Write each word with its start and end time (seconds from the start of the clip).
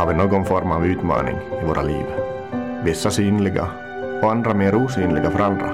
Har 0.00 0.06
vi 0.06 0.14
någon 0.14 0.44
form 0.44 0.70
av 0.72 0.86
utmaning 0.86 1.36
i 1.62 1.66
våra 1.66 1.82
liv. 1.82 2.06
Vissa 2.84 3.10
synliga 3.10 3.66
och 4.22 4.30
andra 4.30 4.54
mer 4.54 4.74
osynliga 4.74 5.30
för 5.30 5.40
andra. 5.40 5.70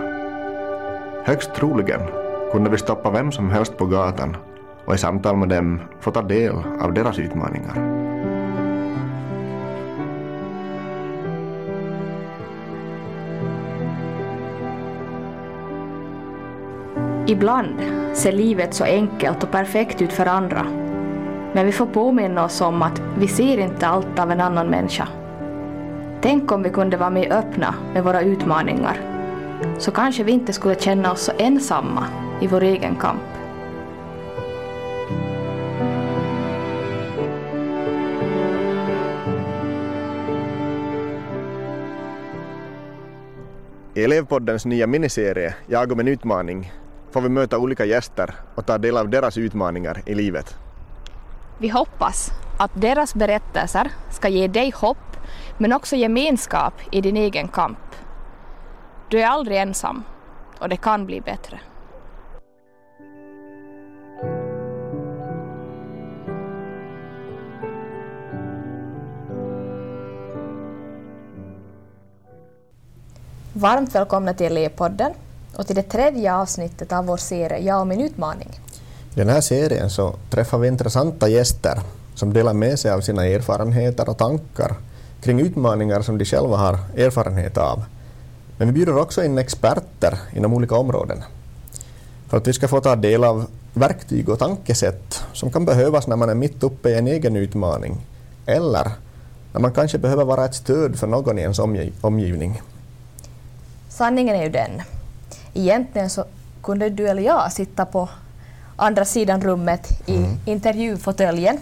Högst 1.24 1.54
troligen 1.54 2.00
kunde 2.52 2.70
vi 2.70 2.78
stoppa 2.78 3.10
vem 3.10 3.32
som 3.32 3.50
helst 3.50 3.76
på 3.76 3.86
gatan 3.86 4.36
och 4.84 4.94
i 4.94 4.98
samtal 4.98 5.36
med 5.36 5.48
dem 5.48 5.80
få 6.00 6.10
ta 6.10 6.22
del 6.22 6.54
av 6.80 6.92
deras 6.92 7.18
utmaningar. 7.18 7.76
Ibland 17.26 17.80
ser 18.14 18.32
livet 18.32 18.74
så 18.74 18.84
enkelt 18.84 19.42
och 19.42 19.50
perfekt 19.50 20.02
ut 20.02 20.12
för 20.12 20.26
andra. 20.26 20.85
Men 21.56 21.66
vi 21.66 21.72
får 21.72 21.86
påminna 21.86 22.44
oss 22.44 22.60
om 22.60 22.82
att 22.82 23.02
vi 23.18 23.28
ser 23.28 23.58
inte 23.58 23.86
allt 23.86 24.18
av 24.18 24.30
en 24.30 24.40
annan 24.40 24.66
människa. 24.66 25.08
Tänk 26.20 26.52
om 26.52 26.62
vi 26.62 26.70
kunde 26.70 26.96
vara 26.96 27.10
mer 27.10 27.32
öppna 27.32 27.74
med 27.92 28.04
våra 28.04 28.20
utmaningar. 28.20 29.00
Så 29.78 29.90
kanske 29.90 30.24
vi 30.24 30.32
inte 30.32 30.52
skulle 30.52 30.74
känna 30.74 31.12
oss 31.12 31.20
så 31.20 31.32
ensamma 31.38 32.06
i 32.40 32.46
vår 32.46 32.62
egen 32.62 32.96
kamp. 32.96 33.22
I 43.94 44.04
Elevpoddens 44.04 44.66
nya 44.66 44.86
miniserie 44.86 45.54
Jag 45.66 45.92
om 45.92 46.00
en 46.00 46.08
utmaning 46.08 46.72
får 47.10 47.20
vi 47.20 47.28
möta 47.28 47.58
olika 47.58 47.84
gäster 47.84 48.34
och 48.54 48.66
ta 48.66 48.78
del 48.78 48.96
av 48.96 49.08
deras 49.08 49.38
utmaningar 49.38 50.02
i 50.06 50.14
livet. 50.14 50.65
Vi 51.58 51.68
hoppas 51.68 52.32
att 52.58 52.70
deras 52.74 53.14
berättelser 53.14 53.90
ska 54.10 54.28
ge 54.28 54.48
dig 54.48 54.70
hopp 54.70 55.16
men 55.58 55.72
också 55.72 55.96
gemenskap 55.96 56.74
i 56.92 57.00
din 57.00 57.16
egen 57.16 57.48
kamp. 57.48 57.78
Du 59.10 59.20
är 59.20 59.26
aldrig 59.26 59.58
ensam 59.58 60.04
och 60.58 60.68
det 60.68 60.76
kan 60.76 61.06
bli 61.06 61.20
bättre. 61.20 61.60
Varmt 73.52 73.94
välkomna 73.94 74.34
till 74.34 74.46
Elevpodden 74.46 75.12
och 75.56 75.66
till 75.66 75.76
det 75.76 75.82
tredje 75.82 76.34
avsnittet 76.34 76.92
av 76.92 77.06
vår 77.06 77.16
serie 77.16 77.58
Jag 77.58 77.80
och 77.80 77.86
min 77.86 78.00
utmaning. 78.00 78.65
I 79.16 79.18
den 79.18 79.28
här 79.28 79.40
serien 79.40 79.90
så 79.90 80.14
träffar 80.30 80.58
vi 80.58 80.68
intressanta 80.68 81.28
gäster 81.28 81.80
som 82.14 82.32
delar 82.32 82.52
med 82.52 82.78
sig 82.78 82.90
av 82.90 83.00
sina 83.00 83.26
erfarenheter 83.26 84.08
och 84.08 84.18
tankar 84.18 84.76
kring 85.20 85.40
utmaningar 85.40 86.02
som 86.02 86.18
de 86.18 86.24
själva 86.24 86.56
har 86.56 86.78
erfarenhet 86.96 87.56
av. 87.58 87.84
Men 88.58 88.68
vi 88.68 88.72
bjuder 88.72 88.98
också 88.98 89.24
in 89.24 89.38
experter 89.38 90.18
inom 90.34 90.54
olika 90.54 90.76
områden 90.76 91.22
för 92.28 92.36
att 92.36 92.46
vi 92.46 92.52
ska 92.52 92.68
få 92.68 92.80
ta 92.80 92.96
del 92.96 93.24
av 93.24 93.46
verktyg 93.74 94.28
och 94.28 94.38
tankesätt 94.38 95.24
som 95.32 95.50
kan 95.50 95.64
behövas 95.64 96.06
när 96.06 96.16
man 96.16 96.28
är 96.28 96.34
mitt 96.34 96.62
uppe 96.62 96.90
i 96.90 96.98
en 96.98 97.06
egen 97.06 97.36
utmaning 97.36 98.06
eller 98.46 98.90
när 99.52 99.60
man 99.60 99.72
kanske 99.72 99.98
behöver 99.98 100.24
vara 100.24 100.44
ett 100.44 100.54
stöd 100.54 100.98
för 100.98 101.06
någon 101.06 101.38
i 101.38 101.42
ens 101.42 101.58
omgivning. 102.00 102.62
Sanningen 103.88 104.36
är 104.36 104.42
ju 104.42 104.50
den 104.50 104.82
egentligen 105.54 106.10
så 106.10 106.24
kunde 106.62 106.90
du 106.90 107.08
eller 107.08 107.22
jag 107.22 107.52
sitta 107.52 107.86
på 107.86 108.08
andra 108.76 109.04
sidan 109.04 109.40
rummet 109.40 110.02
i 110.06 110.16
mm. 110.16 110.36
intervjufåtöljen 110.44 111.58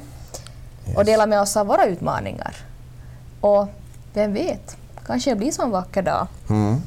yes. 0.87 0.97
och 0.97 1.05
dela 1.05 1.27
med 1.27 1.41
oss 1.41 1.57
av 1.57 1.67
våra 1.67 1.87
utmaningar. 1.87 2.57
Och 3.41 3.67
vem 4.13 4.33
vet, 4.33 4.77
kanske 5.07 5.31
det 5.31 5.37
blir 5.37 5.51
så 5.51 5.63
en 5.63 5.71
vacker 5.71 6.03
dag. 6.03 6.27
Mm. 6.51 6.81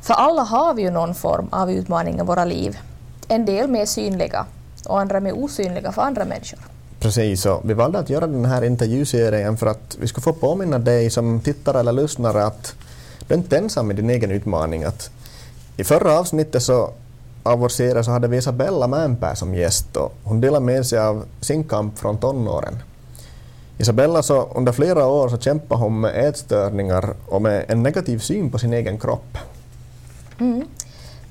För 0.00 0.14
alla 0.14 0.42
har 0.42 0.74
vi 0.74 0.82
ju 0.82 0.90
någon 0.90 1.14
form 1.14 1.48
av 1.50 1.70
utmaning 1.70 2.18
i 2.18 2.22
våra 2.22 2.44
liv. 2.44 2.78
En 3.28 3.44
del 3.44 3.70
mer 3.70 3.86
synliga 3.86 4.46
och 4.86 5.00
andra 5.00 5.20
mer 5.20 5.44
osynliga 5.44 5.92
för 5.92 6.02
andra 6.02 6.24
människor. 6.24 6.58
Precis, 7.00 7.46
och 7.46 7.60
vi 7.64 7.74
valde 7.74 7.98
att 7.98 8.10
göra 8.10 8.26
den 8.26 8.44
här 8.44 8.64
intervjuserien 8.64 9.56
för 9.56 9.66
att 9.66 9.96
vi 10.00 10.08
ska 10.08 10.20
få 10.20 10.32
påminna 10.32 10.78
dig 10.78 11.10
som 11.10 11.40
tittare 11.40 11.80
eller 11.80 11.92
lyssnare 11.92 12.44
att 12.44 12.74
du 13.26 13.34
är 13.34 13.38
inte 13.38 13.58
ensam 13.58 13.90
i 13.90 13.94
din 13.94 14.10
egen 14.10 14.30
utmaning. 14.30 14.84
Att 14.84 15.10
i 15.76 15.84
förra 15.84 16.18
avsnittet 16.18 16.62
så, 16.62 16.90
av 17.42 17.58
vår 17.58 17.68
serie 17.68 18.04
så 18.04 18.10
hade 18.10 18.28
vi 18.28 18.36
Isabella 18.36 18.86
Mäenpää 18.86 19.34
som 19.34 19.54
gäst 19.54 19.96
och 19.96 20.14
hon 20.24 20.40
delade 20.40 20.64
med 20.64 20.86
sig 20.86 20.98
av 20.98 21.24
sin 21.40 21.64
kamp 21.64 21.98
från 21.98 22.18
tonåren. 22.18 22.82
Isabella 23.78 24.22
så 24.22 24.48
under 24.54 24.72
flera 24.72 25.06
år 25.06 25.28
så 25.28 25.38
kämpade 25.38 25.80
hon 25.80 26.00
med 26.00 26.28
ätstörningar 26.28 27.14
och 27.28 27.42
med 27.42 27.64
en 27.68 27.82
negativ 27.82 28.18
syn 28.18 28.50
på 28.50 28.58
sin 28.58 28.72
egen 28.72 28.98
kropp. 28.98 29.38
Mm. 30.40 30.66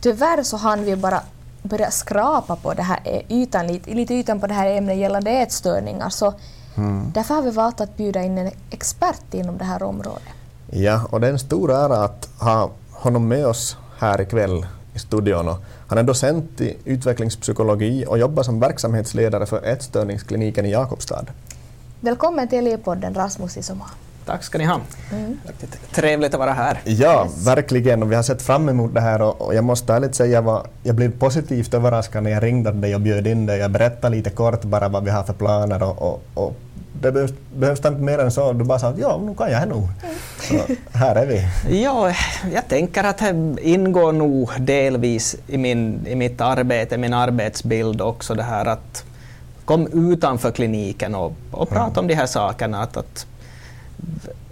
Tyvärr 0.01 0.43
så 0.43 0.57
hann 0.57 0.85
vi 0.85 0.95
bara 0.95 1.21
börja 1.63 1.91
skrapa 1.91 2.55
på 2.55 2.73
det 2.73 2.81
här 2.81 3.23
ytan, 3.29 3.67
lite, 3.67 3.93
lite 3.93 4.13
ytan 4.13 4.39
på 4.39 4.47
det 4.47 4.53
här 4.53 4.77
ämnet 4.77 4.97
gällande 4.97 5.31
ätstörningar 5.31 6.09
så 6.09 6.33
mm. 6.77 7.11
därför 7.13 7.35
har 7.35 7.41
vi 7.41 7.51
valt 7.51 7.81
att 7.81 7.97
bjuda 7.97 8.23
in 8.23 8.37
en 8.37 8.51
expert 8.69 9.33
inom 9.33 9.57
det 9.57 9.63
här 9.63 9.83
området. 9.83 10.23
Ja, 10.69 11.01
och 11.09 11.21
det 11.21 11.27
är 11.27 11.31
en 11.31 11.39
stor 11.39 11.71
ära 11.71 12.03
att 12.03 12.29
ha 12.39 12.69
honom 12.91 13.27
med 13.27 13.47
oss 13.47 13.77
här 13.99 14.21
ikväll 14.21 14.65
i 14.93 14.99
studion. 14.99 15.55
Han 15.91 15.97
är 15.97 16.03
docent 16.03 16.61
i 16.61 16.77
utvecklingspsykologi 16.85 18.05
och 18.07 18.17
jobbar 18.17 18.43
som 18.43 18.59
verksamhetsledare 18.59 19.45
för 19.45 19.65
ätstörningskliniken 19.65 20.65
i 20.65 20.71
Jakobstad. 20.71 21.25
Välkommen 21.99 22.47
till 22.47 22.57
Elevpodden 22.57 23.13
Rasmus 23.13 23.57
Isoma. 23.57 23.85
Tack 24.25 24.43
ska 24.43 24.57
ni 24.57 24.65
ha. 24.65 24.79
Mm. 25.11 25.37
Trevligt 25.91 26.33
att 26.33 26.39
vara 26.39 26.53
här. 26.53 26.81
Ja, 26.83 27.25
yes. 27.25 27.47
verkligen. 27.47 28.03
Och 28.03 28.11
vi 28.11 28.15
har 28.15 28.23
sett 28.23 28.41
fram 28.41 28.69
emot 28.69 28.93
det 28.93 29.01
här 29.01 29.21
och, 29.21 29.55
jag 29.55 29.63
måste 29.63 29.93
ärligt 29.93 30.15
säga 30.15 30.39
att 30.39 30.65
jag 30.83 30.95
blev 30.95 31.19
positivt 31.19 31.73
överraskad 31.73 32.23
när 32.23 32.31
jag 32.31 32.43
ringde 32.43 32.71
dig 32.71 32.95
och 32.95 33.01
bjöd 33.01 33.27
in 33.27 33.45
dig. 33.45 33.59
Jag 33.59 33.71
berättade 33.71 34.15
lite 34.15 34.29
kort 34.29 34.63
bara 34.63 34.87
vad 34.87 35.03
vi 35.03 35.09
har 35.09 35.23
för 35.23 35.33
planer 35.33 35.83
och, 35.83 36.01
och, 36.01 36.21
och 36.33 36.55
det 37.01 37.11
behövs, 37.11 37.33
behövs 37.55 37.85
inte 37.85 38.01
mer 38.01 38.19
än 38.19 38.31
så. 38.31 38.53
Du 38.53 38.63
bara 38.63 38.79
sa 38.79 38.87
att 38.87 38.97
ja, 38.97 39.21
nu 39.25 39.35
kan 39.35 39.51
jag 39.51 39.67
nog. 39.67 39.87
Så 40.41 40.75
här 40.97 41.15
är 41.15 41.25
vi. 41.25 41.47
Ja, 41.83 42.13
jag 42.53 42.67
tänker 42.67 43.03
att 43.03 43.17
det 43.17 43.55
ingår 43.61 44.11
nog 44.11 44.49
delvis 44.59 45.35
i, 45.47 45.57
min, 45.57 46.07
i 46.07 46.15
mitt 46.15 46.41
arbete, 46.41 46.97
min 46.97 47.13
arbetsbild 47.13 48.01
också 48.01 48.35
det 48.35 48.43
här 48.43 48.65
att 48.65 49.03
kom 49.65 50.11
utanför 50.11 50.51
kliniken 50.51 51.15
och, 51.15 51.33
och 51.51 51.69
prata 51.69 51.91
mm. 51.91 51.99
om 51.99 52.07
de 52.07 52.13
här 52.13 52.25
sakerna. 52.25 52.81
Att, 52.81 52.97
att 52.97 53.27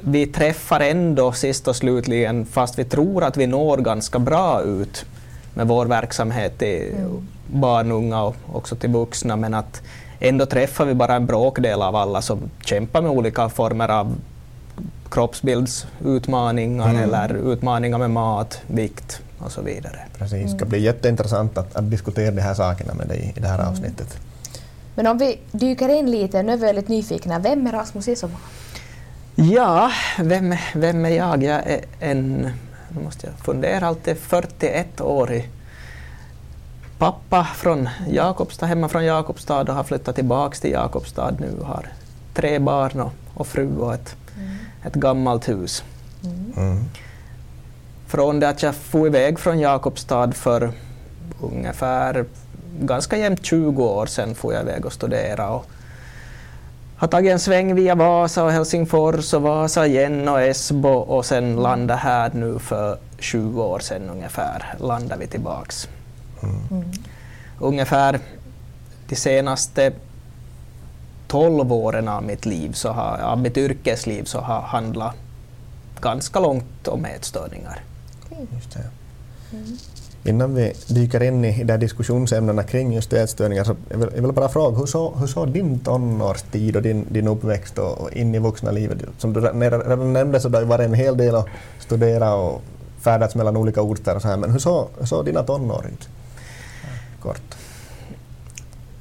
vi 0.01 0.27
träffar 0.27 0.79
ändå 0.79 1.31
sist 1.31 1.67
och 1.67 1.75
slutligen, 1.75 2.45
fast 2.45 2.79
vi 2.79 2.85
tror 2.85 3.23
att 3.23 3.37
vi 3.37 3.47
når 3.47 3.77
ganska 3.77 4.19
bra 4.19 4.61
ut 4.61 5.05
med 5.53 5.67
vår 5.67 5.85
verksamhet 5.85 6.57
till 6.57 6.93
mm. 6.97 7.27
barn, 7.47 7.91
unga 7.91 8.21
och 8.21 8.35
också 8.53 8.75
till 8.75 8.89
vuxna, 8.89 9.35
men 9.35 9.53
att 9.53 9.81
ändå 10.19 10.45
träffar 10.45 10.85
vi 10.85 10.93
bara 10.93 11.15
en 11.15 11.25
bråkdel 11.25 11.81
av 11.81 11.95
alla 11.95 12.21
som 12.21 12.39
kämpar 12.65 13.01
med 13.01 13.11
olika 13.11 13.49
former 13.49 13.89
av 13.89 14.15
kroppsbildsutmaningar 15.09 16.89
mm. 16.89 17.03
eller 17.03 17.51
utmaningar 17.53 17.97
med 17.97 18.11
mat, 18.11 18.61
vikt 18.67 19.21
och 19.39 19.51
så 19.51 19.61
vidare. 19.61 19.99
Precis, 20.17 20.51
det 20.51 20.57
ska 20.57 20.65
bli 20.65 20.79
jätteintressant 20.79 21.57
att, 21.57 21.75
att 21.75 21.91
diskutera 21.91 22.31
de 22.31 22.41
här 22.41 22.53
sakerna 22.53 22.93
med 22.93 23.07
dig 23.07 23.33
i 23.37 23.39
det 23.39 23.47
här 23.47 23.59
mm. 23.59 23.71
avsnittet. 23.71 24.17
Men 24.95 25.07
om 25.07 25.17
vi 25.17 25.39
dyker 25.51 25.89
in 25.89 26.11
lite, 26.11 26.43
nu 26.43 26.53
är 26.53 26.57
vi 26.57 26.65
väldigt 26.65 26.87
nyfikna, 26.87 27.39
vem 27.39 27.67
är 27.67 27.71
Rasmus 27.71 28.07
Isoma? 28.07 28.37
Ja, 29.35 29.91
vem, 30.19 30.55
vem 30.75 31.05
är 31.05 31.09
jag? 31.09 31.43
Jag 31.43 31.61
är 31.67 31.81
en, 31.99 32.51
nu 32.89 33.03
måste 33.03 33.27
jag 33.27 33.45
fundera, 33.45 33.87
alltid 33.87 34.17
41-årig 34.17 35.49
pappa 36.99 37.43
från 37.43 37.89
Jakobstad, 38.07 38.65
hemma 38.65 38.89
från 38.89 39.05
Jakobstad 39.05 39.61
och 39.61 39.75
har 39.75 39.83
flyttat 39.83 40.15
tillbaka 40.15 40.55
till 40.55 40.71
Jakobstad 40.71 41.31
nu. 41.39 41.63
Har 41.63 41.87
tre 42.33 42.59
barn 42.59 42.99
och, 42.99 43.11
och 43.33 43.47
fru 43.47 43.77
och 43.77 43.93
ett, 43.93 44.15
mm. 44.37 44.55
ett 44.83 44.93
gammalt 44.93 45.49
hus. 45.49 45.83
Mm. 46.57 46.83
Från 48.07 48.39
det 48.39 48.49
att 48.49 48.63
jag 48.63 48.75
for 48.75 49.07
iväg 49.07 49.39
från 49.39 49.59
Jakobstad 49.59 50.31
för 50.31 50.71
ungefär 51.41 52.25
ganska 52.79 53.17
jämnt 53.17 53.45
20 53.45 53.83
år 53.83 54.05
sedan 54.05 54.35
får 54.35 54.53
jag 54.53 54.61
iväg 54.61 54.85
och 54.85 54.93
studera 54.93 55.49
och 55.49 55.65
har 56.97 57.07
tagit 57.07 57.31
en 57.31 57.39
sväng 57.39 57.75
via 57.75 57.95
Vasa 57.95 58.43
och 58.43 58.51
Helsingfors 58.51 59.33
och 59.33 59.41
Vasa 59.41 59.87
igen 59.87 60.27
och 60.27 60.41
Esbo 60.41 60.89
och 60.89 61.25
sen 61.25 61.55
landade 61.55 61.99
här 61.99 62.31
nu 62.33 62.59
för 62.59 62.97
20 63.19 63.63
år 63.63 63.79
sedan 63.79 64.09
ungefär 64.09 64.75
landade 64.79 65.19
vi 65.19 65.27
tillbaks. 65.27 65.87
Mm. 66.43 66.91
Ungefär 67.59 68.19
de 69.07 69.15
senaste 69.15 69.91
12 71.27 71.73
åren 71.73 72.07
av 72.07 72.23
mitt 72.23 72.45
liv, 72.45 72.71
så 72.71 72.89
har, 72.89 73.17
av 73.17 73.37
mitt 73.37 73.57
yrkesliv, 73.57 74.23
så 74.23 74.39
har 74.39 74.61
handlat 74.61 75.15
ganska 76.01 76.39
långt 76.39 76.87
om 76.87 77.05
ätstörningar. 77.05 77.83
Just 78.53 78.71
det. 78.73 78.89
Mm. 79.57 79.77
Innan 80.23 80.55
vi 80.55 80.73
dyker 80.87 81.23
in 81.23 81.45
i 81.45 81.63
de 81.63 81.77
diskussionsämnena 81.77 82.63
kring 82.63 82.93
just 82.93 83.13
ätstörningar 83.13 83.63
så 83.63 83.75
jag 83.89 83.97
vill, 83.97 84.09
jag 84.15 84.21
vill 84.21 84.31
bara 84.31 84.49
fråga 84.49 84.77
hur 84.77 84.85
såg 84.85 85.17
hur 85.17 85.27
så 85.27 85.45
din 85.45 85.79
tonårstid 85.79 86.75
och 86.75 86.81
din, 86.81 87.05
din 87.09 87.27
uppväxt 87.27 87.77
och, 87.77 87.97
och 87.97 88.13
in 88.13 88.35
i 88.35 88.39
vuxna 88.39 88.71
livet? 88.71 88.97
Som 89.17 89.33
du 89.33 89.41
redan 89.41 90.13
nämnde 90.13 90.39
så 90.39 90.49
det 90.49 90.57
har 90.57 90.63
ju 90.63 90.67
varit 90.67 90.85
en 90.85 90.93
hel 90.93 91.17
del 91.17 91.35
att 91.35 91.47
studera 91.79 92.35
och 92.35 92.61
färdats 92.99 93.35
mellan 93.35 93.57
olika 93.57 93.81
orter 93.81 94.15
och 94.15 94.21
så 94.21 94.27
här, 94.27 94.37
men 94.37 94.51
hur 94.51 94.59
såg 94.59 94.87
så 95.03 95.23
dina 95.23 95.43
tonår 95.43 95.85
ut? 95.93 96.09
Kort. 97.21 97.55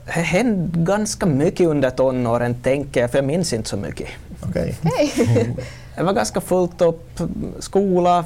Det 0.04 0.12
hände 0.12 0.78
ganska 0.78 1.26
mycket 1.26 1.66
under 1.66 1.90
tonåren, 1.90 2.54
tänker 2.62 3.00
jag, 3.00 3.10
för 3.10 3.18
jag 3.18 3.24
minns 3.24 3.52
inte 3.52 3.68
så 3.68 3.76
mycket. 3.76 4.08
Okej. 4.48 4.76
Hej! 4.82 5.54
Det 5.96 6.02
var 6.04 6.12
ganska 6.12 6.40
fullt 6.40 6.80
upp. 6.80 7.20
Skola 7.58 8.24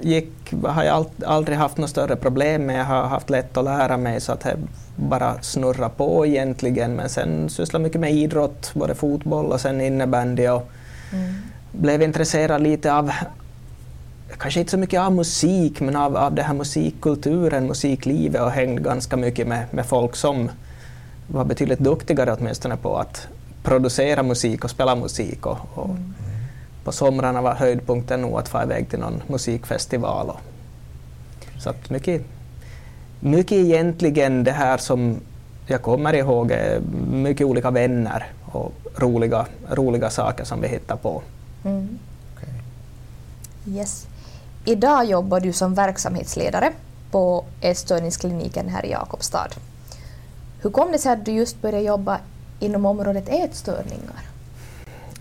gick, 0.00 0.52
har 0.64 0.84
jag 0.84 1.06
aldrig 1.26 1.58
haft 1.58 1.76
några 1.76 1.88
större 1.88 2.16
problem 2.16 2.66
med. 2.66 2.78
Jag 2.80 2.84
har 2.84 3.02
haft 3.06 3.30
lätt 3.30 3.56
att 3.56 3.64
lära 3.64 3.96
mig 3.96 4.20
så 4.20 4.32
att 4.32 4.40
det 4.40 4.56
bara 4.96 5.42
snurra 5.42 5.88
på 5.88 6.26
egentligen. 6.26 6.92
Men 6.94 7.08
sen 7.08 7.48
sysslade 7.50 7.82
mycket 7.82 8.00
med 8.00 8.12
idrott, 8.12 8.70
både 8.74 8.94
fotboll 8.94 9.46
och 9.52 9.60
sen 9.60 9.80
innebandy. 9.80 10.48
Och 10.48 10.70
Mm. 11.12 11.34
blev 11.72 12.02
intresserad 12.02 12.62
lite 12.62 12.94
av, 12.94 13.12
kanske 14.38 14.60
inte 14.60 14.70
så 14.70 14.78
mycket 14.78 15.00
av 15.00 15.12
musik, 15.12 15.80
men 15.80 15.96
av, 15.96 16.16
av 16.16 16.34
den 16.34 16.44
här 16.44 16.54
musikkulturen, 16.54 17.66
musiklivet 17.66 18.42
och 18.42 18.50
hängde 18.50 18.82
ganska 18.82 19.16
mycket 19.16 19.46
med, 19.46 19.66
med 19.70 19.86
folk 19.86 20.16
som 20.16 20.50
var 21.26 21.44
betydligt 21.44 21.78
duktigare 21.78 22.32
åtminstone 22.32 22.76
på 22.76 22.98
att 22.98 23.28
producera 23.62 24.22
musik 24.22 24.64
och 24.64 24.70
spela 24.70 24.96
musik. 24.96 25.46
Och, 25.46 25.58
och 25.74 25.96
På 26.84 26.92
somrarna 26.92 27.42
var 27.42 27.54
höjdpunkten 27.54 28.20
nog 28.20 28.38
att 28.38 28.48
få 28.48 28.62
iväg 28.62 28.88
till 28.88 28.98
någon 28.98 29.22
musikfestival. 29.26 30.30
Och, 30.30 30.40
så 31.58 31.70
att 31.70 31.90
mycket, 31.90 32.22
mycket 33.20 33.58
egentligen 33.58 34.44
det 34.44 34.52
här 34.52 34.78
som 34.78 35.20
jag 35.66 35.82
kommer 35.82 36.14
ihåg 36.14 36.50
är 36.50 36.80
mycket 37.12 37.46
olika 37.46 37.70
vänner 37.70 38.26
och 38.44 38.72
roliga, 38.96 39.46
roliga 39.70 40.10
saker 40.10 40.44
som 40.44 40.60
vi 40.60 40.68
hittar 40.68 40.96
på. 40.96 41.22
Mm. 41.64 41.98
Yes. 43.68 44.06
Idag 44.64 45.04
jobbar 45.04 45.40
du 45.40 45.52
som 45.52 45.74
verksamhetsledare 45.74 46.72
på 47.10 47.44
ätstörningskliniken 47.60 48.68
här 48.68 48.86
i 48.86 48.90
Jakobstad. 48.90 49.48
Hur 50.62 50.70
kom 50.70 50.92
det 50.92 50.98
sig 50.98 51.12
att 51.12 51.24
du 51.24 51.32
just 51.32 51.62
började 51.62 51.84
jobba 51.84 52.18
inom 52.60 52.86
området 52.86 53.28
ätstörningar? 53.28 54.22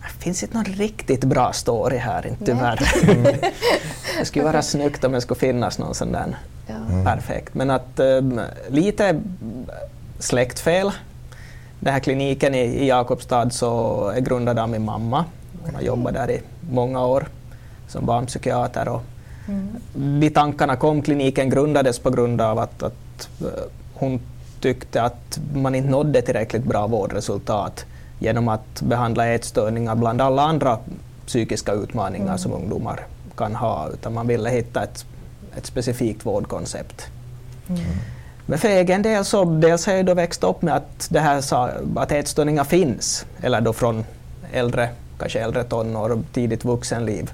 Det 0.01 0.23
finns 0.23 0.43
inte 0.43 0.55
någon 0.57 0.65
riktigt 0.65 1.23
bra 1.23 1.53
story 1.53 1.97
här, 1.97 2.27
inte 2.27 2.45
tyvärr. 2.45 2.79
det 4.19 4.25
skulle 4.25 4.45
vara 4.45 4.61
snyggt 4.61 5.03
om 5.03 5.11
det 5.11 5.21
skulle 5.21 5.39
finnas 5.39 5.79
någon 5.79 5.95
sån 5.95 6.11
där 6.11 6.37
Ja. 6.67 7.03
perfekt. 7.05 7.53
Men 7.53 7.69
att 7.69 7.99
um, 7.99 8.41
lite 8.69 9.21
släktfel. 10.19 10.91
Den 11.79 11.93
här 11.93 11.99
kliniken 11.99 12.55
i, 12.55 12.59
i 12.59 12.87
Jakobstad 12.87 13.49
så 13.49 14.07
är 14.09 14.21
grundad 14.21 14.59
av 14.59 14.69
min 14.69 14.85
mamma. 14.85 15.25
Hon 15.65 15.75
har 15.75 15.81
jobbat 15.81 16.13
där 16.13 16.31
i 16.31 16.41
många 16.71 17.05
år 17.05 17.27
som 17.87 18.05
barnpsykiater. 18.05 18.87
Och 18.87 19.01
Mm. 19.47 20.19
vid 20.19 20.35
tankarna 20.35 20.75
kom 20.75 21.01
kliniken 21.01 21.49
grundades 21.49 21.99
på 21.99 22.09
grund 22.09 22.41
av 22.41 22.59
att, 22.59 22.83
att 22.83 23.29
eh, 23.41 23.47
hon 23.93 24.19
tyckte 24.59 25.01
att 25.01 25.39
man 25.53 25.75
inte 25.75 25.89
nådde 25.89 26.21
tillräckligt 26.21 26.63
bra 26.63 26.87
vårdresultat 26.87 27.85
genom 28.19 28.47
att 28.47 28.81
behandla 28.81 29.27
ätstörningar 29.27 29.95
bland 29.95 30.21
alla 30.21 30.41
andra 30.41 30.77
psykiska 31.25 31.73
utmaningar 31.73 32.25
Mm. 32.25 32.37
som 32.37 32.53
ungdomar 32.53 32.99
kan 33.37 33.55
ha, 33.55 33.89
utan 33.93 34.13
man 34.13 34.27
ville 34.27 34.49
hitta 34.49 34.83
ett, 34.83 35.05
ett 35.57 35.65
specifikt 35.65 36.25
vårdkoncept. 36.25 37.07
Mm. 37.69 37.81
Men 38.45 38.59
för 38.59 38.67
egen 38.67 39.01
del 39.01 39.25
så 39.25 39.45
dels 39.45 39.85
har 39.85 39.93
jag 39.93 40.05
då 40.05 40.13
växt 40.13 40.43
upp 40.43 40.61
med 40.61 40.75
att, 40.75 41.07
det 41.09 41.19
här, 41.19 41.43
att 41.95 42.11
ätstörningar 42.11 42.63
finns, 42.63 43.25
eller 43.41 43.61
då 43.61 43.73
från 43.73 44.05
äldre, 44.51 44.89
kanske 45.19 45.39
äldre 45.39 45.63
tonår 45.63 46.09
och 46.11 46.19
tidigt 46.33 46.65
vuxenliv. 46.65 47.31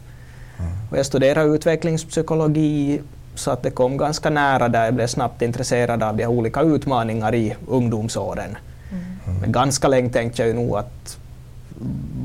Och 0.91 0.97
jag 0.97 1.05
studerade 1.05 1.49
utvecklingspsykologi 1.49 3.01
så 3.35 3.51
att 3.51 3.63
det 3.63 3.71
kom 3.71 3.97
ganska 3.97 4.29
nära 4.29 4.67
där 4.69 4.85
jag 4.85 4.93
blev 4.93 5.07
snabbt 5.07 5.41
intresserad 5.41 6.03
av 6.03 6.17
de 6.17 6.23
här 6.23 6.31
olika 6.31 6.61
utmaningar 6.61 7.35
i 7.35 7.55
ungdomsåren. 7.67 8.57
Mm. 8.91 9.39
Men 9.41 9.51
ganska 9.51 9.87
länge 9.87 10.09
tänkte 10.09 10.41
jag 10.41 10.47
ju 10.47 10.53
nog 10.53 10.77
att 10.77 11.17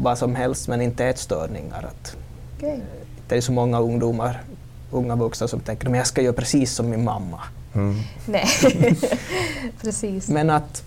vad 0.02 0.18
som 0.18 0.34
helst 0.34 0.68
men 0.68 0.80
inte 0.80 1.06
ätstörningar. 1.06 1.78
Att 1.78 2.16
Okej. 2.56 2.80
det 3.28 3.36
är 3.36 3.40
så 3.40 3.52
många 3.52 3.80
ungdomar, 3.80 4.42
unga 4.90 5.16
vuxna 5.16 5.48
som 5.48 5.60
tänker 5.60 5.90
att 5.90 5.96
jag 5.96 6.06
ska 6.06 6.22
göra 6.22 6.32
precis 6.32 6.72
som 6.72 6.90
min 6.90 7.04
mamma. 7.04 7.40
Mm. 7.74 7.94
Nej, 8.26 8.46
precis. 9.82 10.28
Men 10.28 10.50
att 10.50 10.82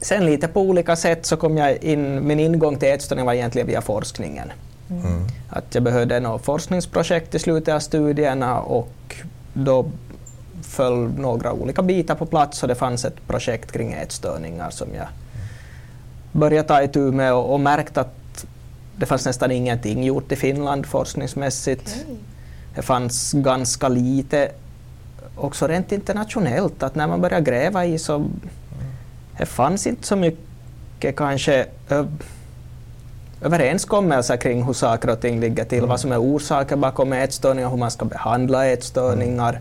sen 0.00 0.26
lite 0.26 0.48
på 0.48 0.60
olika 0.60 0.96
sätt 0.96 1.26
så 1.26 1.36
kom 1.36 1.56
jag 1.56 1.82
in, 1.82 2.26
min 2.26 2.40
ingång 2.40 2.76
till 2.76 2.88
ätstörning 2.88 3.26
var 3.26 3.32
egentligen 3.32 3.66
via 3.66 3.80
forskningen. 3.80 4.52
Mm. 4.90 5.26
Att 5.48 5.74
jag 5.74 5.82
behövde 5.82 6.20
något 6.20 6.44
forskningsprojekt 6.44 7.34
i 7.34 7.38
slutet 7.38 7.74
av 7.74 7.80
studierna 7.80 8.60
och 8.60 9.16
då 9.54 9.86
föll 10.62 11.10
några 11.18 11.52
olika 11.52 11.82
bitar 11.82 12.14
på 12.14 12.26
plats 12.26 12.62
och 12.62 12.68
det 12.68 12.74
fanns 12.74 13.04
ett 13.04 13.26
projekt 13.26 13.72
kring 13.72 13.92
ätstörningar 13.92 14.70
som 14.70 14.88
jag 14.94 15.06
började 16.32 16.68
ta 16.68 16.82
itu 16.82 17.12
med 17.12 17.34
och, 17.34 17.52
och 17.52 17.60
märkt 17.60 17.98
att 17.98 18.46
det 18.96 19.06
fanns 19.06 19.26
nästan 19.26 19.50
ingenting 19.50 20.04
gjort 20.04 20.32
i 20.32 20.36
Finland 20.36 20.86
forskningsmässigt. 20.86 21.96
Okej. 22.02 22.16
Det 22.74 22.82
fanns 22.82 23.32
ganska 23.32 23.88
lite 23.88 24.50
också 25.36 25.66
rent 25.66 25.92
internationellt, 25.92 26.82
att 26.82 26.94
när 26.94 27.06
man 27.06 27.20
började 27.20 27.44
gräva 27.44 27.86
i 27.86 27.98
så 27.98 28.26
det 29.38 29.46
fanns 29.46 29.86
inte 29.86 30.06
så 30.06 30.16
mycket 30.16 31.16
kanske 31.16 31.66
överenskommelser 33.42 34.36
kring 34.36 34.62
hur 34.64 34.72
saker 34.72 35.10
och 35.10 35.20
ting 35.20 35.40
ligger 35.40 35.64
till, 35.64 35.86
vad 35.86 36.00
som 36.00 36.12
är 36.12 36.20
orsaker 36.20 36.76
bakom 36.76 37.12
ätstörningar, 37.12 37.70
hur 37.70 37.76
man 37.76 37.90
ska 37.90 38.04
behandla 38.04 38.66
ätstörningar, 38.66 39.60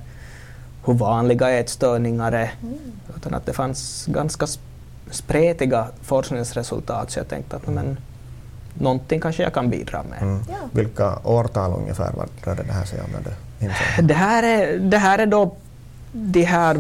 hur 0.86 0.94
vanliga 0.94 1.50
ätstörningar 1.50 2.32
är. 2.32 2.52
Utan 3.18 3.34
att 3.34 3.46
det 3.46 3.54
fanns 3.54 4.06
ganska 4.06 4.46
sp- 4.46 4.60
spretiga 5.12 5.88
forskningsresultat 6.02 7.12
så 7.12 7.20
jag 7.20 7.28
tänkte 7.28 7.56
att 7.56 7.68
men, 7.68 7.98
någonting 8.74 9.22
kanske 9.22 9.44
jag 9.44 9.54
kan 9.54 9.70
bidra 9.70 10.04
med. 10.10 10.22
Mm. 10.22 10.40
Ja. 10.50 10.56
Vilka 10.72 11.20
årtal 11.24 11.74
ungefär 11.74 12.14
var 12.14 12.28
rörde 12.44 12.64
det 12.64 12.74
här 12.74 12.86
sig 12.86 13.00
om? 13.02 13.08
När 13.12 13.20
du 13.20 13.66
insåg? 13.66 14.08
Det 14.08 14.14
här 14.14 14.44
är, 14.44 14.78
det 14.78 14.98
här 14.98 15.20
är 15.20 15.26
då 15.26 15.56
de 16.12 16.44
här 16.44 16.78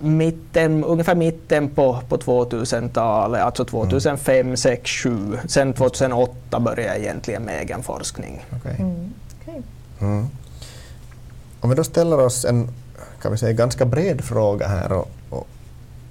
mitten, 0.00 0.84
ungefär 0.84 1.14
mitten 1.14 1.68
på, 1.68 2.00
på 2.08 2.16
2000-talet, 2.16 3.42
alltså 3.42 3.64
2005, 3.64 4.56
6, 4.56 4.90
7. 4.90 5.38
Sen 5.46 5.72
2008 5.72 6.60
började 6.60 6.82
jag 6.82 6.98
egentligen 6.98 7.42
med 7.42 7.62
egen 7.62 7.82
forskning. 7.82 8.44
Okej. 8.56 8.76
Mm. 8.78 9.12
Okej. 9.42 9.62
Mm. 10.00 10.26
Om 11.60 11.70
vi 11.70 11.76
då 11.76 11.84
ställer 11.84 12.20
oss 12.20 12.44
en 12.44 12.68
kan 13.22 13.32
vi 13.32 13.38
säga, 13.38 13.52
ganska 13.52 13.84
bred 13.84 14.20
fråga 14.24 14.68
här. 14.68 14.92
Och, 14.92 15.08
och 15.30 15.46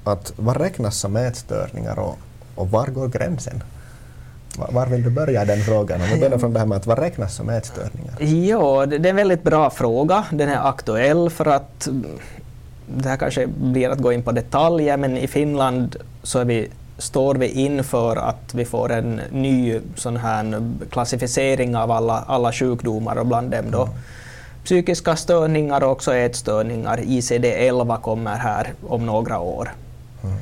att 0.03 0.34
vad 0.36 0.58
räknas 0.58 0.98
som 0.98 1.15
ätstörningar 1.15 2.00
och, 2.00 2.17
och 2.55 2.72
var 2.72 2.88
går 2.88 3.08
gränsen? 3.08 3.63
Var, 4.58 4.86
vill 4.86 5.03
du 5.03 5.10
börja 5.10 5.46
den 5.46 5.62
frågan? 5.62 6.01
Om 6.01 6.08
vi 6.08 6.19
börjar 6.19 6.38
från 6.38 6.53
det 6.53 6.60
här 6.60 6.65
med 6.65 6.75
att 6.75 6.88
vad 6.88 7.00
räknas 7.00 7.36
som 7.36 7.50
ätstörningar? 7.50 8.22
Ja, 8.24 8.86
det, 8.86 8.96
är 8.96 9.05
en 9.05 9.15
väldigt 9.15 9.43
bra 9.43 9.69
fråga. 9.69 10.25
Den 10.31 10.50
är 10.50 10.69
aktuell 10.69 11.29
för 11.29 11.46
att 11.46 11.88
mm, 11.88 12.05
det 12.98 13.10
här 13.10 13.17
kanske 13.17 13.48
blir 13.48 13.89
att 13.89 14.00
gå 14.00 14.13
in 14.13 14.24
på 14.24 14.31
detaljer, 14.31 14.98
men 14.98 15.17
i 15.17 15.27
Finland 15.27 15.96
så 16.24 16.43
vi, 16.43 16.67
står 16.98 17.36
vi 17.36 17.48
inför 17.48 18.15
att 18.15 18.53
vi 18.53 18.65
får 18.65 18.91
en 18.91 19.22
ny 19.31 19.79
sån 19.96 20.17
här 20.17 20.72
klassificering 20.89 21.75
av 21.75 21.91
alla, 21.91 22.24
alla 22.27 22.51
sjukdomar 22.53 23.15
och 23.15 23.25
bland 23.25 23.51
dem 23.51 23.65
då 23.72 23.89
psykiska 24.63 25.15
störningar 25.15 25.84
och 25.84 25.91
också 25.91 26.15
ätstörningar. 26.15 26.98
ICD-11 26.98 28.01
kommer 28.01 28.36
här 28.36 28.74
om 28.88 29.05
några 29.05 29.39
år. 29.39 29.72
Mm. 30.24 30.36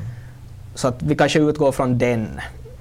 Så 0.76 0.88
att 0.88 1.02
vi 1.02 1.16
kanske 1.16 1.40
utgår 1.40 1.72
från 1.72 1.98
den. 1.98 2.28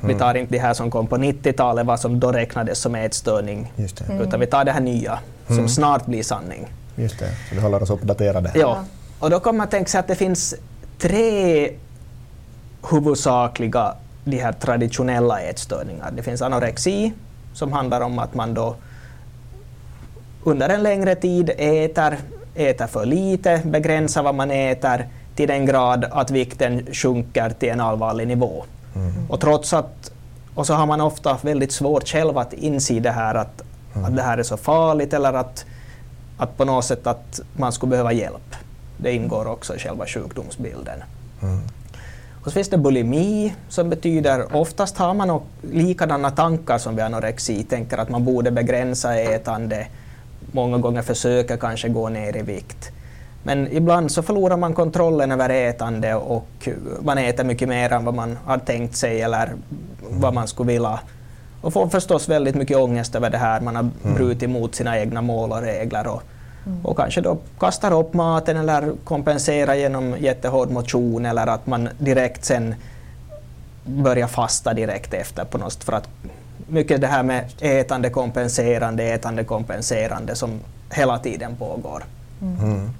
Vi 0.01 0.05
Mm. 0.13 0.19
tar 0.19 0.35
inte 0.35 0.53
det 0.53 0.59
här 0.59 0.75
som 0.75 0.91
kom 0.91 1.07
på 1.07 1.17
90-talet, 1.17 1.87
vad 1.87 2.01
som 2.01 2.21
då 2.21 2.33
räknades 2.33 2.79
som 2.79 2.95
ätstörning, 2.95 3.73
det. 3.77 4.23
utan 4.23 4.41
vi 4.41 4.47
tar 4.47 4.65
det 4.65 4.73
här 4.73 4.81
nya 4.81 5.19
som 5.47 5.57
Mm. 5.57 5.69
snart 5.69 6.07
blir 6.07 6.23
sanning. 6.23 6.67
Just 6.97 7.19
det. 7.19 7.27
Så 7.49 7.55
vi 7.55 7.61
håller 7.61 7.83
oss 7.83 7.91
uppdaterade. 7.91 8.51
Ja. 8.55 8.79
Och 9.19 9.31
då 9.31 9.41
kommer 9.41 9.59
man 9.59 9.69
tänka 9.69 9.89
sig 9.89 10.01
att 10.01 10.09
det 10.09 10.15
finns 10.15 10.55
tre 10.99 11.71
huvudsakliga 12.91 13.95
de 14.25 14.37
här 14.37 14.53
traditionella 14.53 15.41
ätstörningar. 15.41 16.13
Det 16.17 16.23
finns 16.23 16.43
anorexi 16.43 17.13
som 17.55 17.73
handlar 17.73 18.01
om 18.01 18.19
att 18.19 18.35
man 18.35 18.55
då 18.55 18.77
under 20.45 20.69
en 20.69 20.83
längre 20.83 21.15
tid 21.15 21.51
äter, 21.59 22.19
äter 22.55 22.87
för 22.87 23.07
lite, 23.07 23.63
begränsar 23.65 24.23
vad 24.23 24.35
man 24.35 24.51
äter 24.51 25.07
till 25.37 25.49
den 25.49 25.67
grad 25.67 26.05
att 26.05 26.31
vikten 26.31 26.87
sjunker 26.93 27.51
till 27.51 27.69
en 27.69 27.81
allvarlig 27.81 28.29
nivå. 28.29 28.65
Mm. 28.95 29.31
Och 29.31 29.41
trots 29.41 29.73
att 29.73 30.13
och 30.55 30.67
så 30.67 30.75
har 30.75 30.87
man 30.87 31.01
ofta 31.01 31.39
väldigt 31.43 31.73
svårt 31.73 32.09
själv 32.09 32.39
att 32.39 32.53
inse 32.53 33.01
det 33.01 33.11
här 33.11 33.35
att, 33.35 33.63
att 33.95 34.17
det 34.17 34.23
här 34.23 34.39
är 34.39 34.43
så 34.43 34.57
farligt 34.57 35.13
eller 35.13 35.33
att 35.33 35.65
att 36.39 36.57
på 36.57 36.65
något 36.65 36.85
sätt 36.85 37.07
att 37.07 37.41
man 37.57 37.73
skulle 37.73 37.91
behöva 37.91 38.13
hjälp. 38.13 38.57
Det 38.97 39.15
ingår 39.15 39.47
också 39.47 39.77
i 39.77 39.79
själva 39.79 40.07
sjukdomsbilden. 40.07 41.03
Mm. 41.43 41.61
Och 42.41 42.45
så 42.45 42.51
finns 42.51 42.69
det 42.69 42.79
bulimi 42.79 43.55
som 43.69 43.91
betyder 43.91 44.57
oftast 44.57 44.99
har 44.99 45.15
man 45.15 45.41
likadana 45.73 46.31
tankar 46.31 46.79
som 46.79 46.97
vid 46.97 47.05
anorexi, 47.05 47.65
tänker 47.65 47.99
att 47.99 48.09
man 48.09 48.25
borde 48.25 48.51
begränsa 48.51 49.17
ätande, 49.17 49.87
många 50.53 50.79
gånger 50.79 51.03
försöker 51.03 51.57
kanske 51.57 51.89
gå 51.89 52.09
ner 52.09 52.37
i 52.37 52.43
vikt. 52.43 52.91
Men 53.43 53.73
ibland 53.73 54.13
så 54.13 54.23
förlorar 54.23 54.57
man 54.57 54.75
kontrollen 54.75 55.33
över 55.33 55.51
ätande 55.51 56.15
och 56.15 56.69
man 57.01 57.19
äter 57.19 57.45
mycket 57.45 57.69
mer 57.69 57.93
än 57.93 58.05
vad 58.05 58.15
man 58.15 58.39
har 58.45 58.59
tänkt 58.59 58.97
sig 58.97 59.23
eller 59.23 59.55
vad 60.11 60.35
man 60.35 60.49
skulle 60.49 60.73
vilja. 60.73 61.01
Och 61.61 61.73
får 61.73 61.89
förstås 61.89 62.29
väldigt 62.29 62.55
mycket 62.55 62.77
ångest 62.77 63.15
över 63.15 63.31
det 63.31 63.39
här. 63.39 63.61
Man 63.61 63.77
har 63.77 63.91
mm. 64.05 64.17
brutit 64.17 64.51
mot 64.51 64.75
sina 64.75 64.99
egna 64.99 65.23
mål 65.23 65.53
och 65.53 65.63
regler 65.63 66.07
och. 66.07 66.23
Och 66.83 66.97
kanske 66.97 67.21
då 67.21 67.39
kastar 67.59 67.93
upp 67.93 68.15
maten 68.15 68.57
eller 68.57 68.93
kompenserar 69.05 69.75
genom 69.75 70.17
jättehård 70.19 70.71
motion 70.71 71.27
eller 71.27 71.47
att 71.47 71.67
man 71.67 71.89
direkt 71.99 72.45
sen 72.45 72.75
börjar 73.85 74.27
fasta 74.27 74.75
direkt 74.75 75.15
efter 75.15 75.45
på 75.45 75.59
något 75.59 75.85
för 75.85 75.93
att 75.93 76.09
mycket 76.69 77.01
det 77.01 77.07
här 77.07 77.23
med 77.23 77.45
ätande 77.61 78.11
kompenserande, 78.11 79.05
ätande 79.05 79.45
kompenserande 79.45 80.35
som 80.35 80.61
hela 80.91 81.19
tiden 81.19 81.57
pågår. 81.57 82.05
Mm. 82.43 82.59
mm. 82.59 82.91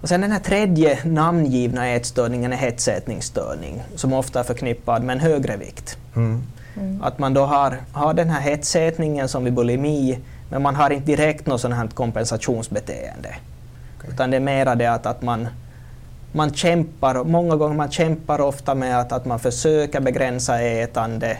Och 0.00 0.08
sen 0.08 0.20
den 0.20 0.32
här 0.32 0.40
tredje 0.40 0.98
namngivna 1.04 1.88
ätstörningen 1.88 2.52
är 2.52 2.56
hetsätningsstörning 2.56 3.82
som 3.94 4.12
ofta 4.12 4.40
är 4.40 4.44
förknippad 4.44 5.02
med 5.02 5.14
en 5.14 5.20
högre 5.20 5.56
vikt. 5.56 5.98
Mm. 6.16 6.42
Mm. 6.76 7.02
Att 7.02 7.18
man 7.18 7.34
då 7.34 7.44
har, 7.44 7.76
har 7.92 8.14
den 8.14 8.30
här 8.30 8.40
hetsätningen 8.40 9.28
som 9.28 9.44
vid 9.44 9.54
bulimi 9.54 10.18
men 10.48 10.62
man 10.62 10.76
har 10.76 10.90
inte 10.90 11.06
direkt 11.06 11.46
något 11.46 11.60
sådant 11.60 11.80
här 11.80 11.88
kompensationsbeteende. 11.88 13.36
Okay. 13.98 14.10
Utan 14.10 14.30
det 14.30 14.36
är 14.36 14.40
mera 14.40 14.74
det 14.74 14.86
att, 14.86 15.06
att 15.06 15.22
man, 15.22 15.48
man 16.32 16.54
kämpar, 16.54 17.24
många 17.24 17.56
gånger 17.56 17.76
man 17.76 17.90
kämpar 17.90 18.40
ofta 18.40 18.74
med 18.74 19.00
att, 19.00 19.12
att 19.12 19.24
man 19.24 19.38
försöker 19.38 20.00
begränsa 20.00 20.60
ätande 20.60 21.38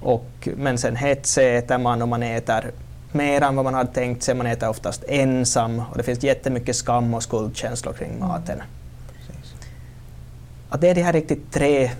och, 0.00 0.48
men 0.56 0.78
sen 0.78 0.96
hetsäter 0.96 1.78
man 1.78 2.02
och 2.02 2.08
man 2.08 2.22
äter 2.22 2.70
mer 3.12 3.42
än 3.42 3.56
vad 3.56 3.64
man 3.64 3.74
hade 3.74 3.92
tänkt 3.92 4.22
sig. 4.22 4.34
Man 4.34 4.46
äter 4.46 4.68
oftast 4.68 5.04
ensam 5.08 5.82
och 5.90 5.96
det 5.96 6.02
finns 6.02 6.22
jättemycket 6.22 6.76
skam 6.76 7.14
och 7.14 7.22
skuldkänslor 7.22 7.92
kring 7.92 8.10
mm. 8.10 8.28
maten. 8.28 8.54
Mm. 8.54 8.66
Att 10.68 10.80
det 10.80 10.88
är 10.88 10.94
de 10.94 11.02
här 11.02 11.12
riktigt 11.12 11.52
tre 11.52 11.90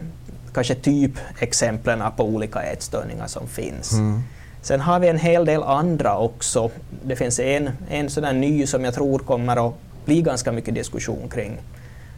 kanske 0.55 0.75
typexemplen 0.75 2.03
på 2.17 2.25
olika 2.25 2.63
ätstörningar 2.63 3.27
som 3.27 3.49
finns. 3.49 3.93
Mm. 3.93 4.23
Sen 4.63 4.81
har 4.81 5.01
vi 5.01 5.09
en 5.09 5.19
hel 5.19 5.45
del 5.45 5.63
andra 5.63 6.19
också. 6.19 6.71
Det 7.05 7.17
finns 7.17 7.41
en, 7.41 7.71
en 7.91 8.11
sån 8.11 8.41
ny 8.41 8.67
som 8.67 8.85
jag 8.85 8.95
tror 8.95 9.19
kommer 9.19 9.69
att 9.69 9.75
bli 10.05 10.23
ganska 10.23 10.53
mycket 10.53 10.75
diskussion 10.75 11.29
kring 11.29 11.61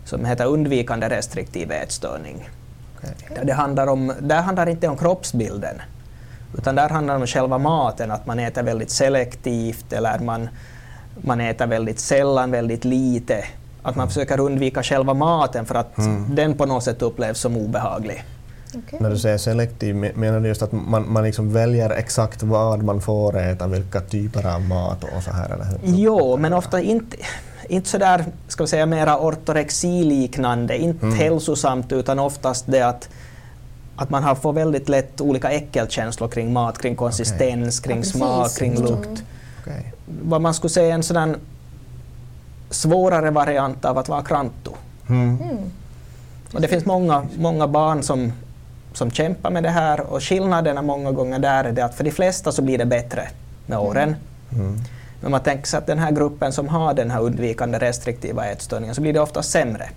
som 0.04 0.24
heter 0.24 0.46
undvikande 0.46 1.08
restriktiv 1.08 1.72
ätstörning. 1.72 2.48
Okay. 2.98 3.44
Det 3.44 3.52
handlar 3.52 3.86
om, 3.86 4.12
där 4.20 4.42
handlar 4.42 4.66
det 4.66 4.72
inte 4.72 4.88
om 4.88 4.96
kroppsbilden 4.96 5.82
utan 6.58 6.74
där 6.74 6.88
handlar 6.88 7.14
det 7.14 7.20
om 7.20 7.26
själva 7.26 7.58
maten, 7.58 8.10
att 8.10 8.26
man 8.26 8.38
äter 8.38 8.62
väldigt 8.62 8.90
selektivt 8.90 9.92
eller 9.92 10.18
man, 10.18 10.48
man 11.20 11.40
äter 11.40 11.66
väldigt 11.66 11.98
sällan, 11.98 12.50
väldigt 12.50 12.84
lite. 12.84 13.44
Att 13.82 13.96
man 13.96 14.08
försöker 14.08 14.40
undvika 14.40 14.82
själva 14.82 15.14
maten 15.14 15.66
för 15.66 15.74
att 15.74 15.98
mm. 15.98 16.34
den 16.34 16.54
på 16.54 16.66
något 16.66 16.84
sätt 16.84 17.02
upplevs 17.02 17.40
som 17.40 17.56
obehaglig. 17.56 18.24
Okay. 18.76 18.98
När 19.00 19.10
du 19.10 19.18
säger 19.18 19.38
selektiv, 19.38 19.94
menar 20.14 20.40
du 20.40 20.48
just 20.48 20.62
att 20.62 20.72
man, 20.72 21.12
man 21.12 21.24
liksom 21.24 21.52
väljer 21.52 21.90
exakt 21.90 22.42
vad 22.42 22.82
man 22.82 23.00
får 23.00 23.38
äta, 23.38 23.66
vilka 23.66 24.00
typer 24.00 24.54
av 24.54 24.62
mat 24.62 25.04
och 25.16 25.22
så 25.22 25.30
här? 25.30 25.50
Eller 25.50 25.64
hur? 25.64 25.78
Jo, 25.82 26.36
men 26.36 26.52
ofta 26.52 26.80
inte, 26.80 27.16
inte 27.68 27.88
sådär, 27.88 28.24
ska 28.48 28.62
vi 28.62 28.68
säga, 28.68 28.86
mera 28.86 29.18
ortorexiliknande, 29.18 30.78
inte 30.78 31.06
mm. 31.06 31.18
hälsosamt, 31.18 31.92
utan 31.92 32.18
oftast 32.18 32.64
det 32.68 32.82
att 32.82 33.08
att 33.96 34.10
man 34.10 34.22
har, 34.22 34.34
får 34.34 34.52
väldigt 34.52 34.88
lätt 34.88 35.20
olika 35.20 35.50
äckelkänslor 35.50 36.28
kring 36.28 36.52
mat, 36.52 36.78
kring 36.78 36.96
konsistens, 36.96 37.80
okay. 37.80 37.92
kring 37.92 38.02
ja, 38.02 38.04
smak, 38.04 38.56
kring 38.58 38.80
lukt. 38.80 39.06
Mm. 39.06 39.18
Okay. 39.60 39.82
Vad 40.22 40.40
man 40.40 40.54
skulle 40.54 40.70
säga 40.70 40.94
en 40.94 41.02
sådan 41.02 41.36
svårare 42.70 43.30
variant 43.30 43.84
av 43.84 43.98
att 43.98 44.08
vara 44.08 44.22
kranto. 44.22 44.72
Mm. 45.08 45.38
Mm. 45.42 45.58
Och 46.54 46.60
det 46.60 46.68
finns 46.68 46.84
många, 46.84 47.26
många 47.36 47.68
barn 47.68 48.02
som, 48.02 48.32
som 48.94 49.10
kämpar 49.10 49.50
med 49.50 49.62
det 49.62 49.70
här 49.70 50.00
och 50.00 50.22
skillnaderna 50.22 50.82
många 50.82 51.12
gånger 51.12 51.38
där 51.38 51.64
är 51.64 51.72
det 51.72 51.84
att 51.84 51.94
för 51.94 52.04
de 52.04 52.10
flesta 52.10 52.52
så 52.52 52.62
blir 52.62 52.78
det 52.78 52.86
bättre 52.86 53.28
med 53.66 53.76
mm. 53.78 53.88
åren. 53.88 54.16
Mm. 54.52 54.80
Men 55.20 55.30
man 55.30 55.40
tänker 55.40 55.66
sig 55.66 55.78
att 55.78 55.86
den 55.86 55.98
här 55.98 56.10
gruppen 56.10 56.52
som 56.52 56.68
har 56.68 56.94
den 56.94 57.10
här 57.10 57.20
undvikande 57.20 57.78
restriktiva 57.78 58.46
ätstörningen 58.46 58.94
så 58.94 59.00
blir 59.00 59.12
det 59.12 59.20
ofta 59.20 59.42
sämre. 59.42 59.88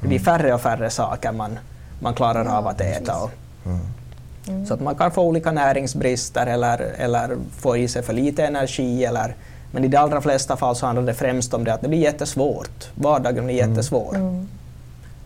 Det 0.00 0.08
blir 0.08 0.18
mm. 0.18 0.24
färre 0.24 0.54
och 0.54 0.60
färre 0.60 0.90
saker 0.90 1.32
man 1.32 1.58
man 2.00 2.14
klarar 2.14 2.44
av 2.58 2.66
att 2.66 2.80
äta. 2.80 3.16
Och, 3.16 3.30
mm. 3.66 4.66
Så 4.66 4.74
att 4.74 4.80
man 4.80 4.94
kan 4.94 5.10
få 5.10 5.22
olika 5.22 5.52
näringsbrister 5.52 6.46
eller, 6.46 6.78
eller 6.78 7.36
få 7.58 7.76
i 7.76 7.88
sig 7.88 8.02
för 8.02 8.12
lite 8.12 8.46
energi. 8.46 9.04
Eller, 9.04 9.34
men 9.70 9.84
i 9.84 9.88
de 9.88 9.96
allra 9.96 10.20
flesta 10.20 10.56
fall 10.56 10.76
så 10.76 10.86
handlar 10.86 11.02
det 11.02 11.14
främst 11.14 11.54
om 11.54 11.64
det 11.64 11.74
att 11.74 11.80
det 11.80 11.88
blir 11.88 11.98
jättesvårt. 11.98 12.90
Vardagen 12.94 13.46
blir 13.46 13.62
mm. 13.62 13.70
jättesvår. 13.70 14.14
Mm. 14.14 14.48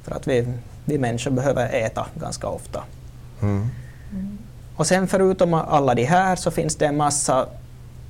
För 0.02 0.14
att 0.14 0.28
vi, 0.28 0.46
vi 0.84 0.98
människor 0.98 1.30
behöver 1.30 1.74
äta 1.74 2.06
ganska 2.20 2.46
ofta. 2.46 2.82
Mm. 3.42 3.68
Och 4.76 4.86
sen 4.86 5.08
förutom 5.08 5.54
alla 5.54 5.94
de 5.94 6.04
här 6.04 6.36
så 6.36 6.50
finns 6.50 6.76
det 6.76 6.86
en 6.86 6.96
massa 6.96 7.46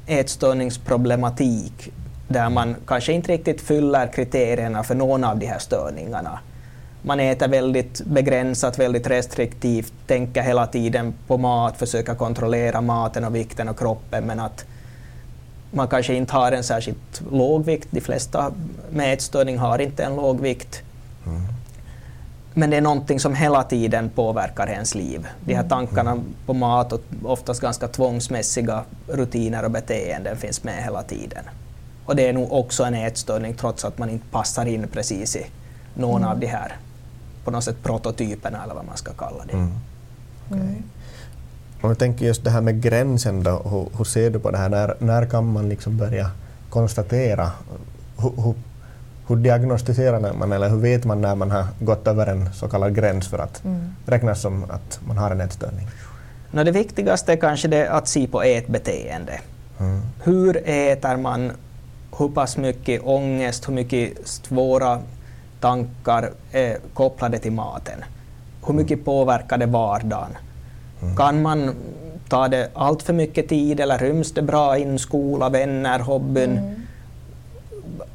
ätstörningsproblematik 0.06 1.92
där 2.28 2.50
man 2.50 2.76
kanske 2.86 3.12
inte 3.12 3.32
riktigt 3.32 3.60
fyller 3.60 4.12
kriterierna 4.12 4.82
för 4.82 4.94
någon 4.94 5.24
av 5.24 5.38
de 5.38 5.46
här 5.46 5.58
störningarna 5.58 6.38
man 7.02 7.20
äter 7.20 7.48
väldigt 7.48 8.00
begränsat, 8.04 8.78
väldigt 8.78 9.06
restriktivt, 9.06 9.92
tänker 10.06 10.42
hela 10.42 10.66
tiden 10.66 11.14
på 11.26 11.38
mat, 11.38 11.76
försöker 11.76 12.14
kontrollera 12.14 12.80
maten 12.80 13.24
och 13.24 13.34
vikten 13.34 13.68
och 13.68 13.78
kroppen, 13.78 14.24
men 14.26 14.40
att 14.40 14.64
man 15.70 15.88
kanske 15.88 16.14
inte 16.14 16.32
har 16.32 16.52
en 16.52 16.64
särskilt 16.64 17.22
låg 17.30 17.64
vikt. 17.64 17.88
De 17.90 18.00
flesta 18.00 18.52
med 18.90 19.12
ätstörning 19.12 19.58
har 19.58 19.78
inte 19.78 20.04
en 20.04 20.16
låg 20.16 20.40
vikt. 20.40 20.82
Mm. 21.26 21.42
Men 22.54 22.70
det 22.70 22.76
är 22.76 22.80
någonting 22.80 23.20
som 23.20 23.34
hela 23.34 23.62
tiden 23.62 24.10
påverkar 24.10 24.66
ens 24.66 24.94
liv. 24.94 25.26
De 25.44 25.54
här 25.54 25.60
mm. 25.60 25.68
tankarna 25.68 26.18
på 26.46 26.54
mat 26.54 26.92
och 26.92 27.00
oftast 27.24 27.60
ganska 27.60 27.88
tvångsmässiga 27.88 28.84
rutiner 29.08 29.64
och 29.64 29.70
beteenden 29.70 30.36
finns 30.36 30.64
med 30.64 30.84
hela 30.84 31.02
tiden. 31.02 31.44
Och 32.04 32.16
det 32.16 32.28
är 32.28 32.32
nog 32.32 32.52
också 32.52 32.84
en 32.84 32.94
ätstörning 32.94 33.54
trots 33.54 33.84
att 33.84 33.98
man 33.98 34.10
inte 34.10 34.26
passar 34.30 34.66
in 34.66 34.88
precis 34.92 35.36
i 35.36 35.46
någon 35.94 36.22
mm. 36.22 36.28
av 36.28 36.38
de 36.38 36.46
här 36.46 36.76
på 37.44 37.50
något 37.50 37.64
sätt 37.64 37.82
prototyperna 37.82 38.64
eller 38.64 38.74
vad 38.74 38.86
man 38.86 38.96
ska 38.96 39.12
kalla 39.12 39.44
det. 39.44 39.52
Mm. 39.52 39.72
Okay. 40.48 40.60
Mm. 40.60 40.82
Om 41.80 41.88
du 41.88 41.94
tänker 41.94 42.26
just 42.26 42.44
det 42.44 42.50
här 42.50 42.60
med 42.60 42.82
gränsen, 42.82 43.42
då, 43.42 43.50
hur, 43.50 43.98
hur, 43.98 44.04
ser 44.04 44.30
du 44.30 44.38
på 44.38 44.50
det 44.50 44.58
här? 44.58 44.68
När, 44.68 44.94
när 44.98 45.26
kan 45.26 45.52
man 45.52 45.68
liksom 45.68 45.96
börja 45.96 46.30
konstatera? 46.70 47.50
Hur, 48.16 48.42
hur, 48.42 48.54
hur 49.28 49.36
diagnostiserar 49.36 50.32
man 50.32 50.52
eller 50.52 50.68
hur 50.68 50.76
vet 50.76 51.04
man 51.04 51.20
när 51.20 51.34
man 51.34 51.50
har 51.50 51.66
gått 51.80 52.06
över 52.06 52.26
en 52.26 52.52
så 52.54 52.68
kallad 52.68 52.94
gräns 52.94 53.28
för 53.28 53.38
att 53.38 53.64
mm. 53.64 53.94
räknas 54.06 54.40
som 54.40 54.64
att 54.70 55.00
man 55.06 55.18
har 55.18 55.30
en 55.30 55.40
ätstörning? 55.40 55.88
No, 56.50 56.64
det 56.64 56.70
viktigaste 56.70 57.32
är 57.32 57.36
kanske 57.36 57.68
det 57.68 57.88
att 57.88 58.08
se 58.08 58.26
på 58.26 58.42
ätbeteende. 58.42 59.40
Mm. 59.80 60.00
Hur 60.24 60.68
äter 60.68 61.16
man? 61.16 61.52
Hur 62.18 62.28
pass 62.28 62.56
mycket 62.56 63.02
ångest, 63.04 63.68
hur 63.68 63.74
mycket 63.74 64.28
svåra 64.28 64.98
tankar 65.60 66.30
är 66.52 66.78
kopplade 66.94 67.38
till 67.38 67.52
maten. 67.52 68.04
Hur 68.66 68.74
mycket 68.74 69.04
påverkar 69.04 69.58
det 69.58 69.66
vardagen? 69.66 70.36
Mm. 71.02 71.16
Kan 71.16 71.42
man 71.42 71.74
ta 72.28 72.48
det 72.48 72.68
allt 72.74 73.02
för 73.02 73.12
mycket 73.12 73.48
tid 73.48 73.80
eller 73.80 73.98
ryms 73.98 74.34
det 74.34 74.42
bra 74.42 74.78
in 74.78 74.98
skola, 74.98 75.48
vänner, 75.48 75.98
hobbyn? 75.98 76.86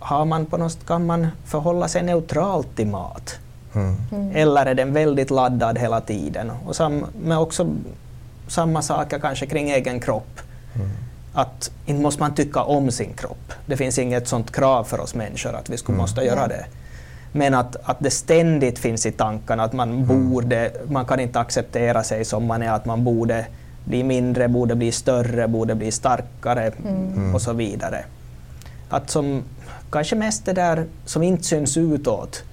Har 0.07 0.25
man 0.25 0.45
på 0.45 0.57
något, 0.57 0.85
kan 0.85 1.05
man 1.05 1.27
förhålla 1.45 1.87
sig 1.87 2.03
neutralt 2.03 2.75
till 2.75 2.87
mat? 2.87 3.39
Mm. 3.75 3.95
mm. 4.11 4.35
Eller 4.35 4.65
är 4.65 4.75
den 4.75 4.93
väldigt 4.93 5.31
laddad 5.31 5.77
hela 5.77 6.01
tiden? 6.01 6.51
Och 6.65 6.75
sam, 6.75 7.05
men 7.23 7.37
också 7.37 7.67
samma 8.47 8.81
saker 8.81 9.19
kanske 9.19 9.45
kring 9.45 9.69
egen 9.69 9.99
kropp. 9.99 10.39
Mm. 10.75 10.89
Att 11.33 11.71
inte 11.85 12.01
måste 12.01 12.21
man 12.21 12.35
tycka 12.35 12.63
om 12.63 12.91
sin 12.91 13.13
kropp. 13.13 13.53
Det 13.65 13.77
finns 13.77 13.99
inget 13.99 14.27
sånt 14.27 14.51
krav 14.51 14.83
för 14.83 14.99
oss 14.99 15.15
människor 15.15 15.55
att 15.55 15.69
vi 15.69 15.77
skulle 15.77 15.95
mm. 15.95 16.01
måste 16.01 16.21
göra 16.21 16.47
det. 16.47 16.65
Men 17.31 17.53
att, 17.53 17.75
att 17.83 17.97
det 17.99 18.11
ständigt 18.11 18.79
finns 18.79 19.05
i 19.05 19.11
tankarna 19.11 19.63
att 19.63 19.73
man 19.73 19.91
mm. 19.91 20.07
borde, 20.07 20.71
man 20.89 21.05
kan 21.05 21.19
inte 21.19 21.39
acceptera 21.39 22.03
sig 22.03 22.25
som 22.25 22.45
man 22.45 22.61
är, 22.61 22.71
att 22.71 22.85
man 22.85 23.03
borde 23.03 23.45
bli 23.85 24.03
mindre, 24.03 24.47
borde 24.47 24.75
bli 24.75 24.91
större, 24.91 25.47
borde 25.47 25.75
bli 25.75 25.91
starkare 25.91 26.71
mm. 26.85 27.35
och 27.35 27.41
så 27.41 27.53
vidare. 27.53 28.05
Att 28.89 29.09
som, 29.09 29.43
kanske 29.91 30.15
mest 30.15 30.46
det 30.46 30.53
där 30.53 30.86
som 31.06 31.24
inte 31.24 31.44
syns 31.44 31.77
utåt, 31.77 32.44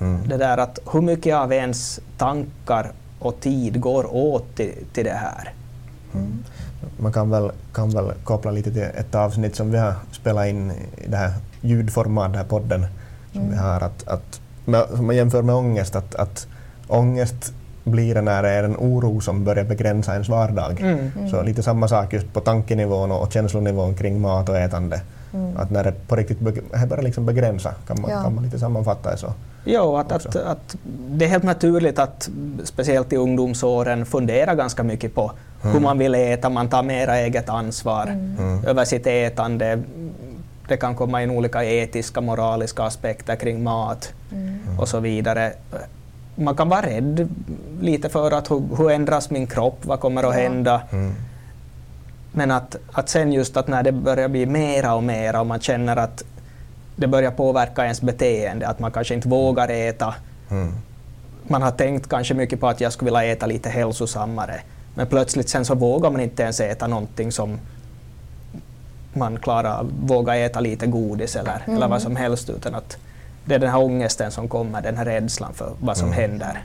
mm. 0.00 0.28
det 0.28 0.36
där 0.36 0.58
att 0.58 0.78
hur 0.92 1.00
mycket 1.00 1.34
av 1.34 1.52
ens 1.52 2.00
tankar 2.18 2.92
och 3.18 3.40
tid 3.40 3.80
går 3.80 4.14
åt 4.14 4.56
till, 4.56 4.72
till 4.92 5.04
det 5.04 5.10
här. 5.10 5.52
Man 6.98 7.12
kan 7.12 7.30
väl, 7.30 7.50
kan 7.72 7.90
väl 7.90 8.12
koppla 8.24 8.50
lite 8.50 8.72
till 8.72 8.82
ett 8.82 9.14
avsnitt 9.14 9.56
som 9.56 9.70
vi 9.70 9.78
har 9.78 9.94
spelat 10.12 10.46
in 10.46 10.70
i 10.70 11.08
det 11.08 11.16
här 11.16 11.32
ljudformat, 11.60 12.32
den 12.32 12.38
här 12.38 12.44
podden 12.44 12.86
som 13.32 13.50
vi 13.50 13.56
har, 13.56 13.80
att, 13.80 14.08
att 14.08 14.40
som 14.96 15.06
man 15.06 15.16
jämför 15.16 15.42
med 15.42 15.54
ångest, 15.54 15.96
att, 15.96 16.14
att 16.14 16.46
ångest 16.88 17.52
blir 17.84 18.14
det 18.14 18.20
när 18.20 18.42
det 18.42 18.48
är 18.48 18.64
en 18.64 18.76
oro 18.76 19.20
som 19.20 19.44
börjar 19.44 19.64
begränsa 19.64 20.12
ens 20.12 20.28
vardag. 20.28 20.80
Mm. 20.80 21.30
Så 21.30 21.42
lite 21.42 21.62
samma 21.62 21.88
sak 21.88 22.12
just 22.12 22.32
på 22.32 22.40
tankenivån 22.40 23.12
och 23.12 23.32
känslonivån 23.32 23.94
kring 23.94 24.20
mat 24.20 24.48
och 24.48 24.58
ätande. 24.58 25.00
Att 25.56 25.70
när 25.70 25.84
det 25.84 25.92
på 26.08 26.16
riktigt 26.16 26.40
börjar 26.40 27.02
liksom 27.02 27.26
begränsa, 27.26 27.74
kan 27.86 28.00
man, 28.00 28.10
Ja. 28.10 28.22
kan 28.22 28.34
man 28.34 28.44
lite 28.44 28.58
sammanfatta 28.58 29.10
det 29.10 29.16
så. 29.16 29.32
Jo, 29.64 29.96
att, 29.96 30.12
att, 30.12 30.36
att 30.36 30.76
det 31.08 31.24
är 31.24 31.28
helt 31.28 31.44
naturligt 31.44 31.98
att 31.98 32.28
speciellt 32.64 33.12
i 33.12 33.16
ungdomsåren 33.16 34.06
fundera 34.06 34.54
ganska 34.54 34.82
mycket 34.82 35.14
på 35.14 35.32
hur 35.62 35.80
man 35.80 35.98
vill 35.98 36.14
äta, 36.14 36.48
man 36.50 36.68
tar 36.68 36.82
mera 36.82 37.16
eget 37.18 37.48
ansvar 37.48 38.06
Mm. 38.06 38.64
över 38.64 38.84
sitt 38.84 39.06
ätande. 39.06 39.82
Det 40.68 40.76
kan 40.76 40.94
komma 40.94 41.22
in 41.22 41.30
olika 41.30 41.64
etiska, 41.64 42.20
moraliska 42.20 42.82
aspekter 42.82 43.36
kring 43.36 43.62
mat 43.62 44.12
och 44.78 44.88
så 44.88 45.00
vidare. 45.00 45.52
Man 46.36 46.54
kan 46.56 46.68
vara 46.68 46.82
rädd 46.86 47.28
lite 47.80 48.08
för 48.08 48.30
att 48.30 48.50
hur, 48.50 48.62
hur 48.76 48.90
ändras 48.90 49.30
min 49.30 49.46
kropp, 49.46 49.78
vad 49.86 50.00
kommer 50.00 50.22
att 50.22 50.34
Ja. 50.36 50.42
hända? 50.42 50.80
Mm. 50.92 51.14
Men 52.36 52.50
att, 52.50 52.76
att 52.92 53.08
sen 53.08 53.32
just 53.32 53.56
att 53.56 53.68
när 53.68 53.82
det 53.82 53.92
börjar 53.92 54.28
bli 54.28 54.46
mera 54.46 54.94
och 54.94 55.02
mera 55.02 55.40
och 55.40 55.46
man 55.46 55.60
känner 55.60 55.96
att 55.96 56.22
det 56.96 57.06
börjar 57.06 57.30
påverka 57.30 57.82
ens 57.82 58.00
beteende, 58.00 58.68
att 58.68 58.80
man 58.80 58.90
kanske 58.90 59.14
inte 59.14 59.28
vågar 59.28 59.68
äta. 59.68 60.14
Mm. 60.50 60.72
Man 61.42 61.62
har 61.62 61.70
tänkt 61.70 62.08
kanske 62.08 62.34
mycket 62.34 62.60
på 62.60 62.68
att 62.68 62.80
jag 62.80 62.92
skulle 62.92 63.10
vilja 63.10 63.24
äta 63.24 63.46
lite 63.46 63.68
hälsosammare. 63.68 64.60
Men 64.94 65.06
plötsligt 65.06 65.48
sen 65.48 65.64
så 65.64 65.74
vågar 65.74 66.10
man 66.10 66.20
inte 66.20 66.42
ens 66.42 66.60
äta 66.60 66.86
någonting 66.86 67.32
som 67.32 67.58
man 69.12 69.38
klarar, 69.38 69.86
vågar 70.02 70.36
äta 70.36 70.60
lite 70.60 70.86
godis 70.86 71.36
eller, 71.36 71.62
eller 71.66 71.88
vad 71.88 72.02
som 72.02 72.16
helst 72.16 72.50
utan 72.50 72.74
att 72.74 72.96
det 73.44 73.54
är 73.54 73.58
den 73.58 73.70
här 73.70 73.82
ångesten 73.82 74.30
som 74.30 74.48
kommer, 74.48 74.82
den 74.82 74.96
här 74.96 75.04
rädslan 75.04 75.54
för 75.54 75.72
vad 75.80 75.96
som 75.96 76.12
händer. 76.12 76.62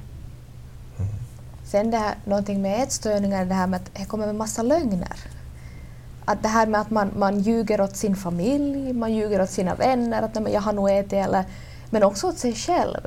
Sen 1.65 1.91
det 1.91 1.97
här, 1.97 2.15
någonting 2.25 2.61
med 2.61 2.83
ätstörningar, 2.83 3.45
det 3.45 3.53
här 3.53 3.67
med 3.67 3.77
att 3.77 3.89
det 3.93 4.05
kommer 4.05 4.25
med 4.25 4.35
massa 4.35 4.61
lögner. 4.61 5.15
Att 6.31 6.41
det 6.43 6.47
här 6.49 6.67
med 6.67 6.81
att 6.81 6.89
man, 6.91 7.11
man 7.17 7.39
ljuger 7.39 7.81
åt 7.81 7.95
sin 7.95 8.15
familj, 8.15 8.93
man 8.93 9.13
ljuger 9.13 9.41
åt 9.41 9.49
sina 9.49 9.75
vänner, 9.75 10.21
att 10.21 10.33
"Nej, 10.35 10.43
men 10.43 10.53
jag 10.53 10.61
har 10.61 10.73
nog 10.73 10.89
ätit 10.89 11.13
eller... 11.13 11.43
Men 11.89 12.03
också 12.03 12.27
åt 12.27 12.37
sig 12.37 12.53
själv. 12.55 13.01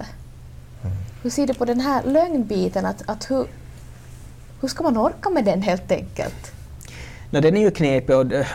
Hur 1.22 1.30
ser 1.30 1.46
du 1.46 1.54
på 1.54 1.64
den 1.64 1.80
här 1.80 2.02
lögnbiten? 2.04 2.86
Att, 2.86 3.02
att 3.06 3.30
hur, 3.30 3.46
hur 4.60 4.68
ska 4.68 4.82
man 4.82 4.96
orka 4.98 5.30
med 5.30 5.44
den 5.44 5.62
helt 5.62 5.92
enkelt? 5.92 6.52
No, 7.30 7.40
den 7.40 7.56
är 7.56 7.60
ju 7.60 7.70
knepig 7.70 8.16
och 8.16 8.26
det- 8.26 8.46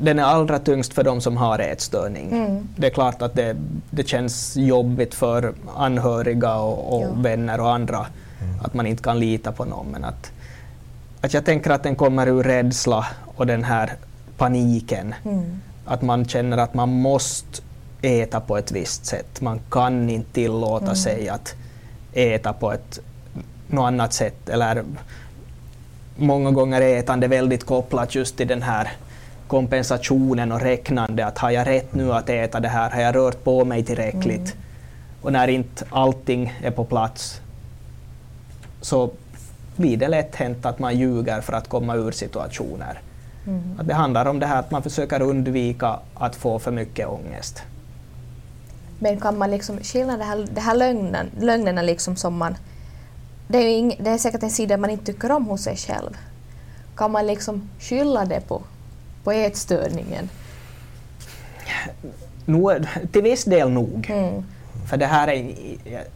den 0.00 0.18
är 0.18 0.22
allra 0.22 0.58
tyngst 0.58 0.92
för 0.94 1.04
de 1.04 1.20
som 1.20 1.36
har 1.36 1.58
ätstörning. 1.58 2.32
Mm. 2.32 2.68
Det 2.76 2.86
är 2.86 2.90
klart 2.90 3.22
att 3.22 3.34
det, 3.34 3.56
det 3.90 4.08
känns 4.08 4.56
jobbigt 4.56 5.14
för 5.14 5.54
anhöriga 5.76 6.54
och, 6.56 6.96
och 6.96 7.02
Ja. 7.02 7.08
vänner 7.22 7.60
och 7.60 7.72
andra 7.74 8.06
att 8.62 8.74
man 8.74 8.86
inte 8.86 9.02
kan 9.02 9.18
lita 9.18 9.52
på 9.52 9.64
någon. 9.64 9.86
Men 9.86 10.04
att, 10.04 10.30
att 11.20 11.34
jag 11.34 11.44
tänker 11.44 11.70
att 11.70 11.82
den 11.82 11.94
kommer 11.96 12.26
ur 12.26 12.42
rädsla 12.42 13.06
och 13.36 13.46
den 13.46 13.64
här 13.64 13.92
paniken. 14.36 15.14
Mm. 15.24 15.60
Att 15.84 16.02
man 16.02 16.24
känner 16.24 16.58
att 16.58 16.74
man 16.74 16.88
måste 16.88 17.62
äta 18.02 18.40
på 18.40 18.56
ett 18.56 18.72
visst 18.72 19.06
sätt. 19.06 19.40
Man 19.40 19.60
kan 19.70 20.10
inte 20.10 20.32
tillåta 20.32 20.94
sig 20.94 21.28
att 21.28 21.54
äta 22.12 22.52
på 22.52 22.72
ett 22.72 23.00
något 23.68 23.86
annat 23.86 24.12
sätt. 24.12 24.48
Eller 24.48 24.84
många 26.16 26.50
gånger 26.50 26.80
är 26.80 26.98
ätande 26.98 27.28
väldigt 27.28 27.64
kopplat 27.64 28.14
just 28.14 28.36
till 28.36 28.48
den 28.48 28.62
här 28.62 28.92
kompensationen 29.48 30.52
och 30.52 30.60
räknande. 30.60 31.26
Att 31.26 31.38
har 31.38 31.50
jag 31.50 31.66
rätt 31.66 31.94
nu 31.94 32.12
att 32.12 32.28
äta 32.28 32.60
det 32.60 32.68
här? 32.68 32.90
Har 32.90 33.00
jag 33.00 33.14
rört 33.14 33.44
på 33.44 33.64
mig 33.64 33.84
tillräckligt? 33.84 34.56
Och 35.22 35.32
när 35.32 35.48
inte 35.48 35.84
allting 35.90 36.52
är 36.62 36.70
på 36.70 36.84
plats 36.84 37.40
så 38.80 39.10
blir 39.76 39.96
det 39.96 40.08
lätt 40.08 40.34
hänt 40.34 40.66
att 40.66 40.78
man 40.78 40.98
ljuger 40.98 41.40
för 41.40 41.52
att 41.52 41.68
komma 41.68 41.94
ur 41.94 42.10
situationer. 42.10 43.00
Mm. 43.46 43.80
Att 43.80 43.86
det 43.86 43.94
handlar 43.94 44.26
om 44.26 44.38
det 44.38 44.46
här 44.46 44.58
att 44.58 44.70
man 44.70 44.82
försöker 44.82 45.22
undvika 45.22 45.98
att 46.14 46.36
få 46.36 46.58
för 46.58 46.70
mycket 46.70 47.08
ångest. 47.08 47.62
Men 48.98 49.20
kan 49.20 49.38
man 49.38 49.50
liksom 49.50 49.78
skilja 49.78 50.16
det 50.16 50.24
här, 50.24 50.46
det 50.52 50.60
här 50.60 50.74
lögnen, 50.74 51.30
lögnerna 51.40 51.82
liksom 51.82 52.16
som 52.16 52.36
man... 52.36 52.56
Det 53.48 53.58
är, 53.58 53.68
ing, 53.68 53.96
det 54.00 54.10
är 54.10 54.18
säkert 54.18 54.42
en 54.42 54.50
sida 54.50 54.76
man 54.76 54.90
inte 54.90 55.04
tycker 55.04 55.32
om 55.32 55.46
hos 55.46 55.62
sig 55.62 55.76
själv. 55.76 56.16
Kan 56.96 57.12
man 57.12 57.26
liksom 57.26 57.68
skylla 57.78 58.24
det 58.24 58.40
på, 58.48 58.62
på 59.24 59.32
ätstörningen? 59.32 60.28
Nu, 62.44 62.86
till 63.12 63.22
viss 63.22 63.44
del 63.44 63.70
nog. 63.70 64.10
Mm. 64.10 64.44
För 64.86 64.96
det 64.96 65.06
här 65.06 65.28
är, 65.28 65.54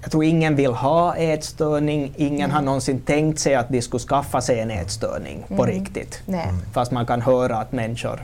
jag 0.02 0.10
tror 0.10 0.24
ingen 0.24 0.56
vill 0.56 0.72
ha 0.72 1.16
ätstörning, 1.16 2.12
ingen 2.16 2.50
har 2.50 2.62
någonsin 2.62 3.00
tänkt 3.00 3.38
sig 3.40 3.54
att 3.54 3.68
de 3.68 3.82
skulle 3.82 4.00
skaffa 4.00 4.40
sig 4.40 4.60
en 4.60 4.70
ätstörning 4.70 5.44
på 5.56 5.64
riktigt. 5.64 6.22
Nej. 6.26 6.46
Fast 6.72 6.92
man 6.92 7.06
kan 7.06 7.22
höra 7.22 7.56
att 7.56 7.72
människor 7.72 8.22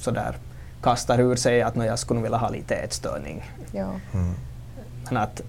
sådär 0.00 0.36
kastar 0.82 1.20
ur 1.20 1.36
sig 1.36 1.62
att 1.62 1.74
"Nå, 1.74 1.84
jag 1.84 1.98
skulle 1.98 2.20
vilja 2.20 2.38
ha 2.38 2.48
lite 2.48 2.74
ätstörning. 2.74 3.50
Ja. 3.72 3.90
Men 5.04 5.16
att 5.16 5.40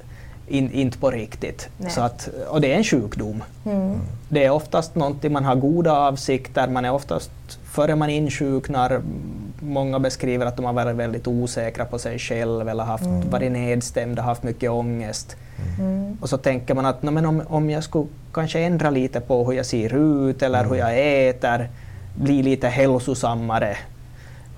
in, 0.48 0.72
inte 0.72 0.98
på 0.98 1.12
riktigt. 1.12 1.70
Nej. 1.78 1.92
Så 1.92 2.02
att, 2.02 2.30
och 2.50 2.62
det 2.62 2.74
är 2.74 2.78
en 2.78 2.84
sjukdom. 2.84 3.44
Mm. 3.66 4.00
Det 4.30 4.46
är 4.46 4.50
oftast 4.50 4.96
någonting 4.96 5.32
man 5.34 5.46
har 5.46 5.56
goda 5.56 5.92
avsikter, 5.94 6.68
man 6.68 6.86
är 6.86 6.92
oftast, 6.92 7.32
före 7.76 7.96
man 7.96 8.10
insjuknar, 8.10 9.02
många 9.60 10.00
beskriver 10.00 10.46
att 10.46 10.56
de 10.56 10.66
har 10.66 10.74
varit 10.74 10.96
väldigt 10.96 11.28
osäkra 11.28 11.86
på 11.86 12.00
sig 12.00 12.20
själv 12.20 12.70
eller 12.70 12.84
haft, 12.84 13.06
varit 13.32 13.52
nedstämda, 13.52 14.22
haft 14.22 14.44
mycket 14.44 14.70
ångest. 14.72 15.36
Mm. 15.80 16.18
Och 16.22 16.30
så 16.30 16.38
tänker 16.38 16.74
man 16.76 16.86
att 16.86 17.04
"Nå, 17.04 17.12
men 17.12 17.26
om, 17.26 17.42
om 17.48 17.70
jag 17.70 17.84
skulle 17.84 18.08
kanske 18.34 18.60
ändra 18.60 18.90
lite 18.90 19.20
på 19.22 19.44
hur 19.46 19.54
jag 19.54 19.66
ser 19.66 19.96
ut 20.30 20.42
eller 20.42 20.66
hur 20.66 20.76
jag 20.76 21.28
äter, 21.30 21.70
bli 22.16 22.44
lite 22.44 22.68
hälsosammare, 22.68 23.78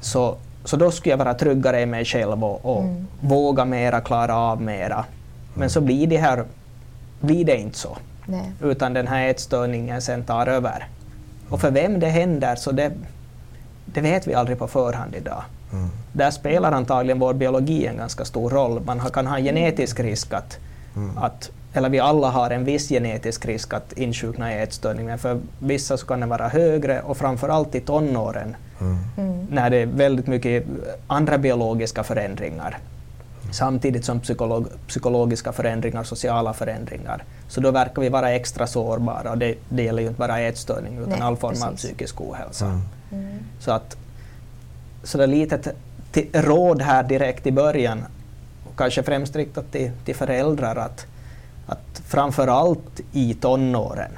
så, 0.02 0.36
så 0.66 0.78
då 0.78 0.92
skulle 0.92 1.14
jag 1.14 1.18
vara 1.18 1.34
tryggare 1.34 1.82
i 1.82 1.86
mig 1.86 2.06
själv 2.06 2.44
och, 2.44 2.66
och 2.66 2.82
Mm. 2.84 3.08
våga 3.22 3.66
mera, 3.66 4.02
klara 4.02 4.36
av 4.38 4.62
mera. 4.62 5.06
Men 5.54 5.70
så 5.70 5.82
blir 5.82 6.08
det, 6.08 6.18
här, 6.18 6.44
blir 7.20 7.46
det 7.46 7.58
inte 7.58 7.78
så 7.78 7.98
Nej. 8.26 8.52
utan 8.64 8.94
den 8.94 9.08
här 9.08 9.28
ätstörningen 9.28 10.02
sen 10.02 10.24
tar 10.24 10.48
över. 10.48 10.88
Och 11.50 11.62
för 11.62 11.72
vem 11.72 12.00
det 12.00 12.08
händer 12.08 12.56
så 12.56 12.72
det, 12.72 12.92
det 13.86 14.02
vet 14.02 14.28
vi 14.28 14.34
aldrig 14.34 14.60
på 14.60 14.68
förhand 14.68 15.16
idag. 15.16 15.44
Mm. 15.74 15.90
Där 16.12 16.32
spelar 16.32 16.72
antagligen 16.72 17.20
vår 17.20 17.34
biologi 17.34 17.86
en 17.86 17.98
ganska 17.98 18.26
stor 18.26 18.50
roll. 18.50 18.82
Man 18.86 19.00
kan 19.00 19.28
ha 19.28 19.38
en 19.38 19.44
genetisk 19.44 20.00
risk 20.00 20.34
att, 20.34 20.58
att 21.18 21.52
eller 21.74 21.90
vi 21.90 22.00
alla 22.00 22.30
har 22.30 22.50
en 22.50 22.66
viss 22.66 22.90
genetisk 22.90 23.46
risk 23.46 23.74
att 23.74 23.94
insjukna 23.94 24.54
i 24.54 24.62
ätstörning, 24.62 25.06
men 25.06 25.20
för 25.20 25.40
vissa 25.60 25.98
så 25.98 26.06
kan 26.06 26.20
den 26.20 26.30
vara 26.30 26.48
högre 26.48 27.02
och 27.02 27.18
framförallt 27.18 27.76
i 27.76 27.80
tonåren 27.80 28.56
Mm. 28.80 29.48
när 29.52 29.70
det 29.70 29.78
är 29.78 29.86
väldigt 29.86 30.28
mycket 30.28 30.66
andra 31.08 31.38
biologiska 31.38 32.04
förändringar 32.04 32.78
samtidigt 33.52 34.06
som 34.06 34.20
psykolog, 34.20 34.68
psykologiska 34.88 35.52
förändringar, 35.52 36.04
sociala 36.04 36.54
förändringar. 36.54 37.24
Så 37.48 37.62
då 37.62 37.72
verkar 37.72 38.02
vi 38.02 38.10
vara 38.10 38.32
extra 38.32 38.68
sårbara 38.68 39.32
och 39.32 39.38
det, 39.38 39.56
det 39.70 39.84
gäller 39.84 40.02
ju 40.02 40.08
inte 40.08 40.20
bara 40.20 40.40
ätstörning 40.40 40.98
utan 40.98 41.10
Nej, 41.10 41.22
all 41.22 41.38
form 41.38 41.64
av 41.64 41.72
precis. 41.72 41.86
psykisk 41.90 42.22
ohälsa. 42.22 42.66
Mm. 42.66 42.82
Mm. 43.12 43.38
Så 43.60 43.72
att 43.72 43.98
så 45.04 45.18
det 45.18 45.24
är 45.24 45.28
lite 45.28 45.56
ett 45.56 45.68
ti- 46.14 46.42
råd 46.42 46.82
här 46.82 47.04
direkt 47.04 47.48
i 47.48 47.52
början, 47.52 48.06
kanske 48.78 49.04
främst 49.04 49.36
riktat 49.36 49.72
till, 49.72 49.92
till 50.06 50.16
föräldrar, 50.16 50.76
att, 50.76 51.06
att 51.68 52.02
framför 52.06 52.48
allt 52.48 53.02
i 53.12 53.34
tonåren 53.34 54.12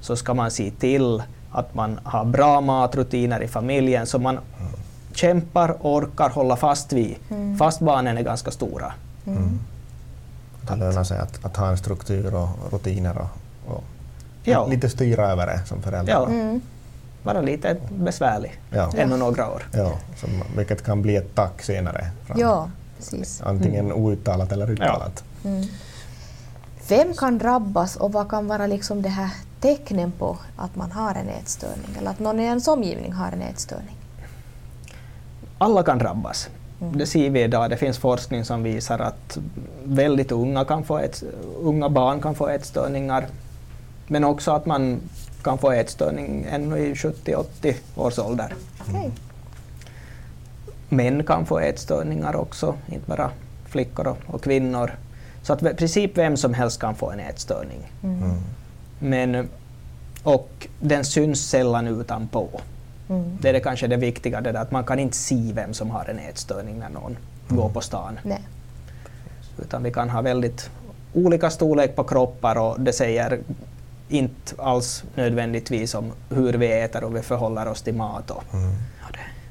så 0.00 0.16
ska 0.16 0.34
man 0.34 0.50
se 0.50 0.70
till 0.70 1.22
att 1.52 1.74
man 1.74 2.00
har 2.04 2.24
bra 2.24 2.60
matrutiner 2.60 3.40
i 3.42 3.48
familjen 3.48 4.06
som 4.06 4.22
man 4.22 4.38
kämpar 5.14 5.68
och 5.86 5.94
orkar 5.94 6.28
hålla 6.30 6.56
fast 6.56 6.92
vid, 6.92 7.16
Mm. 7.30 7.58
fast 7.58 7.80
barnen 7.80 8.18
är 8.18 8.22
ganska 8.22 8.50
stora. 8.50 8.92
Mm. 9.26 9.58
Det 10.68 10.76
lönar 10.76 11.04
sig 11.04 11.18
att, 11.18 11.44
att 11.44 11.56
ha 11.56 11.68
en 11.70 11.76
struktur 11.78 12.34
och 12.34 12.48
rutiner 12.72 13.18
och, 13.18 13.74
och 13.74 13.84
Ja. 14.44 14.66
lite 14.66 14.88
styra 14.90 15.30
över 15.30 15.46
det 15.46 15.60
som 15.66 15.82
förälder. 15.82 16.12
Ja. 16.12 16.26
Mm. 16.26 16.60
Vara 17.22 17.40
lite 17.40 17.76
besvärlig, 17.90 18.60
Ja. 18.70 18.90
ännu 18.96 19.16
några 19.16 19.50
år. 19.50 19.62
Ja, 19.72 19.92
som, 20.16 20.30
vilket 20.56 20.84
kan 20.84 21.02
bli 21.02 21.16
ett 21.16 21.34
tack 21.34 21.62
senare. 21.62 22.10
fram. 22.26 22.38
Ja, 22.40 22.70
precis. 22.96 23.42
Antingen 23.42 23.92
outtalat 23.92 24.52
eller 24.52 24.70
uttalat. 24.70 25.24
Mm. 25.44 25.64
Vem 26.88 27.14
kan 27.14 27.38
drabbas 27.38 27.96
och 27.96 28.12
vad 28.12 28.28
kan 28.30 28.46
vara 28.46 28.66
liksom 28.66 29.02
det 29.02 29.08
här 29.08 29.30
tecknen 29.60 30.12
på 30.12 30.38
att 30.56 30.76
man 30.76 30.92
har 30.92 31.14
en 31.14 31.28
ätstörning 31.28 31.96
eller 31.98 32.10
att 32.10 32.18
någon 32.18 32.40
i 32.40 32.42
ens 32.44 32.68
omgivning 32.68 33.12
har 33.12 33.32
en 33.32 33.42
ätstörning? 33.42 33.96
alla 35.58 35.82
kan 35.82 35.98
drabbas. 35.98 36.48
Mm. 36.80 36.98
Det 36.98 37.06
ser 37.06 37.30
vi 37.30 37.42
idag. 37.42 37.70
Det 37.70 37.76
finns 37.76 37.98
forskning 37.98 38.44
som 38.44 38.62
visar 38.62 38.98
att 38.98 39.38
väldigt 39.84 40.32
unga, 40.32 40.64
kan 40.64 40.84
få 40.84 40.98
ett, 40.98 41.22
unga 41.60 41.88
barn 41.88 42.20
kan 42.20 42.34
få 42.34 42.48
ätstörningar. 42.48 43.26
Men 44.06 44.24
också 44.24 44.50
att 44.50 44.66
man 44.66 45.00
kan 45.42 45.58
få 45.58 45.72
ätstörning 45.72 46.46
ännu 46.50 46.78
i 46.78 46.94
70-80 46.94 47.74
års 47.96 48.18
ålder. 48.18 48.54
Okej. 48.80 49.10
Män 50.88 51.24
kan 51.24 51.46
få 51.46 51.58
ätstörningar 51.58 52.36
också, 52.36 52.74
inte 52.86 53.08
bara 53.08 53.30
flickor 53.68 54.06
och, 54.06 54.18
och 54.26 54.42
kvinnor. 54.42 54.90
Så 55.42 55.52
att 55.52 55.62
i 55.62 55.74
princip 55.74 56.18
vem 56.18 56.36
som 56.36 56.54
helst 56.54 56.80
kan 56.80 56.94
få 56.94 57.10
en 57.10 57.20
ätstörning. 57.20 57.92
Mm. 58.02 58.30
Men, 58.98 59.48
och 60.22 60.66
den 60.80 61.04
syns 61.04 61.50
sällan 61.50 61.88
utanpå. 61.88 62.48
Mm. 63.08 63.38
Det 63.40 63.48
är 63.48 63.52
det 63.52 63.60
kanske 63.60 63.86
det 63.86 63.96
viktiga, 63.96 64.40
det 64.40 64.52
där, 64.52 64.60
att 64.60 64.70
man 64.70 64.84
kan 64.84 64.98
inte 64.98 65.16
se 65.16 65.52
vem 65.54 65.74
som 65.74 65.90
har 65.90 66.04
en 66.10 66.18
ätstörning 66.18 66.78
när 66.78 66.88
någon 66.88 67.16
går 67.48 67.68
på 67.68 67.80
stan. 67.80 68.18
Nej. 68.22 68.40
Utan 69.62 69.82
vi 69.82 69.92
kan 69.92 70.10
ha 70.10 70.22
väldigt 70.22 70.70
olika 71.14 71.50
storlek 71.50 71.96
på 71.96 72.04
kroppar 72.04 72.58
och 72.58 72.80
det 72.80 72.92
säger 72.92 73.38
inte 74.08 74.54
alls 74.58 75.04
nödvändigtvis 75.14 75.94
om 75.94 76.12
hur 76.30 76.52
vi 76.52 76.80
äter 76.80 77.04
och 77.04 77.16
vi 77.16 77.22
förhåller 77.22 77.68
oss 77.68 77.82
till 77.82 77.94
mat. 77.94 78.30
Och. 78.30 78.54
Mm. 78.54 78.70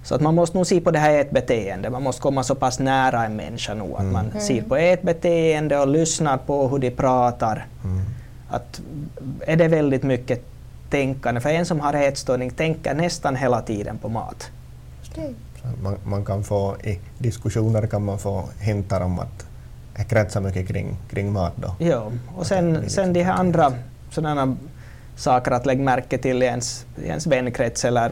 Så 0.03 0.15
att 0.15 0.21
man 0.21 0.35
måste 0.35 0.57
nog 0.57 0.67
se 0.67 0.81
på 0.81 0.91
det 0.91 0.99
här 0.99 1.19
ätbeteende. 1.19 1.89
Man 1.89 2.03
måste 2.03 2.21
komma 2.21 2.43
så 2.43 2.55
pass 2.55 2.79
nära 2.79 3.25
en 3.25 3.35
människa 3.35 3.73
nu 3.73 3.83
att 3.97 4.05
man 4.05 4.25
Mm. 4.25 4.39
ser 4.39 4.61
på 4.61 4.75
ätbeteende 4.75 5.77
och 5.79 5.87
lyssnar 5.87 6.37
på 6.37 6.67
hur 6.67 6.79
de 6.79 6.91
pratar. 6.91 7.67
Mm. 7.83 8.01
Att 8.49 8.81
är 9.47 9.55
det 9.55 9.67
väldigt 9.67 10.03
mycket 10.03 10.43
tänkande? 10.89 11.41
För 11.41 11.49
en 11.49 11.65
som 11.65 11.79
har 11.79 11.93
ätstörning 11.93 12.51
tänker 12.51 12.93
nästan 12.93 13.35
hela 13.35 13.61
tiden 13.61 13.97
på 13.97 14.09
mat. 14.09 14.51
Man, 15.83 15.97
man 16.03 16.25
kan 16.25 16.43
få, 16.43 16.75
I 16.83 16.99
diskussioner 17.17 17.87
kan 17.87 18.05
man 18.05 18.19
få 18.19 18.43
hintar 18.59 19.01
om 19.01 19.19
att 19.19 19.45
det 19.97 20.03
kretsar 20.03 20.41
mycket 20.41 20.67
kring, 20.67 20.97
kring 21.09 21.31
mat. 21.31 21.53
Då. 21.55 21.75
Ja, 21.79 22.11
och 22.35 22.47
sen, 22.47 22.89
sen 22.89 23.13
de 23.13 23.23
här 23.23 23.35
konkret. 23.37 23.39
andra 23.39 23.73
sådana 24.11 24.57
saker 25.15 25.51
att 25.51 25.65
lägga 25.65 25.83
märke 25.83 26.17
till 26.17 26.43
i 26.43 26.45
ens, 26.45 26.85
i 27.03 27.07
ens 27.07 27.27
vänkrets 27.27 27.85
eller 27.85 28.11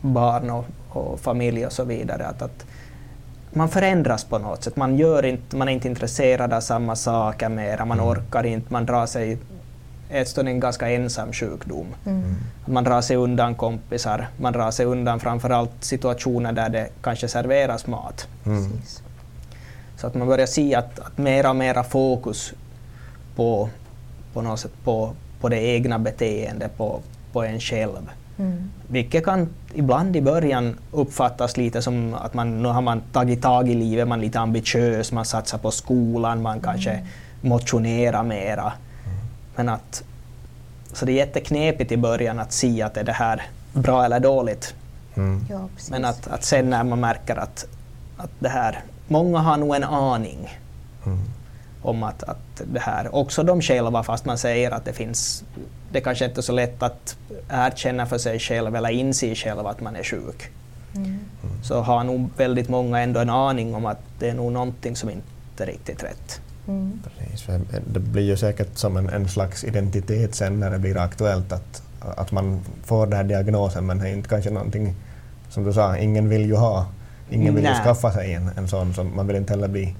barn 0.00 0.50
och, 0.50 0.64
och 0.88 1.20
familj 1.20 1.66
och 1.66 1.72
så 1.72 1.84
vidare. 1.84 2.26
Att, 2.26 2.42
att 2.42 2.64
man 3.50 3.68
förändras 3.68 4.24
på 4.24 4.38
något 4.38 4.64
sätt. 4.64 4.76
Man, 4.76 4.96
gör 4.96 5.24
inte, 5.24 5.56
man 5.56 5.68
är 5.68 5.72
inte 5.72 5.88
intresserad 5.88 6.52
av 6.52 6.60
samma 6.60 6.96
saker 6.96 7.48
mera, 7.48 7.84
man 7.84 7.98
Mm. 7.98 8.10
orkar 8.10 8.46
inte, 8.46 8.72
man 8.72 8.86
drar 8.86 9.06
sig 9.06 9.38
ätstörning 10.10 10.50
är 10.50 10.54
en 10.54 10.60
ganska 10.60 10.90
ensam 10.90 11.32
sjukdom. 11.32 11.86
Mm. 12.06 12.34
Man 12.66 12.84
drar 12.84 13.00
sig 13.00 13.16
undan 13.16 13.54
kompisar, 13.54 14.28
man 14.36 14.52
drar 14.52 14.70
sig 14.70 14.86
undan 14.86 15.20
framförallt 15.20 15.84
situationer 15.84 16.52
där 16.52 16.68
det 16.68 16.88
kanske 17.02 17.28
serveras 17.28 17.86
mat. 17.86 18.28
Mm. 18.46 18.70
Så 19.96 20.06
att 20.06 20.14
man 20.14 20.28
börjar 20.28 20.46
se 20.46 20.74
att, 20.74 20.98
att 20.98 21.18
mera 21.18 21.50
och 21.50 21.56
mera 21.56 21.84
fokus 21.84 22.52
på, 23.36 23.68
på, 24.32 24.42
något 24.42 24.60
sätt 24.60 24.72
på, 24.84 25.12
på 25.40 25.48
det 25.48 25.60
egna 25.60 25.98
beteendet, 25.98 26.76
på, 26.76 27.00
på 27.32 27.44
en 27.44 27.60
själv. 27.60 28.10
Mm. 28.38 28.70
Vilket 28.88 29.24
kan 29.24 29.48
ibland 29.74 30.16
i 30.16 30.22
början 30.22 30.78
uppfattas 30.92 31.56
lite 31.56 31.82
som 31.82 32.14
att 32.14 32.34
man, 32.34 32.62
nu 32.62 32.68
har 32.68 32.82
man 32.82 33.02
tagit 33.12 33.42
tag 33.42 33.68
i 33.68 33.74
livet, 33.74 34.08
man 34.08 34.18
är 34.18 34.24
lite 34.24 34.40
ambitiös, 34.40 35.12
man 35.12 35.24
satsar 35.24 35.58
på 35.58 35.70
skolan, 35.70 36.42
man 36.42 36.60
kanske 36.60 37.06
motionerar 37.40 38.22
mera. 38.22 38.72
Men 39.58 39.68
att, 39.68 40.04
så 40.92 41.06
det 41.06 41.12
är 41.12 41.16
jätteknepigt 41.16 41.92
i 41.92 41.96
början 41.96 42.38
att 42.38 42.52
se 42.52 42.82
att 42.82 42.96
är 42.96 43.04
det 43.04 43.12
här 43.12 43.46
bra 43.72 44.04
eller 44.04 44.20
dåligt. 44.20 44.74
Mm. 45.14 45.46
Ja. 45.50 45.68
Men 45.90 46.04
att, 46.04 46.28
att 46.28 46.44
sen 46.44 46.70
när 46.70 46.84
man 46.84 47.00
märker 47.00 47.36
att, 47.36 47.66
att 48.16 48.30
det 48.38 48.48
här, 48.48 48.80
många 49.08 49.38
har 49.38 49.56
nog 49.56 49.76
en 49.76 49.84
aning 49.84 50.58
Mm. 51.06 51.18
om 51.82 52.02
att, 52.02 52.22
att 52.22 52.62
det 52.72 52.80
här, 52.80 53.14
också 53.14 53.42
de 53.42 53.62
själva, 53.62 54.02
fast 54.02 54.24
man 54.24 54.38
säger 54.38 54.70
att 54.70 54.84
det 54.84 54.92
finns, 54.92 55.44
det 55.92 56.00
kanske 56.00 56.24
inte 56.24 56.40
är 56.40 56.42
så 56.42 56.52
lätt 56.52 56.82
att 56.82 57.16
erkänna 57.50 58.06
för 58.06 58.18
sig 58.18 58.38
själv 58.38 58.76
eller 58.76 58.90
inse 58.90 59.34
själv 59.34 59.66
att 59.66 59.80
man 59.80 59.96
är 59.96 60.02
sjuk. 60.04 60.50
Mm. 60.94 61.18
Så 61.62 61.80
har 61.80 62.04
nog 62.04 62.30
väldigt 62.36 62.68
många 62.68 63.00
ändå 63.00 63.20
en 63.20 63.30
aning 63.30 63.74
om 63.74 63.86
att 63.86 64.00
det 64.18 64.28
är 64.28 64.34
nog 64.34 64.52
någonting 64.52 64.96
som 64.96 65.10
inte 65.10 65.62
är 65.62 65.66
riktigt 65.66 66.02
rätt. 66.02 66.40
Mm. 66.68 67.00
Precis, 67.04 67.42
för 67.42 67.60
det 67.92 68.00
blir 68.00 68.22
ju 68.22 68.36
säkert 68.36 68.78
som 68.78 68.96
en, 68.96 69.08
en 69.08 69.28
slags 69.28 69.64
identitet 69.64 70.34
sen 70.34 70.60
när 70.60 70.70
det 70.70 70.78
blir 70.78 70.96
aktuellt 70.96 71.52
att, 71.52 71.82
att 72.00 72.32
man 72.32 72.60
får 72.84 73.06
den 73.06 73.16
här 73.16 73.24
diagnosen 73.24 73.86
men 73.86 73.98
det 73.98 74.08
är 74.08 74.12
inte 74.12 74.28
kanske 74.28 74.50
någonting, 74.50 74.94
som 75.50 75.64
du 75.64 75.72
sa, 75.72 75.96
ingen 75.96 76.28
vill 76.28 76.46
ju 76.46 76.56
ha, 76.56 76.86
ingen 77.30 77.54
vill 77.54 77.64
ju 77.64 77.70
Nej. 77.70 77.84
skaffa 77.84 78.12
sig 78.12 78.34
en, 78.34 78.50
en 78.56 78.68
sån, 78.68 78.94
så 78.94 79.04
man 79.04 79.26
vill 79.26 79.36
inte 79.36 79.52
heller 79.52 79.68
bli, 79.68 79.96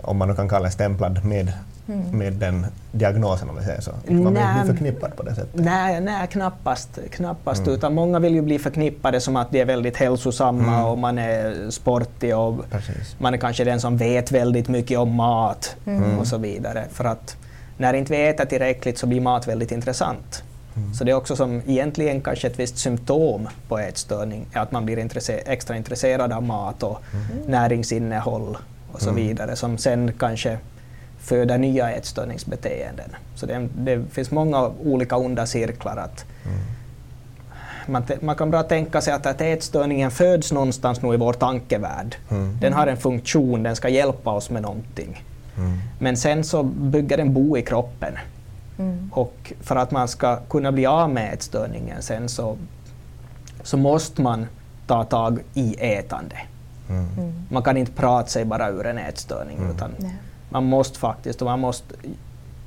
om 0.00 0.16
man 0.16 0.28
nu 0.28 0.34
kan 0.34 0.48
kalla 0.48 0.64
det 0.64 0.70
stämplad 0.70 1.24
med, 1.24 1.52
Mm. 1.88 2.18
med 2.18 2.32
den 2.32 2.66
diagnosen 2.92 3.50
om 3.50 3.56
vi 3.58 3.64
säger 3.64 3.80
så. 3.80 3.90
Man 4.06 4.34
vill 4.34 4.42
bli 4.62 4.66
förknippad 4.66 5.16
på 5.16 5.22
det 5.22 5.34
sättet. 5.34 5.50
Nej, 5.54 6.00
nej 6.00 6.26
knappast. 6.26 6.98
knappast 7.10 7.60
Mm. 7.62 7.74
utan 7.74 7.94
många 7.94 8.18
vill 8.18 8.34
ju 8.34 8.42
bli 8.42 8.58
förknippade 8.58 9.20
som 9.20 9.36
att 9.36 9.50
de 9.50 9.60
är 9.60 9.64
väldigt 9.64 9.96
hälsosamma 9.96 10.72
Mm. 10.74 10.84
och 10.84 10.98
man 10.98 11.18
är 11.18 11.70
sportig 11.70 12.36
och 12.36 12.70
Precis. 12.70 13.16
man 13.18 13.34
är 13.34 13.38
kanske 13.38 13.64
den 13.64 13.80
som 13.80 13.96
vet 13.96 14.32
väldigt 14.32 14.68
mycket 14.68 14.98
om 14.98 15.14
mat 15.14 15.76
Mm. 15.86 16.18
och 16.18 16.26
så 16.26 16.38
vidare. 16.38 16.84
För 16.92 17.04
att 17.04 17.36
när 17.76 17.94
inte 17.94 18.12
vi 18.12 18.28
äter 18.28 18.44
tillräckligt 18.44 18.98
så 18.98 19.06
blir 19.06 19.20
mat 19.20 19.48
väldigt 19.48 19.72
intressant. 19.72 20.42
Mm. 20.76 20.94
Så 20.94 21.04
det 21.04 21.10
är 21.10 21.14
också 21.16 21.36
som 21.36 21.62
egentligen 21.66 22.20
kanske 22.20 22.46
ett 22.46 22.58
visst 22.58 22.78
symptom 22.78 23.48
på 23.68 23.78
ätstörning, 23.78 24.46
att 24.52 24.72
man 24.72 24.84
blir 24.84 24.96
intresse- 24.98 25.40
extra 25.46 25.76
intresserad 25.76 26.32
av 26.32 26.42
mat 26.42 26.82
och 26.82 26.98
näringsinnehåll 27.46 28.56
och 28.92 29.00
så 29.02 29.10
Mm. 29.10 29.26
vidare, 29.26 29.56
som 29.56 29.78
sen 29.78 30.12
kanske 30.18 30.58
föder 31.18 31.58
nya 31.58 31.90
ätstörningsbeteenden. 31.90 33.10
Så 33.34 33.46
det, 33.46 33.68
det 33.76 34.04
finns 34.10 34.30
många 34.30 34.70
olika 34.84 35.16
onda 35.16 35.46
cirklar. 35.46 35.96
Att 35.96 36.24
Mm. 36.44 36.58
man, 37.86 38.02
man 38.20 38.36
kan 38.36 38.50
bara 38.50 38.62
tänka 38.62 39.00
sig 39.00 39.12
att, 39.14 39.26
att 39.26 39.40
ätstörningen 39.40 40.10
föds 40.10 40.52
någonstans 40.52 41.02
nu 41.02 41.14
i 41.14 41.16
vår 41.16 41.32
tankevärld. 41.32 42.16
Mm. 42.30 42.58
Den 42.60 42.72
har 42.72 42.86
en 42.86 42.96
funktion, 42.96 43.62
den 43.62 43.76
ska 43.76 43.88
hjälpa 43.88 44.30
oss 44.30 44.50
med 44.50 44.62
någonting. 44.62 45.24
Mm. 45.56 45.78
Men 45.98 46.16
sen 46.16 46.44
så 46.44 46.62
bygger 46.62 47.16
den 47.16 47.34
bo 47.34 47.56
i 47.58 47.62
kroppen. 47.62 48.14
Mm. 48.78 49.10
Och 49.14 49.52
för 49.60 49.76
att 49.76 49.90
man 49.90 50.08
ska 50.08 50.36
kunna 50.36 50.72
bli 50.72 50.86
av 50.86 51.10
med 51.10 51.32
ätstörningen 51.34 52.02
sen 52.02 52.28
så, 52.28 52.56
så 53.62 53.76
måste 53.76 54.22
man 54.22 54.46
ta 54.86 55.04
tag 55.04 55.38
i 55.54 55.76
ätande. 55.78 56.36
Mm. 56.88 57.06
Mm. 57.18 57.32
Man 57.50 57.62
kan 57.62 57.76
inte 57.76 57.92
prata 57.92 58.28
sig 58.28 58.44
bara 58.44 58.68
ur 58.70 58.86
en 58.86 58.98
ätstörning 58.98 59.56
Mm. 59.58 59.70
utan 59.76 59.90
Nej. 59.98 60.14
Man 60.50 60.64
måste 60.64 60.98
faktiskt 60.98 61.42
och 61.42 61.46
man 61.46 61.60
måste 61.60 61.94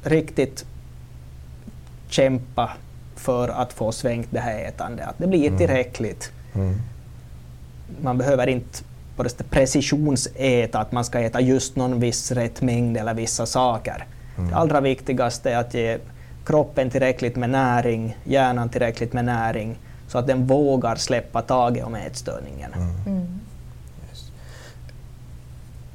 riktigt 0.03 0.65
kämpa 2.09 2.69
för 3.15 3.49
att 3.49 3.73
få 3.73 3.91
svängt 3.91 4.27
det 4.31 4.39
här 4.39 4.59
ätandet. 4.65 5.07
Att 5.07 5.17
det 5.17 5.27
blir 5.27 5.47
Mm. 5.47 5.57
tillräckligt. 5.57 6.31
Mm. 6.55 6.75
Man 8.01 8.17
behöver 8.17 8.47
inte 8.47 8.79
på 9.15 9.23
det 9.23 9.49
precisionsäta, 9.49 10.79
att 10.79 10.91
man 10.91 11.05
ska 11.05 11.19
äta 11.19 11.41
just 11.41 11.75
någon 11.75 11.99
viss 11.99 12.31
rätt 12.31 12.61
mängd 12.61 12.97
eller 12.97 13.13
vissa 13.13 13.45
saker. 13.45 14.05
Mm. 14.37 14.49
Det 14.49 14.55
allra 14.55 14.81
viktigaste 14.81 15.51
är 15.51 15.57
att 15.57 15.73
ge 15.73 15.97
kroppen 16.45 16.89
tillräckligt 16.89 17.35
med 17.35 17.49
näring, 17.49 18.17
hjärnan 18.23 18.69
tillräckligt 18.69 19.13
med 19.13 19.25
näring, 19.25 19.79
så 20.07 20.17
att 20.17 20.27
den 20.27 20.47
vågar 20.47 20.95
släppa 20.95 21.41
taget 21.41 21.85
om 21.85 21.95
ätstörningen. 21.95 22.73
Mm. 22.73 22.89
Mm. 23.05 23.39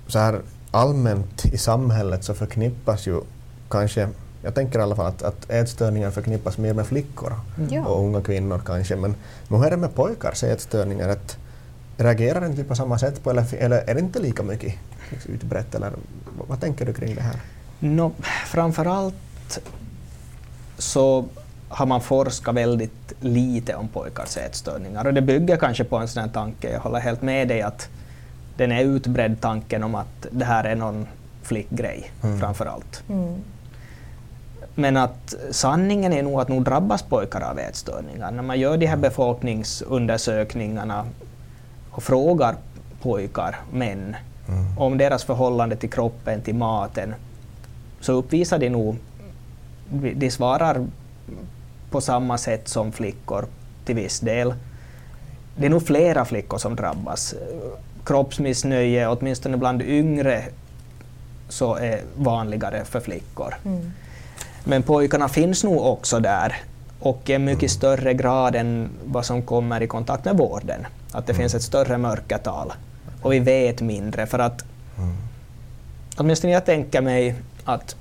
så 0.08 0.18
här 0.18 0.40
allmänt 0.76 1.44
i 1.44 1.58
samhället 1.58 2.24
så 2.24 2.34
förknippas 2.34 3.06
ju 3.06 3.20
kanske, 3.68 4.08
jag 4.42 4.54
tänker 4.54 4.78
i 4.78 4.82
alla 4.82 4.96
fall 4.96 5.06
att, 5.06 5.22
att 5.22 5.50
ätstörningar 5.50 6.10
förknippas 6.10 6.58
mer 6.58 6.74
med 6.74 6.86
flickor 6.86 7.32
Ja. 7.70 7.84
och 7.84 8.00
unga 8.04 8.20
kvinnor 8.20 8.60
kanske, 8.66 8.96
men 8.96 9.14
hur 9.48 9.64
är 9.64 9.70
det 9.70 9.76
med 9.76 9.94
pojkars 9.94 10.44
ätstörningar? 10.44 11.08
Att, 11.08 11.38
reagerar 11.96 12.46
inte 12.46 12.64
på 12.64 12.74
samma 12.74 12.98
sätt 12.98 13.22
på, 13.22 13.30
eller, 13.30 13.54
eller 13.54 13.78
är 13.90 13.94
det 13.94 14.00
inte 14.00 14.18
lika 14.18 14.42
mycket 14.42 14.74
liksom, 15.10 15.34
utbrett? 15.34 15.74
Eller, 15.74 15.90
vad, 16.38 16.48
vad 16.48 16.60
tänker 16.60 16.86
du 16.86 16.92
kring 16.92 17.14
det 17.14 17.20
här? 17.22 17.36
Nå, 17.78 18.12
framförallt 18.46 19.58
så 20.78 21.24
har 21.68 21.86
man 21.86 22.00
forskat 22.00 22.54
väldigt 22.54 23.12
lite 23.20 23.74
om 23.74 23.88
pojkars 23.88 24.36
ätstörningar 24.36 25.04
och 25.06 25.14
det 25.14 25.22
bygger 25.22 25.56
kanske 25.56 25.84
på 25.84 25.96
en 25.96 26.08
sån 26.08 26.22
här 26.22 26.30
tanke, 26.30 26.72
jag 26.72 26.80
håller 26.80 27.00
helt 27.00 27.22
med 27.22 27.48
dig 27.48 27.62
att 27.62 27.88
den 28.56 28.72
är 28.72 28.82
utbredd 28.84 29.40
tanken 29.40 29.84
om 29.84 29.94
att 29.94 30.26
det 30.30 30.44
här 30.44 30.64
är 30.64 30.76
någon 30.76 31.06
flickgrej 31.42 32.10
Mm. 32.24 32.40
framförallt. 32.40 33.02
Mm. 33.08 33.34
Men 34.74 34.96
att 34.96 35.34
sanningen 35.50 36.12
är 36.12 36.22
nog 36.22 36.40
att 36.40 36.48
nog 36.48 36.64
drabbas 36.64 37.02
pojkar 37.02 37.40
av 37.40 37.58
ätstörningar. 37.58 38.30
När 38.30 38.42
man 38.42 38.60
gör 38.60 38.76
de 38.76 38.86
här 38.86 38.96
befolkningsundersökningarna 38.96 41.06
och 41.90 42.02
frågar 42.02 42.54
pojkar, 43.02 43.56
män, 43.72 44.16
Mm. 44.48 44.78
om 44.78 44.98
deras 44.98 45.24
förhållande 45.24 45.76
till 45.76 45.90
kroppen, 45.90 46.40
till 46.42 46.54
maten, 46.54 47.14
så 48.00 48.12
uppvisar 48.12 48.58
de 48.58 48.70
nog, 48.70 48.96
de 50.14 50.30
svarar 50.30 50.86
på 51.90 52.00
samma 52.00 52.38
sätt 52.38 52.68
som 52.68 52.92
flickor 52.92 53.44
till 53.84 53.94
viss 53.94 54.20
del. 54.20 54.54
Det 55.56 55.66
är 55.66 55.70
nog 55.70 55.86
flera 55.86 56.24
flickor 56.24 56.58
som 56.58 56.76
drabbas. 56.76 57.34
Kroppsmissnöje, 58.06 59.08
åtminstone 59.08 59.56
bland 59.56 59.82
yngre, 59.82 60.44
så 61.48 61.74
är 61.74 62.00
vanligare 62.16 62.84
för 62.84 63.00
flickor. 63.00 63.54
Mm. 63.64 63.92
Men 64.64 64.82
pojkarna 64.82 65.28
finns 65.28 65.64
nog 65.64 65.86
också 65.86 66.20
där. 66.20 66.56
och 67.00 67.30
i 67.30 67.38
mycket 67.38 67.70
större 67.70 68.14
grad 68.14 68.56
än 68.56 68.88
vad 69.04 69.26
som 69.26 69.42
kommer 69.42 69.82
i 69.82 69.86
kontakt 69.86 70.24
med 70.24 70.36
vården. 70.36 70.86
Att 71.12 71.26
det 71.26 71.34
finns 71.34 71.54
ett 71.54 71.62
större 71.62 71.98
mörkertal 71.98 72.72
och 73.22 73.32
vi 73.32 73.38
vet 73.38 73.80
mindre 73.80 74.26
för 74.26 74.38
att 74.38 74.64
åtminstone 76.16 76.52
jag 76.52 76.64
tänker 76.64 77.00
mig 77.00 77.34
att 77.64 77.96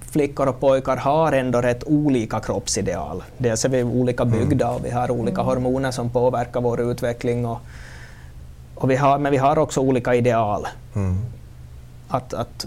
flickor 0.00 0.48
och 0.48 0.60
pojkar 0.60 0.96
har 0.96 1.32
ändå 1.32 1.60
rätt 1.60 1.84
olika 1.84 2.40
kroppsideal. 2.40 3.22
Dels 3.38 3.64
är 3.64 3.68
vi 3.68 3.82
olika 3.82 4.24
byggda 4.24 4.70
och 4.70 4.84
vi 4.84 4.90
har 4.90 5.10
olika 5.10 5.42
hormoner 5.42 5.90
som 5.90 6.10
påverkar 6.10 6.60
vår 6.60 6.80
utveckling. 6.80 7.46
Och, 7.46 7.58
och 8.78 8.90
vi 8.90 8.96
har, 8.96 9.18
men 9.18 9.32
vi 9.32 9.38
har 9.38 9.58
också 9.58 9.80
olika 9.80 10.14
ideal. 10.14 10.66
Mm. 10.94 11.18
Att, 12.08 12.34
att 12.34 12.66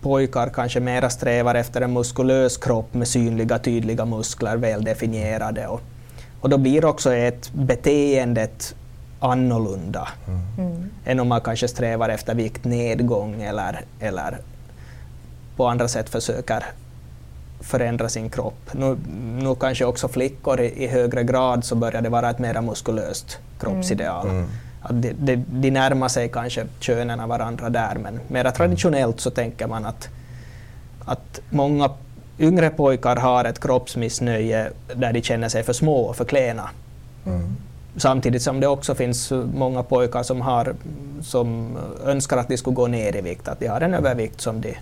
pojkar 0.00 0.48
kanske 0.48 0.80
mera 0.80 1.10
strävar 1.10 1.54
efter 1.54 1.80
en 1.80 1.92
muskulös 1.92 2.56
kropp 2.56 2.94
med 2.94 3.08
synliga, 3.08 3.58
tydliga 3.58 4.04
muskler, 4.04 4.56
väldefinierade. 4.56 5.66
Och, 5.66 5.80
och 6.40 6.48
då 6.48 6.58
blir 6.58 6.84
också 6.84 7.14
ett 7.14 7.50
beteendet 7.52 8.74
annorlunda 9.20 10.08
Mm. 10.58 10.90
än 11.04 11.20
om 11.20 11.28
man 11.28 11.40
kanske 11.40 11.68
strävar 11.68 12.08
efter 12.08 12.34
viktnedgång 12.34 13.42
eller, 13.42 13.80
eller 14.00 14.38
på 15.56 15.66
andra 15.66 15.88
sätt 15.88 16.08
försöker 16.08 16.64
förändra 17.60 18.08
sin 18.08 18.30
kropp. 18.30 18.70
Nu, 18.72 18.96
nu 19.40 19.54
kanske 19.54 19.84
också 19.84 20.08
flickor 20.08 20.60
i, 20.60 20.84
i 20.84 20.86
högre 20.86 21.24
grad 21.24 21.64
så 21.64 21.74
börjar 21.74 22.02
det 22.02 22.08
vara 22.08 22.30
ett 22.30 22.38
mer 22.38 22.60
muskulöst 22.60 23.38
kroppsideal. 23.60 24.28
Mm. 24.28 24.46
Att 24.88 25.02
de, 25.02 25.12
de, 25.12 25.36
de 25.48 25.70
närmar 25.70 26.08
sig 26.08 26.28
kanske 26.28 26.66
könen 26.80 27.20
av 27.20 27.28
varandra 27.28 27.70
där 27.70 27.94
men 28.02 28.20
mera 28.28 28.50
traditionellt 28.52 29.20
så 29.20 29.30
tänker 29.30 29.66
man 29.66 29.84
att, 29.86 30.08
att 31.04 31.40
många 31.50 31.90
yngre 32.38 32.70
pojkar 32.70 33.16
har 33.16 33.44
ett 33.44 33.60
kroppsmissnöje 33.60 34.70
där 34.94 35.12
de 35.12 35.22
känner 35.22 35.48
sig 35.48 35.62
för 35.62 35.72
små 35.72 35.96
och 36.00 36.16
för 36.16 36.24
klena. 36.24 36.70
Mm. 37.26 37.56
Samtidigt 37.96 38.42
som 38.42 38.60
det 38.60 38.66
också 38.66 38.94
finns 38.94 39.32
många 39.54 39.82
pojkar 39.82 40.22
som, 40.22 40.40
har, 40.40 40.74
som 41.22 41.76
önskar 42.04 42.36
att 42.36 42.48
de 42.48 42.56
skulle 42.56 42.74
gå 42.76 42.86
ner 42.86 43.16
i 43.16 43.20
vikt, 43.20 43.48
att 43.48 43.60
de 43.60 43.66
har 43.66 43.80
en 43.80 43.94
övervikt 43.94 44.40
som 44.40 44.60
de, 44.60 44.74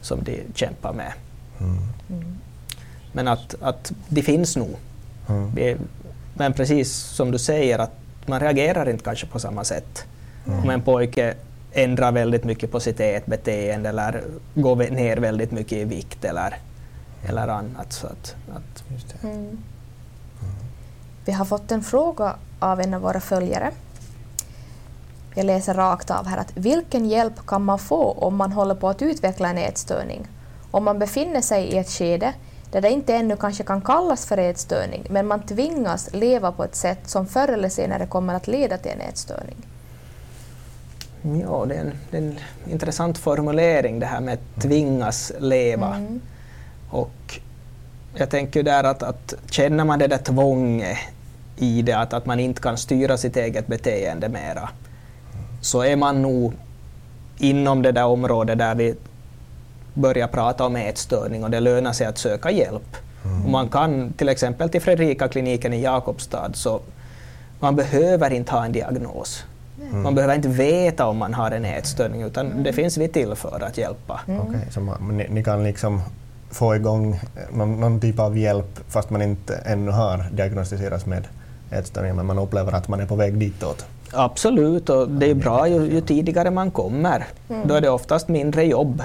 som 0.00 0.24
de 0.24 0.40
kämpar 0.54 0.92
med. 0.92 1.12
Mm. 1.60 2.36
Men 3.12 3.28
att, 3.28 3.54
att 3.60 3.92
de 4.08 4.22
finns 4.22 4.56
nog. 4.56 4.76
Mm. 5.28 5.54
Vi- 5.54 5.76
Men 6.34 6.52
precis 6.52 6.92
som 6.94 7.30
du 7.30 7.38
säger, 7.38 7.78
att 7.78 7.99
man 8.26 8.40
reagerar 8.40 8.88
inte 8.88 9.04
kanske 9.04 9.26
på 9.26 9.38
samma 9.38 9.64
sätt. 9.64 10.04
Om 10.46 10.70
en 10.70 10.82
pojke 10.82 11.34
ändrar 11.72 12.12
väldigt 12.12 12.44
mycket 12.44 12.72
på 12.72 12.80
sitt 12.80 13.00
ätbeteende 13.00 13.88
eller 13.88 14.22
går 14.54 14.76
ner 14.76 15.16
väldigt 15.16 15.50
mycket 15.50 15.72
i 15.72 15.84
vikt 15.84 16.24
eller, 16.24 16.58
eller 17.28 17.48
annat. 17.48 17.92
Så 17.92 18.06
att, 18.06 18.36
att, 18.54 18.84
Just 18.92 19.06
det. 19.08 19.28
Mm. 19.28 19.62
Vi 21.24 21.32
har 21.32 21.44
fått 21.44 21.72
en 21.72 21.82
fråga 21.82 22.34
av 22.58 22.80
en 22.80 22.94
av 22.94 23.00
våra 23.00 23.20
följare. 23.20 23.70
Jag 25.34 25.46
läser 25.46 25.74
rakt 25.74 26.10
av 26.10 26.26
här 26.26 26.38
att 26.38 26.52
vilken 26.56 27.08
hjälp 27.08 27.46
kan 27.46 27.64
man 27.64 27.78
få 27.78 28.12
om 28.12 28.36
man 28.36 28.52
håller 28.52 28.74
på 28.74 28.88
att 28.88 29.02
utveckla 29.02 29.48
en 29.48 29.58
ätstörning? 29.58 30.28
Om 30.70 30.84
man 30.84 30.98
befinner 30.98 31.40
sig 31.40 31.64
i 31.64 31.78
ett 31.78 31.90
skede 31.90 32.32
där 32.70 32.80
det 32.80 32.90
inte 32.90 33.14
ännu 33.14 33.36
kanske 33.36 33.64
kan 33.64 33.80
kallas 33.80 34.26
för 34.26 34.38
ätstörning 34.38 35.06
men 35.10 35.26
man 35.26 35.42
tvingas 35.42 36.12
leva 36.12 36.52
på 36.52 36.64
ett 36.64 36.74
sätt 36.74 36.98
som 37.04 37.26
förr 37.26 37.48
eller 37.48 37.68
senare 37.68 38.06
kommer 38.06 38.34
att 38.34 38.48
leda 38.48 38.78
till 38.78 38.90
en 38.90 39.00
ätstörning. 39.00 39.56
ja, 41.22 41.64
det, 41.68 41.74
är 41.74 41.80
en, 41.80 41.92
det 42.10 42.16
är 42.16 42.22
en 42.22 42.38
intressant 42.70 43.18
formulering 43.18 44.00
det 44.00 44.06
här 44.06 44.20
med 44.20 44.38
tvingas 44.58 45.32
leva. 45.38 45.96
Mm. 45.96 46.20
Och 46.90 47.40
jag 48.14 48.30
tänker 48.30 48.62
där 48.62 48.84
att, 48.84 49.02
att 49.02 49.34
känner 49.50 49.84
man 49.84 49.98
det 49.98 50.06
där 50.06 50.18
tvånget 50.18 50.98
i 51.56 51.82
det, 51.82 51.92
att, 51.92 52.12
att 52.12 52.26
man 52.26 52.40
inte 52.40 52.62
kan 52.62 52.76
styra 52.76 53.16
sitt 53.16 53.36
eget 53.36 53.66
beteende 53.66 54.28
mera, 54.28 54.68
så 55.60 55.82
är 55.82 55.96
man 55.96 56.22
nog 56.22 56.52
inom 57.38 57.82
det 57.82 57.92
där 57.92 58.04
området 58.04 58.58
där 58.58 58.74
vi 58.74 58.94
börjar 59.94 60.28
prata 60.28 60.64
om 60.66 60.76
ätstörning 60.76 61.44
och 61.44 61.50
det 61.50 61.60
lönar 61.60 61.92
sig 61.92 62.06
att 62.06 62.18
söka 62.18 62.50
hjälp. 62.50 62.96
Och 63.44 63.50
man 63.50 63.68
kan 63.68 64.12
till 64.12 64.28
exempel 64.28 64.68
till 64.68 64.80
Fredrika-kliniken 64.80 65.72
i 65.72 65.82
Jakobstad 65.82 66.50
så 66.54 66.80
man 67.60 67.76
behöver 67.76 68.30
inte 68.32 68.52
ha 68.52 68.64
en 68.64 68.72
diagnos. 68.72 69.44
Man 69.92 70.14
behöver 70.14 70.34
inte 70.34 70.48
veta 70.48 71.06
om 71.06 71.16
man 71.16 71.34
har 71.34 71.50
en 71.50 71.64
ätstörning 71.64 72.22
utan 72.22 72.62
det 72.62 72.72
finns 72.72 72.96
vi 72.98 73.08
till 73.08 73.34
för 73.34 73.64
att 73.64 73.78
hjälpa. 73.78 74.20
Okej, 74.26 74.66
så 74.70 74.80
man, 74.80 75.16
ni, 75.16 75.26
ni 75.30 75.44
kan 75.44 75.64
liksom 75.64 76.02
få 76.50 76.76
igång 76.76 77.20
någon, 77.52 77.80
någon 77.80 78.00
typ 78.00 78.18
av 78.18 78.38
hjälp 78.38 78.80
fast 78.88 79.10
man 79.10 79.22
inte 79.22 79.56
ännu 79.56 79.90
har 79.90 80.26
diagnostiserats 80.32 81.06
med 81.06 81.28
ätstörning 81.70 82.16
men 82.16 82.26
man 82.26 82.38
upplever 82.38 82.72
att 82.72 82.88
man 82.88 83.00
är 83.00 83.06
på 83.06 83.16
väg 83.16 83.38
ditåt. 83.38 83.86
Absolut, 84.12 84.90
och 84.90 85.08
det 85.08 85.30
är 85.30 85.34
bra 85.34 85.68
ju, 85.68 85.92
ju 85.92 86.00
tidigare 86.00 86.50
man 86.50 86.70
kommer. 86.70 87.26
Då 87.64 87.74
är 87.74 87.80
det 87.80 87.90
oftast 87.90 88.28
mindre 88.28 88.64
jobb 88.64 89.02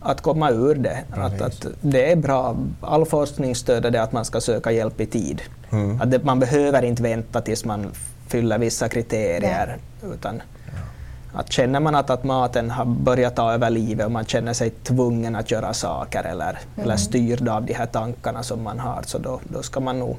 att 0.00 0.20
komma 0.20 0.50
ur 0.50 0.74
det. 0.74 0.98
Att, 1.10 1.40
att 1.40 1.66
det 1.80 2.12
är 2.12 2.16
bra. 2.16 2.56
All 2.80 3.04
forskning 3.04 3.54
stöder 3.54 3.90
det 3.90 4.02
att 4.02 4.12
man 4.12 4.24
ska 4.24 4.40
söka 4.40 4.72
hjälp 4.72 5.00
i 5.00 5.06
tid. 5.06 5.42
Mm. 5.72 6.00
Att 6.00 6.10
det, 6.10 6.24
man 6.24 6.40
behöver 6.40 6.82
inte 6.84 7.02
vänta 7.02 7.40
tills 7.40 7.64
man 7.64 7.90
fyller 8.28 8.58
vissa 8.58 8.88
kriterier. 8.88 9.76
Utan 10.14 10.42
att 11.34 11.52
känner 11.52 11.80
man 11.80 11.94
att, 11.94 12.10
att 12.10 12.24
maten 12.24 12.70
har 12.70 12.84
börjat 12.84 13.36
ta 13.36 13.52
över 13.52 13.70
livet 13.70 14.06
och 14.06 14.12
man 14.12 14.24
känner 14.24 14.52
sig 14.52 14.70
tvungen 14.70 15.36
att 15.36 15.50
göra 15.50 15.74
saker 15.74 16.24
eller, 16.24 16.58
eller 16.76 16.96
styrd 16.96 17.48
av 17.48 17.64
de 17.64 17.74
här 17.74 17.86
tankarna 17.86 18.42
som 18.42 18.62
man 18.62 18.78
har, 18.78 19.02
så 19.06 19.18
då, 19.18 19.40
då 19.44 19.62
ska 19.62 19.80
man 19.80 19.98
nog 19.98 20.16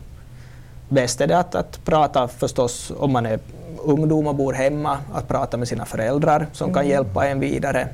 Bäst 0.90 1.22
är 1.22 1.28
det 1.28 1.38
att, 1.38 1.56
att 1.56 1.86
prata 1.86 2.28
förstås 2.28 2.92
om 2.98 3.12
man 3.12 3.26
är 3.26 3.40
ungdom 3.86 4.28
och 4.28 4.36
bor 4.36 4.54
hemma, 4.54 4.98
att 5.14 5.28
prata 5.28 5.58
med 5.58 5.68
sina 5.68 5.86
föräldrar 5.86 6.48
som 6.52 6.74
kan 6.74 6.88
hjälpa 6.88 7.28
en 7.28 7.40
vidare. 7.40 7.88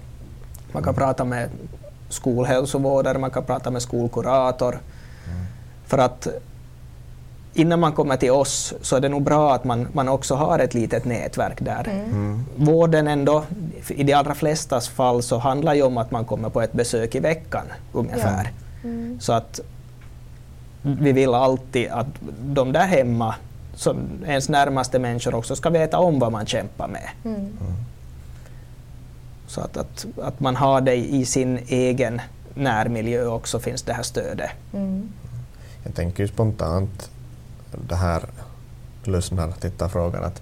Man 0.71 0.83
kan 0.83 0.93
prata 0.93 1.25
med 1.25 1.49
skolhälsovårdare, 2.09 3.17
man 3.17 3.31
kan 3.31 3.43
prata 3.43 3.71
med 3.71 3.81
skolkurator. 3.81 4.79
För 5.85 5.97
att 5.97 6.27
innan 7.53 7.79
man 7.79 7.91
kommer 7.91 8.17
till 8.17 8.31
oss 8.31 8.73
så 8.81 8.95
är 8.95 8.99
det 8.99 9.09
nog 9.09 9.23
bra 9.23 9.53
att 9.53 9.63
man, 9.63 9.87
man 9.93 10.09
också 10.09 10.35
har 10.35 10.59
ett 10.59 10.73
litet 10.73 11.05
nätverk 11.05 11.57
där. 11.61 11.87
Mm. 11.89 12.43
Vården 12.55 13.07
ändå, 13.07 13.43
i 13.87 14.03
de 14.03 14.13
allra 14.13 14.33
flestas 14.33 14.89
fall 14.89 15.23
så 15.23 15.37
handlar 15.37 15.73
ju 15.73 15.83
om 15.83 15.97
att 15.97 16.11
man 16.11 16.25
kommer 16.25 16.49
på 16.49 16.61
ett 16.61 16.73
besök 16.73 17.15
i 17.15 17.19
veckan 17.19 17.65
ungefär. 17.93 18.51
Så 19.19 19.33
att 19.33 19.59
vi 20.81 21.11
vill 21.11 21.33
alltid 21.33 21.89
att 21.89 22.07
de 22.41 22.71
där 22.71 22.85
hemma, 22.85 23.35
som 23.75 23.97
ens 24.25 24.49
närmaste 24.49 24.99
människor 24.99 25.35
också 25.35 25.55
ska 25.55 25.69
veta 25.69 25.97
om 25.99 26.19
vad 26.19 26.31
man 26.31 26.45
kämpar 26.45 26.87
med. 26.87 27.09
Mm. 27.25 27.57
Så 29.47 29.61
att, 29.61 29.77
att, 29.77 30.05
att 30.21 30.39
man 30.39 30.55
har 30.55 30.81
det 30.81 30.95
i 30.95 31.25
sin 31.25 31.59
egen 31.67 32.21
närmiljö 32.53 33.25
också 33.25 33.59
finns 33.59 33.81
det 33.83 33.93
här 33.93 34.03
stödet. 34.03 34.49
Mm. 34.73 35.09
Jag 35.83 35.95
tänker 35.95 36.23
ju 36.23 36.27
spontant 36.27 37.09
det 37.87 37.95
här 37.95 38.23
lyssnar-tittarfrågan 39.03 40.23
att 40.23 40.41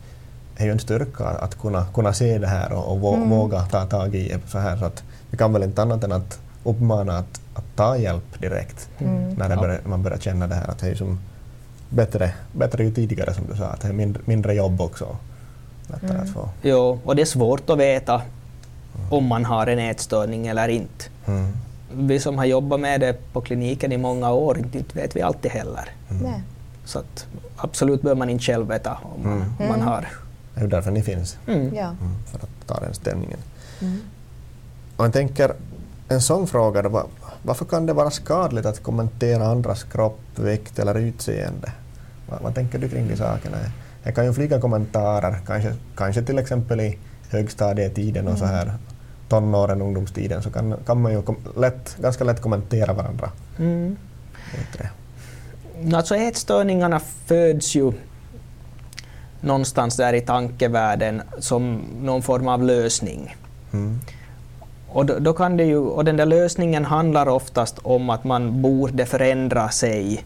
det 0.58 0.64
är 0.64 0.66
ju 0.66 0.72
en 0.72 0.80
styrka 0.80 1.24
att 1.26 1.60
kunna, 1.62 1.86
kunna 1.94 2.14
se 2.14 2.38
det 2.38 2.48
här 2.48 2.72
och, 2.74 2.92
och 2.92 2.98
vå- 3.00 3.30
våga 3.30 3.62
ta 3.62 3.86
tag 3.86 4.16
i 4.16 4.28
det 4.30 4.40
så 4.52 4.58
här 4.60 4.78
så 4.78 4.86
att 4.86 5.04
vi 5.30 5.38
kan 5.38 5.54
väl 5.54 5.64
inte 5.64 5.82
annat 5.82 6.04
än 6.04 6.12
att 6.12 6.40
uppmana 6.64 7.18
att, 7.18 7.42
att 7.54 7.64
ta 7.76 7.98
hjälp 7.98 8.40
direkt 8.42 8.90
när 9.38 9.50
det 9.50 9.56
Ja. 9.56 9.62
börjar, 9.62 9.80
man 9.86 10.04
börjar 10.04 10.18
känna 10.18 10.48
det 10.48 10.56
här 10.56 10.68
att 10.68 10.80
det 10.80 10.86
är 10.86 10.90
ju 10.90 10.96
som 10.98 11.20
bättre, 11.90 12.34
bättre 12.52 12.84
ju 12.84 12.92
tidigare 12.92 13.34
som 13.34 13.44
du 13.52 13.56
sa, 13.56 13.66
att 13.66 13.82
det 13.82 13.88
är 13.88 13.94
mindre, 13.94 14.22
mindre 14.26 14.54
jobb 14.54 14.82
också. 14.82 15.18
Lättare 15.88 16.18
att 16.18 16.30
få. 16.30 16.50
Jo, 16.62 17.00
och 17.06 17.16
det 17.16 17.22
är 17.22 17.26
svårt 17.26 17.70
att 17.70 17.78
veta 17.78 18.22
om 19.10 19.26
man 19.26 19.46
har 19.46 19.68
en 19.68 19.80
ätstörning 19.80 20.48
eller 20.48 20.68
inte. 20.68 21.06
Mm. 21.26 21.52
Vi 21.94 22.20
som 22.20 22.38
har 22.38 22.46
jobbat 22.46 22.80
med 22.80 23.00
det 23.02 23.34
på 23.34 23.42
kliniken 23.42 23.92
i 23.92 23.98
många 23.98 24.32
år, 24.32 24.58
inte 24.58 24.84
vet 24.94 25.16
vi 25.16 25.22
alltid 25.22 25.52
heller. 25.52 25.90
Nej. 26.08 26.44
Så 26.86 27.00
att 27.00 27.26
absolut 27.58 28.02
bör 28.02 28.16
man 28.16 28.30
inte 28.30 28.44
själv 28.44 28.68
veta 28.68 28.98
om 29.16 29.24
man, 29.30 29.54
om 29.60 29.68
man 29.68 29.82
har. 29.82 30.08
Det 30.56 30.62
är 30.62 30.68
därför 30.68 30.92
ni 30.92 31.02
finns, 31.04 31.38
Mm. 31.48 31.76
Ja. 31.76 31.82
mm, 31.88 32.16
för 32.26 32.38
att 32.38 32.68
ta 32.68 32.80
den 32.80 32.94
ställningen. 32.94 33.40
Mm. 33.82 34.00
Och 34.98 35.06
jag 35.06 35.14
tänker, 35.14 35.54
en 36.08 36.22
sån 36.22 36.48
fråga, 36.48 36.82
då, 36.82 37.08
varför 37.44 37.66
kan 37.66 37.86
det 37.86 37.94
vara 37.94 38.12
skadligt 38.12 38.66
att 38.66 38.84
kommentera 38.84 39.48
andras 39.48 39.84
kropp, 39.84 40.20
vikt 40.36 40.80
eller 40.80 40.96
utseende? 40.96 41.72
Vad, 42.30 42.42
vad 42.42 42.56
tänker 42.56 42.80
du 42.80 42.90
kring 42.90 43.08
de 43.08 43.16
sakerna? 43.16 43.58
Det 44.04 44.12
kan 44.12 44.26
ju 44.26 44.34
flyga 44.34 44.62
kommentarer, 44.62 45.40
kanske, 45.48 45.74
kanske 45.96 46.22
till 46.22 46.40
exempel 46.40 46.80
i 46.80 46.98
högstadietiden 47.30 48.28
och 48.28 48.38
så 48.38 48.46
här 48.46 48.74
tonåren, 49.30 49.82
ungdomstiden, 49.82 50.44
så 50.44 50.52
kan, 50.52 50.76
kan 50.86 51.02
man 51.02 51.12
ju 51.12 51.22
lätt, 51.58 51.98
ganska 52.02 52.24
lätt 52.24 52.42
kommentera 52.42 52.94
varandra. 52.94 53.32
Mm. 53.60 53.98
Alltså 55.94 56.16
ätstörningarna 56.16 57.00
föds 57.26 57.76
ju 57.76 57.94
någonstans 59.42 59.98
där 59.98 60.14
i 60.14 60.22
tankevärlden 60.22 61.22
som 61.40 61.84
någon 62.02 62.22
form 62.22 62.48
av 62.48 62.64
lösning. 62.64 63.36
Mm. 63.74 64.00
Och, 64.94 65.06
då, 65.06 65.20
då 65.20 65.34
kan 65.34 65.58
det 65.58 65.64
ju, 65.64 65.78
och 65.78 66.06
den 66.06 66.18
där 66.18 66.26
lösningen 66.26 66.86
handlar 66.86 67.28
oftast 67.28 67.80
om 67.84 68.10
att 68.10 68.24
man 68.24 68.62
borde 68.62 69.06
förändra 69.06 69.70
sig 69.70 70.24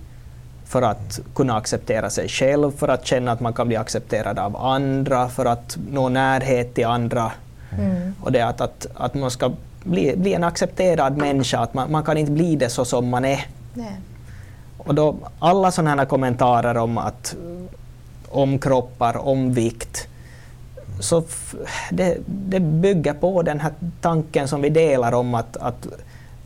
för 0.66 0.82
att 0.82 1.20
kunna 1.36 1.58
acceptera 1.58 2.10
sig 2.10 2.30
själv, 2.30 2.72
för 2.72 2.88
att 2.88 3.06
känna 3.06 3.32
att 3.32 3.40
man 3.40 3.54
kan 3.54 3.68
bli 3.68 3.78
accepterad 3.78 4.40
av 4.40 4.58
andra, 4.58 5.30
för 5.30 5.46
att 5.46 5.78
nå 5.92 6.10
närhet 6.10 6.74
till 6.74 6.86
andra. 6.86 7.32
Mm. 7.80 8.16
Och 8.22 8.32
det 8.32 8.42
att, 8.42 8.62
att, 8.62 8.88
att 8.96 9.14
man 9.14 9.32
ska 9.32 9.52
bli, 9.84 10.14
bli 10.18 10.34
en 10.34 10.44
accepterad 10.44 11.18
människa, 11.18 11.60
att 11.60 11.74
man, 11.74 11.92
man 11.92 12.04
kan 12.04 12.18
inte 12.18 12.32
bli 12.32 12.56
det 12.56 12.70
så 12.70 12.86
som 12.86 13.10
man 13.10 13.26
är. 13.26 13.46
Nej. 13.74 14.00
Och 14.78 14.96
då, 14.96 15.16
alla 15.40 15.72
sådana 15.72 16.02
här 16.02 16.06
kommentarer 16.06 16.78
om, 16.78 16.98
att, 16.98 17.36
om 18.30 18.60
kroppar, 18.60 19.18
om 19.18 19.54
vikt, 19.54 20.08
så 21.00 21.24
det, 21.92 22.18
det 22.28 22.60
bygger 22.60 23.14
på 23.14 23.42
den 23.42 23.60
här 23.60 23.74
tanken 24.02 24.48
som 24.48 24.62
vi 24.62 24.70
delar 24.70 25.12
om 25.12 25.36
att, 25.36 25.58
att 25.58 25.88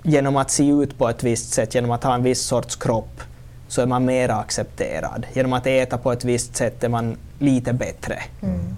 genom 0.03 0.38
att 0.38 0.51
se 0.51 0.67
ut 0.69 0.97
på 0.97 1.10
ett 1.10 1.23
visst 1.23 1.53
sätt, 1.53 1.75
genom 1.75 1.91
att 1.91 2.03
ha 2.03 2.15
en 2.15 2.23
viss 2.23 2.41
sorts 2.41 2.75
kropp, 2.75 3.21
så 3.67 3.81
är 3.81 3.86
man 3.86 4.05
mer 4.05 4.29
accepterad. 4.29 5.25
Genom 5.33 5.53
att 5.53 5.67
äta 5.67 5.97
på 5.97 6.12
ett 6.12 6.23
visst 6.23 6.55
sätt 6.55 6.83
är 6.83 6.89
man 6.89 7.17
lite 7.39 7.73
bättre. 7.73 8.19
Mm. 8.41 8.75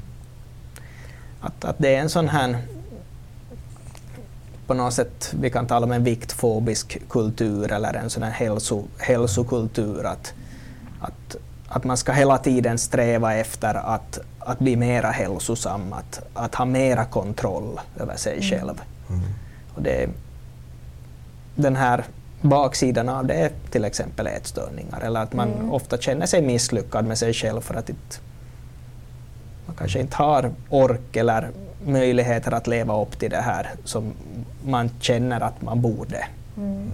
Att, 1.41 1.65
att 1.65 1.75
det 1.77 1.95
är 1.95 1.99
en 1.99 2.09
sån 2.09 2.29
här 2.29 2.57
på 4.69 4.73
något 4.73 4.93
sätt, 4.93 5.33
vi 5.39 5.49
kan 5.49 5.67
tala 5.67 5.85
om 5.85 5.91
en 5.91 6.03
viktfobisk 6.03 7.01
kultur 7.09 7.71
eller 7.71 7.93
en 7.93 8.09
sån 8.09 8.23
här 8.23 8.31
hälso, 8.31 8.83
hälsokultur. 8.97 10.05
Att, 10.05 10.33
att, 10.99 11.35
att 11.69 11.83
man 11.83 11.97
ska 11.97 12.11
hela 12.11 12.37
tiden 12.37 12.77
sträva 12.77 13.33
efter 13.33 13.73
att, 13.75 14.19
att 14.39 14.59
bli 14.59 14.75
mera 14.75 15.11
hälsosam, 15.11 15.93
att, 15.93 16.21
att 16.33 16.55
ha 16.55 16.65
mera 16.65 17.05
kontroll 17.05 17.79
över 17.99 18.15
sig 18.15 18.41
själv. 18.41 18.81
Och 19.75 19.81
det, 19.81 20.09
den 21.55 21.75
här 21.75 22.03
baksidan 22.41 23.09
av 23.09 23.25
det 23.25 23.33
är 23.33 23.51
till 23.71 23.85
exempel 23.85 24.27
ätstörningar 24.27 25.01
eller 25.01 25.19
att 25.19 25.33
man 25.33 25.53
Mm. 25.53 25.71
ofta 25.71 25.97
känner 25.97 26.25
sig 26.25 26.41
misslyckad 26.41 27.05
med 27.05 27.17
sig 27.17 27.33
själv 27.33 27.61
för 27.61 27.73
att 27.75 27.89
man 29.65 29.75
kanske 29.75 29.99
inte 29.99 30.15
har 30.15 30.51
ork 30.69 31.15
eller 31.15 31.49
möjligheter 31.85 32.51
att 32.51 32.67
leva 32.67 33.01
upp 33.01 33.19
till 33.19 33.29
det 33.29 33.41
här 33.41 33.69
som 33.83 34.13
man 34.65 34.89
känner 34.99 35.41
att 35.41 35.61
man 35.61 35.81
borde. 35.81 36.27
Mm. 36.57 36.89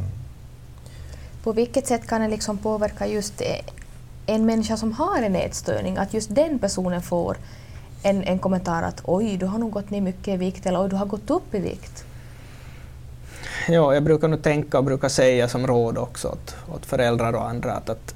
På 1.44 1.52
vilket 1.54 1.88
sätt 1.88 2.08
kan 2.08 2.22
det 2.22 2.28
liksom 2.28 2.58
påverka 2.58 3.08
just 3.08 3.42
en 4.26 4.46
människa 4.46 4.78
som 4.78 4.94
har 4.94 5.22
en 5.22 5.36
ätstörning, 5.36 5.98
att 5.98 6.14
just 6.14 6.36
den 6.36 6.60
personen 6.60 7.02
får 7.02 7.38
en, 8.04 8.24
en 8.24 8.40
kommentar 8.40 8.84
att 8.84 9.02
oj, 9.04 9.38
du 9.38 9.46
har 9.46 9.60
nog 9.60 9.72
gått 9.72 9.90
ner 9.90 10.02
mycket 10.02 10.28
i 10.28 10.38
vikt 10.38 10.66
eller 10.66 10.84
oj, 10.84 10.90
du 10.90 10.96
har 10.96 11.06
gått 11.06 11.30
upp 11.30 11.56
i 11.56 11.60
vikt. 11.60 12.06
Ja, 13.68 13.94
jag 13.94 14.04
brukar 14.04 14.28
nog 14.28 14.42
tänka 14.42 14.78
och 14.78 14.84
brukar 14.84 15.10
säga 15.10 15.48
som 15.48 15.68
råd 15.68 15.98
också 15.98 16.28
åt, 16.28 16.56
åt 16.76 16.86
föräldrar 16.86 17.34
och 17.34 17.50
andra 17.50 17.72
att, 17.72 17.90
att 17.90 18.16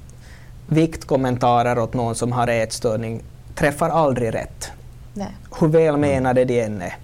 viktkommentarer 0.66 1.78
åt 1.78 1.94
någon 1.94 2.14
som 2.14 2.32
har 2.32 2.48
ätstörning 2.48 3.22
träffar 3.54 3.90
aldrig 3.90 4.34
rätt. 4.34 4.70
Nej. 5.14 5.36
Hur 5.60 5.68
välmenade 5.68 6.44
de 6.44 6.60
än 6.60 6.82
är. 6.82 6.96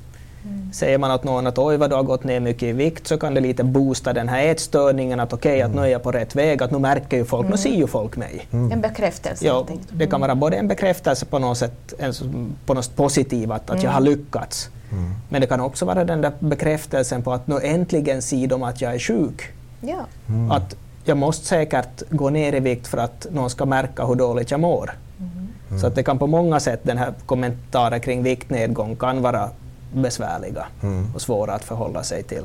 Mm. 0.46 0.72
Säger 0.72 0.98
man 0.98 1.10
åt 1.10 1.24
någon 1.24 1.46
att 1.46 1.58
oj 1.58 1.76
vad 1.76 1.90
du 1.90 1.96
har 1.96 2.02
gått 2.02 2.24
ner 2.24 2.40
mycket 2.40 2.62
i 2.62 2.72
vikt 2.72 3.06
så 3.06 3.18
kan 3.18 3.34
det 3.34 3.40
lite 3.40 3.64
boosta 3.64 4.12
den 4.12 4.28
här 4.28 4.42
ätstörningen 4.46 5.20
att 5.20 5.32
okej 5.32 5.62
att 5.62 5.74
nu 5.74 5.80
är 5.80 5.86
jag 5.86 6.02
på 6.02 6.12
rätt 6.12 6.34
väg, 6.36 6.62
att 6.62 6.70
nu 6.70 6.78
märker 6.78 7.16
ju 7.16 7.24
folk, 7.24 7.42
nu 7.42 7.46
Mm. 7.48 7.58
ser 7.58 7.70
ju 7.76 7.86
folk 7.86 8.16
mig. 8.16 8.46
En 8.50 8.80
bekräftelse 8.80 9.46
Ja, 9.46 9.66
det 9.92 10.06
kan 10.06 10.20
vara 10.20 10.34
både 10.34 10.56
en 10.56 10.68
bekräftelse 10.68 11.26
på 11.26 11.38
något 11.38 11.58
sätt, 11.58 11.94
på 12.66 12.74
något 12.74 12.96
positivt, 12.96 13.50
att, 13.50 13.70
att 13.70 13.82
jag 13.82 13.90
har 13.90 14.00
Mm. 14.00 14.12
lyckats. 14.12 14.68
Men 15.28 15.40
det 15.40 15.46
kan 15.46 15.60
också 15.60 15.84
vara 15.84 16.04
den 16.04 16.20
där 16.20 16.32
bekräftelsen 16.38 17.22
på 17.22 17.32
att 17.32 17.46
nu 17.46 17.58
äntligen 17.62 18.22
ser 18.22 18.46
de 18.46 18.62
att 18.62 18.80
jag 18.80 18.94
är 18.94 18.98
sjuk. 18.98 19.42
Ja. 19.80 20.06
Att 20.50 20.76
jag 21.04 21.16
måste 21.16 21.46
säkert 21.46 22.02
gå 22.10 22.30
ner 22.30 22.54
i 22.54 22.60
vikt 22.60 22.86
för 22.86 22.98
att 22.98 23.26
någon 23.30 23.50
ska 23.50 23.66
märka 23.66 24.04
hur 24.06 24.14
dåligt 24.14 24.50
jag 24.50 24.60
mår. 24.60 24.90
Så 25.80 25.86
att 25.86 25.94
det 25.94 26.02
kan 26.02 26.18
på 26.18 26.26
många 26.26 26.60
sätt, 26.60 26.80
den 26.82 26.98
här 26.98 27.12
kommentaren 27.26 28.00
kring 28.00 28.22
viktnedgång 28.22 28.96
kan 28.96 29.22
vara 29.22 29.50
besvärliga 29.92 30.66
Mm. 30.82 31.06
och 31.14 31.20
svåra 31.22 31.52
att 31.54 31.64
förhålla 31.64 32.02
sig 32.02 32.22
till. 32.22 32.44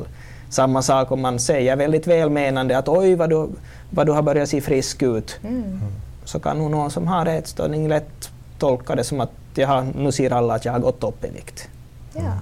Samma 0.49 0.81
sak 0.81 1.11
om 1.11 1.21
man 1.21 1.39
säger 1.39 1.75
väldigt 1.75 2.07
välmenande 2.07 2.77
att 2.77 2.87
oj 2.87 3.15
vad 3.15 3.29
du, 3.29 3.49
vad 3.89 4.05
du 4.05 4.11
har 4.11 4.21
börjat 4.21 4.49
se 4.49 4.61
frisk 4.61 5.03
ut. 5.03 5.39
Mm. 5.43 5.79
Så 6.25 6.39
kan 6.39 6.57
nog 6.57 6.71
någon 6.71 6.91
som 6.91 7.07
har 7.07 7.25
ätstörning 7.25 7.87
lätt 7.87 8.29
tolka 8.59 8.95
det 8.95 9.03
som 9.03 9.19
att 9.21 9.31
jaha, 9.55 9.85
nu 9.95 10.11
ser 10.11 10.33
alla 10.33 10.53
att 10.55 10.65
jag 10.65 10.71
har 10.73 10.79
gått 10.79 11.03
upp 11.03 11.25
i 11.25 11.29
vikt. 11.29 11.69
Ja. 12.13 12.33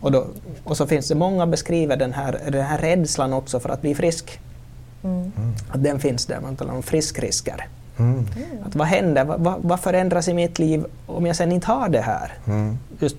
Och, 0.00 0.12
då, 0.12 0.26
och 0.64 0.76
så 0.76 0.86
finns 0.86 1.08
det 1.08 1.14
många 1.14 1.46
beskriver 1.46 1.96
den 1.96 2.12
här, 2.12 2.40
den 2.52 2.64
här 2.64 2.78
rädslan 2.78 3.32
också 3.32 3.60
för 3.60 3.68
att 3.68 3.80
bli 3.80 3.94
frisk. 3.94 4.40
Mm. 5.04 5.32
Att 5.68 5.82
den 5.82 6.00
finns 6.00 6.26
där, 6.26 6.40
man 6.40 6.56
talar 6.56 6.74
om 6.74 6.82
friskrisker. 6.82 7.68
Mm. 7.98 8.26
Att 8.66 8.74
vad 8.74 8.86
händer, 8.86 9.24
vad, 9.24 9.62
vad, 9.62 9.80
förändras 9.80 10.28
i 10.28 10.34
mitt 10.34 10.58
liv 10.58 10.84
om 11.06 11.26
jag 11.26 11.36
sen 11.36 11.52
inte 11.52 11.66
har 11.66 11.88
det 11.88 12.00
här? 12.00 12.32
Mm. 12.46 12.78
Just 12.98 13.16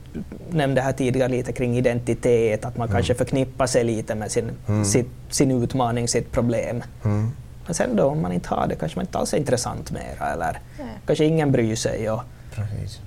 nämnde 0.49 0.81
här 0.81 0.91
tidigare 0.93 1.29
lite 1.29 1.51
kring 1.51 1.77
identitet, 1.77 2.65
att 2.65 2.77
man 2.77 2.87
kanske 2.87 3.15
förknippar 3.15 3.67
sig 3.67 3.83
lite 3.83 4.15
med 4.15 4.31
sin, 4.31 4.51
Mm. 4.67 4.85
sitt, 4.85 5.09
sin 5.29 5.51
utmaning, 5.63 6.07
sitt 6.07 6.31
problem. 6.31 6.83
Mm. 7.05 7.31
Men 7.65 7.73
sen 7.73 7.95
då 7.95 8.03
om 8.03 8.21
man 8.21 8.31
inte 8.31 8.49
har 8.49 8.67
det 8.67 8.75
kanske 8.75 8.97
man 8.99 9.05
inte 9.05 9.17
alls 9.17 9.33
är 9.33 9.37
intressant 9.37 9.91
mera 9.91 10.33
eller 10.33 10.59
Nej. 10.79 10.87
kanske 11.05 11.25
ingen 11.25 11.51
bryr 11.51 11.75
sig. 11.75 12.09
Och, 12.11 12.21
Precis. 12.55 12.99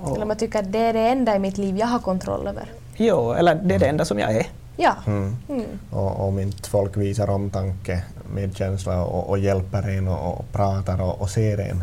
och, 0.00 0.16
Eller 0.16 0.26
man 0.26 0.36
tycker 0.36 0.58
att 0.58 0.72
det 0.72 0.78
är 0.78 0.92
det 0.92 1.00
enda 1.08 1.36
i 1.36 1.38
mitt 1.38 1.58
liv 1.58 1.76
jag 1.78 1.86
har 1.86 1.98
kontroll 1.98 2.46
över. 2.46 2.64
jo, 2.96 3.32
eller 3.32 3.54
det 3.54 3.74
är 3.74 3.78
det 3.78 3.86
enda 3.86 4.04
som 4.04 4.18
jag 4.18 4.32
är. 4.36 4.46
Ja. 4.80 4.94
Mm. 5.06 5.36
Mm. 5.48 5.64
Och 5.90 6.28
om 6.28 6.38
inte 6.38 6.68
folk 6.70 6.96
visar 6.96 7.30
omtanke, 7.30 8.02
medkänsla 8.34 9.04
och, 9.04 9.28
och 9.30 9.38
hjälper 9.38 9.88
en 9.88 10.08
och, 10.08 10.38
och 10.38 10.52
pratar 10.52 11.02
och, 11.02 11.20
och 11.20 11.30
ser 11.30 11.58
en, 11.58 11.82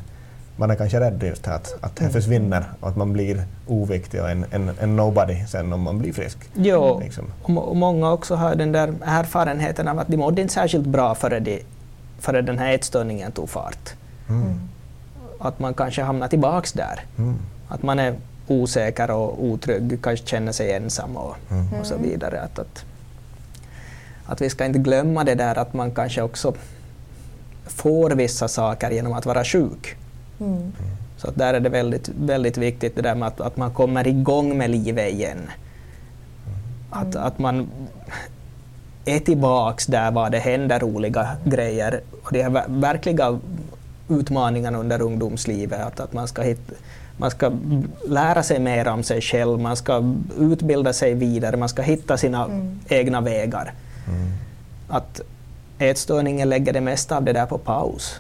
man 0.58 0.72
är 0.72 0.76
kanske 0.76 1.00
rädd 1.00 1.24
just 1.24 1.48
att, 1.48 1.76
att 1.82 1.96
det 1.96 2.10
försvinner 2.10 2.66
och 2.80 2.90
att 2.90 2.96
man 2.96 3.14
blir 3.14 3.44
oviktig 3.68 4.22
och 4.22 4.30
en, 4.30 4.46
en, 4.52 4.72
en 4.80 4.96
nobody 4.96 5.46
sen 5.48 5.74
om 5.74 5.82
man 5.82 6.00
blir 6.00 6.14
frisk. 6.14 6.38
Jo, 6.54 7.00
Liksom. 7.04 7.26
och, 7.44 7.50
må- 7.50 7.62
och 7.62 7.76
många 7.76 8.12
också 8.12 8.36
har 8.36 8.56
den 8.56 8.72
där 8.72 8.94
erfarenheten 9.06 9.88
av 9.88 10.00
att 10.00 10.08
de 10.08 10.18
mådde 10.18 10.42
inte 10.42 10.54
särskilt 10.54 10.88
bra 10.88 11.16
före, 11.16 11.40
de, 11.40 11.64
före 12.20 12.42
den 12.42 12.60
här 12.60 12.74
ätstörningen 12.74 13.32
tog 13.32 13.50
fart. 13.50 13.90
Mm. 14.30 14.60
Att 15.40 15.60
man 15.60 15.74
kanske 15.74 16.04
hamnar 16.04 16.28
tillbaks 16.28 16.74
där. 16.74 17.00
Mm. 17.18 17.36
Att 17.68 17.84
man 17.84 18.00
är 18.00 18.16
osäker 18.48 19.12
och 19.12 19.44
otrygg, 19.44 20.00
kanske 20.02 20.26
känner 20.28 20.52
sig 20.52 20.72
ensam 20.74 21.18
och, 21.18 21.36
Mm. 21.52 21.68
och 21.80 21.86
så 21.86 21.98
vidare. 21.98 22.42
Att, 22.42 22.60
att, 22.60 22.86
att 24.26 24.42
vi 24.42 24.50
ska 24.50 24.66
inte 24.66 24.80
glömma 24.80 25.24
det 25.24 25.36
där 25.36 25.58
att 25.58 25.74
man 25.74 25.92
kanske 25.92 26.22
också 26.22 26.54
får 27.66 28.10
vissa 28.10 28.48
saker 28.48 28.92
genom 28.92 29.14
att 29.14 29.26
vara 29.26 29.44
sjuk. 29.44 29.96
Mm. 30.40 30.72
Så 31.18 31.28
att 31.28 31.36
där 31.36 31.54
är 31.54 31.60
det 31.60 31.70
väldigt, 31.70 32.10
väldigt 32.20 32.58
viktigt 32.58 32.96
det 32.96 33.02
där 33.02 33.16
med 33.16 33.28
att, 33.28 33.42
att 33.42 33.58
man 33.58 33.74
kommer 33.74 34.08
igång 34.08 34.58
med 34.58 34.70
livet 34.70 35.14
igen. 35.14 35.50
Att, 36.90 37.16
att 37.16 37.40
man 37.40 37.68
är 39.06 39.20
tillbaks 39.20 39.86
där 39.86 40.12
var 40.12 40.30
det 40.30 40.40
händer 40.40 40.80
roliga 40.80 41.28
grejer 41.46 42.02
och 42.24 42.30
de 42.34 42.42
här 42.44 42.50
ver- 42.50 42.82
verkliga 42.82 43.40
utmaningarna 44.10 44.78
under 44.78 45.02
ungdomslivet. 45.02 45.82
Att, 45.82 46.00
att 46.00 46.14
man, 46.14 46.28
ska 46.28 46.42
hit, 46.42 46.60
man 47.18 47.32
ska 47.32 47.52
lära 48.08 48.44
sig 48.44 48.60
mer 48.60 48.88
om 48.88 49.04
sig 49.04 49.22
själv, 49.22 49.60
man 49.60 49.76
ska 49.76 50.14
utbilda 50.40 50.94
sig 50.94 51.14
vidare, 51.14 51.58
man 51.58 51.70
ska 51.70 51.82
hitta 51.82 52.18
sina 52.18 52.46
Mm. 52.46 52.80
egna 52.90 53.22
vägar. 53.22 53.74
Mm. 54.08 54.28
Att 54.88 55.22
ätstörningen 55.80 56.50
lägger 56.50 56.74
det 56.74 56.82
mesta 56.82 57.18
av 57.18 57.24
det 57.24 57.34
där 57.34 57.46
på 57.46 57.58
paus. 57.58 58.20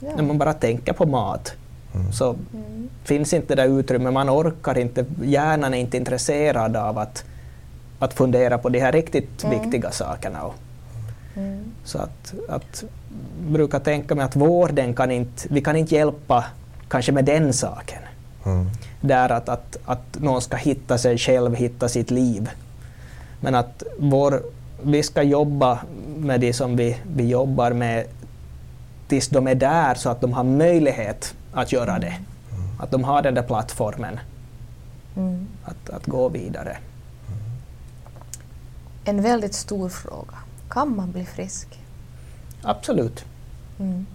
Ja. 0.00 0.08
När 0.16 0.22
man 0.22 0.38
bara 0.38 0.52
tänker 0.52 0.92
på 0.92 1.06
mat 1.06 1.52
Mm. 1.94 2.12
så 2.12 2.30
Mm. 2.54 2.88
finns 3.04 3.32
inte 3.32 3.54
det 3.54 3.62
där 3.62 3.78
utrymme, 3.78 4.10
man 4.10 4.30
orkar 4.30 4.78
inte, 4.78 5.04
hjärnan 5.24 5.74
är 5.74 5.78
inte 5.78 5.96
intresserad 5.96 6.76
av 6.76 6.98
att, 6.98 7.24
att 7.98 8.14
fundera 8.14 8.58
på 8.58 8.68
de 8.68 8.80
här 8.80 8.92
riktigt 8.92 9.44
Mm. 9.44 9.60
viktiga 9.60 9.90
sakerna. 9.90 10.42
Och, 10.42 10.54
Mm. 11.36 11.64
så 11.84 11.98
att, 11.98 12.34
att 12.48 12.84
brukar 13.48 13.78
tänka 13.80 14.14
mig 14.14 14.24
att 14.24 14.36
vården 14.36 14.94
kan 14.94 15.10
inte, 15.10 15.48
vi 15.50 15.60
kan 15.60 15.76
inte 15.76 15.94
hjälpa 15.94 16.44
kanske 16.88 17.12
med 17.12 17.24
den 17.24 17.52
saken. 17.52 17.98
Mm. 18.44 18.70
Där 19.00 19.32
att, 19.32 19.48
att, 19.48 19.76
att 19.84 20.18
någon 20.20 20.42
ska 20.42 20.56
hitta 20.56 20.98
sig 20.98 21.18
själv, 21.18 21.54
hitta 21.54 21.88
sitt 21.88 22.10
liv. 22.10 22.50
Men 23.40 23.54
att 23.54 23.82
vår, 23.98 24.42
vi 24.82 25.02
ska 25.02 25.22
jobba 25.22 25.78
med 26.16 26.40
det 26.40 26.52
som 26.52 26.76
vi, 26.76 26.96
vi 27.16 27.26
jobbar 27.28 27.70
med 27.72 28.06
tills 29.08 29.28
de 29.28 29.46
är 29.48 29.54
där 29.54 29.94
så 29.94 30.10
att 30.10 30.20
de 30.20 30.32
har 30.32 30.44
möjlighet 30.44 31.34
att 31.52 31.72
göra 31.72 31.98
det. 31.98 32.14
Att 32.80 32.90
de 32.90 33.04
har 33.04 33.22
den 33.22 33.34
där 33.34 33.42
plattformen 33.42 34.18
Mm. 35.16 35.46
att, 35.64 35.90
att 35.90 36.06
gå 36.06 36.28
vidare. 36.28 36.76
En 39.04 39.22
väldigt 39.22 39.54
stor 39.54 39.88
fråga. 39.88 40.34
Kan 40.68 40.96
man 40.96 41.12
bli 41.12 41.24
frisk? 41.24 41.68
Absolut, 42.62 43.24
Mm. 43.80 44.06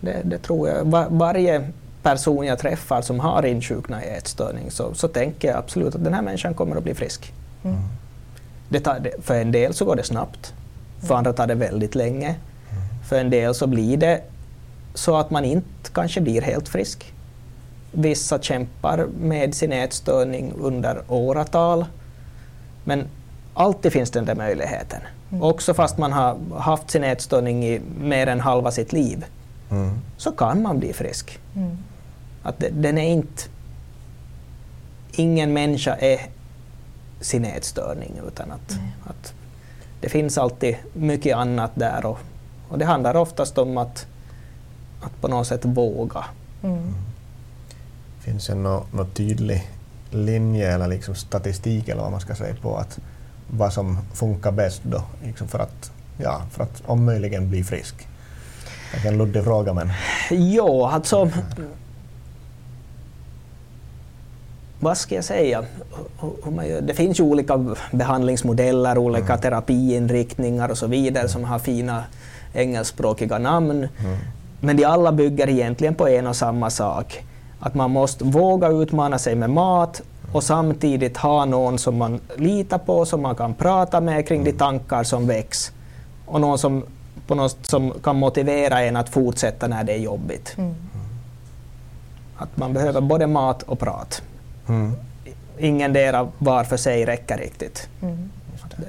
det, 0.00 0.22
det 0.24 0.38
tror 0.38 0.68
jag. 0.68 0.84
Va, 0.84 1.06
varje 1.10 1.70
person 2.06 2.46
jag 2.46 2.58
träffar 2.58 3.02
som 3.02 3.20
har 3.20 3.46
insjuknat 3.46 4.02
i 4.04 4.06
ätstörning 4.06 4.70
så, 4.70 4.94
så 4.94 5.08
tänker 5.08 5.48
jag 5.48 5.56
absolut 5.56 5.94
att 5.94 6.04
den 6.04 6.14
här 6.14 6.22
människan 6.22 6.54
kommer 6.54 6.76
att 6.76 6.82
bli 6.82 6.94
frisk. 6.94 7.32
Mm. 7.64 7.78
det 8.68 8.80
tar, 8.80 9.10
för 9.22 9.34
en 9.40 9.52
del 9.52 9.74
så 9.74 9.84
går 9.84 9.96
det 9.96 10.02
snabbt, 10.02 10.54
för 11.08 11.14
andra 11.14 11.32
tar 11.32 11.46
det 11.46 11.54
väldigt 11.54 11.94
länge. 11.94 12.34
För 13.08 13.20
en 13.20 13.30
del 13.30 13.54
så 13.54 13.66
blir 13.66 13.96
det 13.96 14.20
så 14.94 15.16
att 15.16 15.30
man 15.30 15.44
inte 15.44 15.90
kanske 15.92 16.20
blir 16.20 16.42
helt 16.42 16.68
frisk. 16.68 17.12
Vissa 17.92 18.38
kämpar 18.38 19.06
med 19.20 19.54
sin 19.54 19.72
ätstörning 19.72 20.52
under 20.60 21.02
åratal. 21.08 21.84
Men 22.84 23.04
alltid 23.54 23.92
finns 23.92 24.10
den 24.10 24.24
där 24.24 24.34
möjligheten. 24.34 25.00
Också 25.40 25.74
fast 25.74 25.98
man 25.98 26.12
har 26.12 26.38
haft 26.58 26.90
sin 26.90 27.04
ätstörning 27.04 27.64
i 27.64 27.80
mer 28.00 28.26
än 28.26 28.40
halva 28.40 28.70
sitt 28.70 28.92
liv 28.92 29.24
Mm. 29.70 29.90
så 30.16 30.32
kan 30.32 30.62
man 30.62 30.78
bli 30.78 30.92
frisk. 30.92 31.38
Mm. 31.56 31.78
Att 32.46 32.58
det- 32.58 32.70
den 32.70 32.98
är 32.98 33.08
inte... 33.12 33.42
Ingen 35.12 35.52
människa 35.52 35.94
är 35.94 36.20
sin 37.20 37.44
ätstörning 37.44 38.12
utan 38.28 38.50
att, 38.52 38.78
att 39.04 39.34
det 40.00 40.08
finns 40.08 40.38
alltid 40.38 40.76
mycket 40.92 41.36
annat 41.36 41.70
där 41.74 42.06
och, 42.06 42.18
och 42.68 42.78
det 42.78 42.84
handlar 42.84 43.16
oftast 43.16 43.58
om 43.58 43.78
att, 43.78 44.06
att 45.00 45.20
på 45.20 45.28
något 45.28 45.46
sätt 45.46 45.64
våga. 45.64 46.24
Mm. 46.62 46.94
Finns 48.20 48.46
det 48.46 48.54
någon 48.54 48.86
nå 48.92 49.04
tydlig 49.04 49.70
linje 50.10 50.74
eller 50.74 50.86
liksom 50.86 51.14
statistik 51.14 51.88
eller 51.88 52.02
vad 52.02 52.10
man 52.10 52.20
ska 52.20 52.34
säga 52.34 52.54
på 52.62 52.76
att 52.76 52.98
vad 53.50 53.72
som 53.72 53.98
funkar 54.14 54.52
bäst 54.52 54.80
då 54.82 55.02
liksom 55.24 55.48
för, 55.48 55.58
att, 55.58 55.92
ja, 56.18 56.42
för 56.50 56.62
att 56.62 56.82
om 56.86 57.04
möjligen 57.04 57.50
bli 57.50 57.64
frisk? 57.64 58.08
Kanske 58.90 59.08
en 59.08 59.18
luddig 59.18 59.44
fråga 59.44 59.72
men 59.72 59.90
Ja, 60.30 60.90
alltså... 60.92 61.30
Vad 64.80 64.96
ska 64.96 65.14
jag 65.14 65.24
säga? 65.24 65.64
Det 66.82 66.94
finns 66.94 67.20
ju 67.20 67.24
olika 67.24 67.76
behandlingsmodeller, 67.92 68.98
olika 68.98 69.36
terapiinriktningar 69.36 70.68
och 70.68 70.78
så 70.78 70.86
vidare 70.86 71.28
som 71.28 71.44
har 71.44 71.58
fina 71.58 72.04
engelskspråkiga 72.54 73.38
namn. 73.38 73.88
Men 74.60 74.76
de 74.76 74.84
alla 74.84 75.12
bygger 75.12 75.48
egentligen 75.48 75.94
på 75.94 76.08
en 76.08 76.26
och 76.26 76.36
samma 76.36 76.70
sak. 76.70 77.24
Att 77.60 77.74
man 77.74 77.90
måste 77.90 78.24
våga 78.24 78.68
utmana 78.68 79.18
sig 79.18 79.34
med 79.34 79.50
mat 79.50 80.02
och 80.32 80.42
samtidigt 80.42 81.16
ha 81.16 81.44
någon 81.44 81.78
som 81.78 81.96
man 81.96 82.20
litar 82.36 82.78
på, 82.78 83.04
som 83.04 83.22
man 83.22 83.34
kan 83.34 83.54
prata 83.54 84.00
med 84.00 84.28
kring 84.28 84.44
de 84.44 84.52
tankar 84.52 85.04
som 85.04 85.26
väcks. 85.26 85.72
Och 86.26 86.40
någon 86.40 86.58
som, 86.58 86.84
på 87.26 87.34
något, 87.34 87.66
som 87.66 87.92
kan 88.02 88.16
motivera 88.16 88.82
en 88.82 88.96
att 88.96 89.08
fortsätta 89.08 89.68
när 89.68 89.84
det 89.84 89.92
är 89.92 89.98
jobbigt. 89.98 90.54
Mm. 90.58 90.74
Att 92.36 92.56
man 92.56 92.72
behöver 92.72 93.00
både 93.00 93.26
mat 93.26 93.62
och 93.62 93.78
prat. 93.78 94.22
Mm. 94.68 94.92
Ingen 95.58 95.92
dera 95.92 96.28
var 96.38 96.64
för 96.64 96.76
sig 96.76 97.04
räcker 97.06 97.38
riktigt. 97.38 97.88
Mm. 98.02 98.30
Det- 98.76 98.86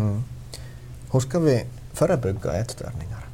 Mm. 0.00 0.24
Hur 1.12 1.20
ska 1.20 1.38
vi 1.38 1.64
förebygga 1.92 2.52
ätstörningar? 2.52 3.24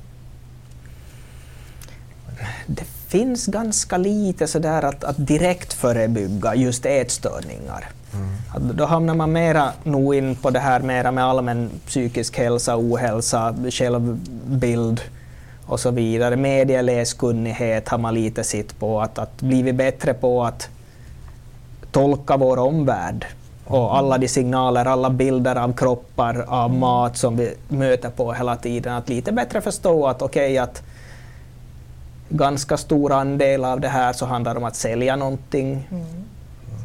Det 2.66 2.84
finns 3.08 3.46
ganska 3.46 3.96
lite 3.96 4.46
sådär 4.46 4.82
att, 4.82 5.04
att 5.04 5.26
direkt 5.26 5.72
förebygga 5.72 6.54
just 6.54 6.86
ätstörningar. 6.86 7.84
Att 8.54 8.62
då 8.62 8.84
hamnar 8.84 9.14
man 9.14 9.32
mera 9.32 9.72
nog 9.84 10.14
in 10.14 10.36
på 10.36 10.50
det 10.50 10.58
här 10.60 10.80
mera 10.80 11.10
med 11.12 11.24
allmän 11.24 11.70
psykisk 11.86 12.38
hälsa, 12.38 12.76
ohälsa, 12.76 13.54
självbild 13.70 15.00
och 15.66 15.80
så 15.80 15.90
vidare. 15.90 16.36
Medieläskunnighet 16.36 17.88
har 17.88 17.98
man 17.98 18.14
lite 18.14 18.44
sitt 18.44 18.78
på, 18.78 19.00
att, 19.02 19.18
att 19.18 19.40
blivit 19.40 19.74
bättre 19.74 20.14
på 20.14 20.44
att 20.44 20.68
tolka 21.96 22.36
vår 22.36 22.56
omvärld 22.56 23.26
och 23.64 23.96
alla 23.96 24.18
de 24.18 24.28
signaler, 24.28 24.84
alla 24.84 25.10
bilder 25.10 25.56
av 25.56 25.72
kroppar, 25.72 26.44
av 26.48 26.74
mat 26.74 27.16
som 27.16 27.36
vi 27.36 27.54
möter 27.68 28.10
på 28.10 28.32
hela 28.32 28.56
tiden. 28.56 28.94
Att 28.94 29.08
lite 29.08 29.32
bättre 29.32 29.60
förstå 29.60 30.06
att 30.06 30.22
okej, 30.22 30.58
att 30.58 30.82
ganska 32.28 32.76
stor 32.76 33.12
andel 33.12 33.64
av 33.64 33.80
det 33.80 33.88
här 33.88 34.12
så 34.12 34.26
handlar 34.26 34.56
om 34.56 34.64
att 34.64 34.76
sälja 34.76 35.16
någonting. 35.16 35.88
Mm. 35.90 36.04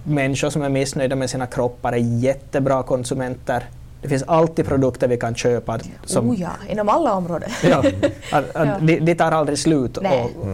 Människor 0.04 0.50
som 0.50 0.62
är 0.62 0.70
missnöjda 0.70 1.16
med 1.16 1.30
sina 1.30 1.48
kroppar 1.48 1.94
är 1.94 1.98
jättebra 1.98 2.84
konsumenter. 2.84 3.64
Det 4.02 4.10
finns 4.10 4.24
alltid 4.24 4.66
produkter 4.66 5.08
vi 5.08 5.18
kan 5.18 5.36
köpa 5.36 5.80
som 6.06 6.30
Oh 6.30 6.42
ja, 6.42 6.52
inom 6.70 6.90
alla 6.90 7.14
områden. 7.14 7.50
Ja, 7.64 7.84
att, 8.32 8.56
att 8.56 8.68
Ja. 8.68 8.78
Det, 8.82 9.00
det 9.00 9.16
tar 9.16 9.32
aldrig 9.32 9.60
slut. 9.60 9.98
Och, 9.98 10.06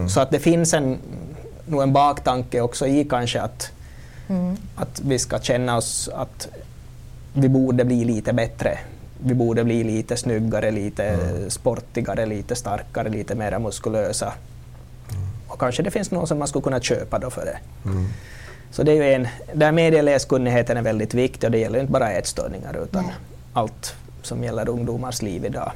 Så 0.10 0.20
att 0.20 0.32
det 0.32 0.39
finns 0.39 0.74
en, 0.74 0.97
nog 1.66 1.82
en 1.82 1.93
baktanke 1.93 2.62
också 2.62 2.88
i 2.88 3.05
kanske 3.05 3.41
att, 3.41 3.72
Mm. 4.30 4.57
att 4.75 5.01
vi 5.05 5.19
ska 5.19 5.39
känna 5.39 5.78
oss 5.78 6.09
att 6.13 6.47
vi 7.34 7.49
borde 7.49 7.86
bli 7.86 8.05
lite 8.05 8.34
bättre. 8.34 8.80
Vi 9.23 9.34
borde 9.34 9.63
bli 9.63 9.84
lite 9.84 10.17
snyggare, 10.17 10.71
lite 10.71 11.17
sportigare, 11.49 12.25
lite 12.25 12.55
starkare, 12.55 13.09
lite 13.09 13.36
mer 13.36 13.59
muskulösa. 13.59 14.34
Och 15.47 15.59
kanske 15.59 15.84
det 15.84 15.91
finns 15.91 16.11
någon 16.11 16.28
som 16.28 16.39
man 16.39 16.47
skulle 16.47 16.63
kunna 16.63 16.80
köpa 16.80 17.19
då 17.19 17.30
för 17.30 17.45
det. 17.45 17.57
Mm. 17.89 18.05
Så 18.71 18.84
det 18.84 18.91
är 18.91 18.95
ju 18.95 19.13
en, 19.13 19.28
där 19.53 19.71
medieläskunnigheten 19.71 20.78
är 20.78 20.82
väldigt 20.82 21.13
viktig 21.13 21.47
och 21.47 21.51
det 21.51 21.57
gäller 21.57 21.80
inte 21.80 21.91
bara 21.91 22.11
ätstörningar 22.11 22.84
utan 22.84 23.03
Nej. 23.03 23.13
allt 23.53 23.95
som 24.21 24.43
gäller 24.43 24.69
ungdomars 24.69 25.21
liv 25.21 25.45
idag. 25.45 25.71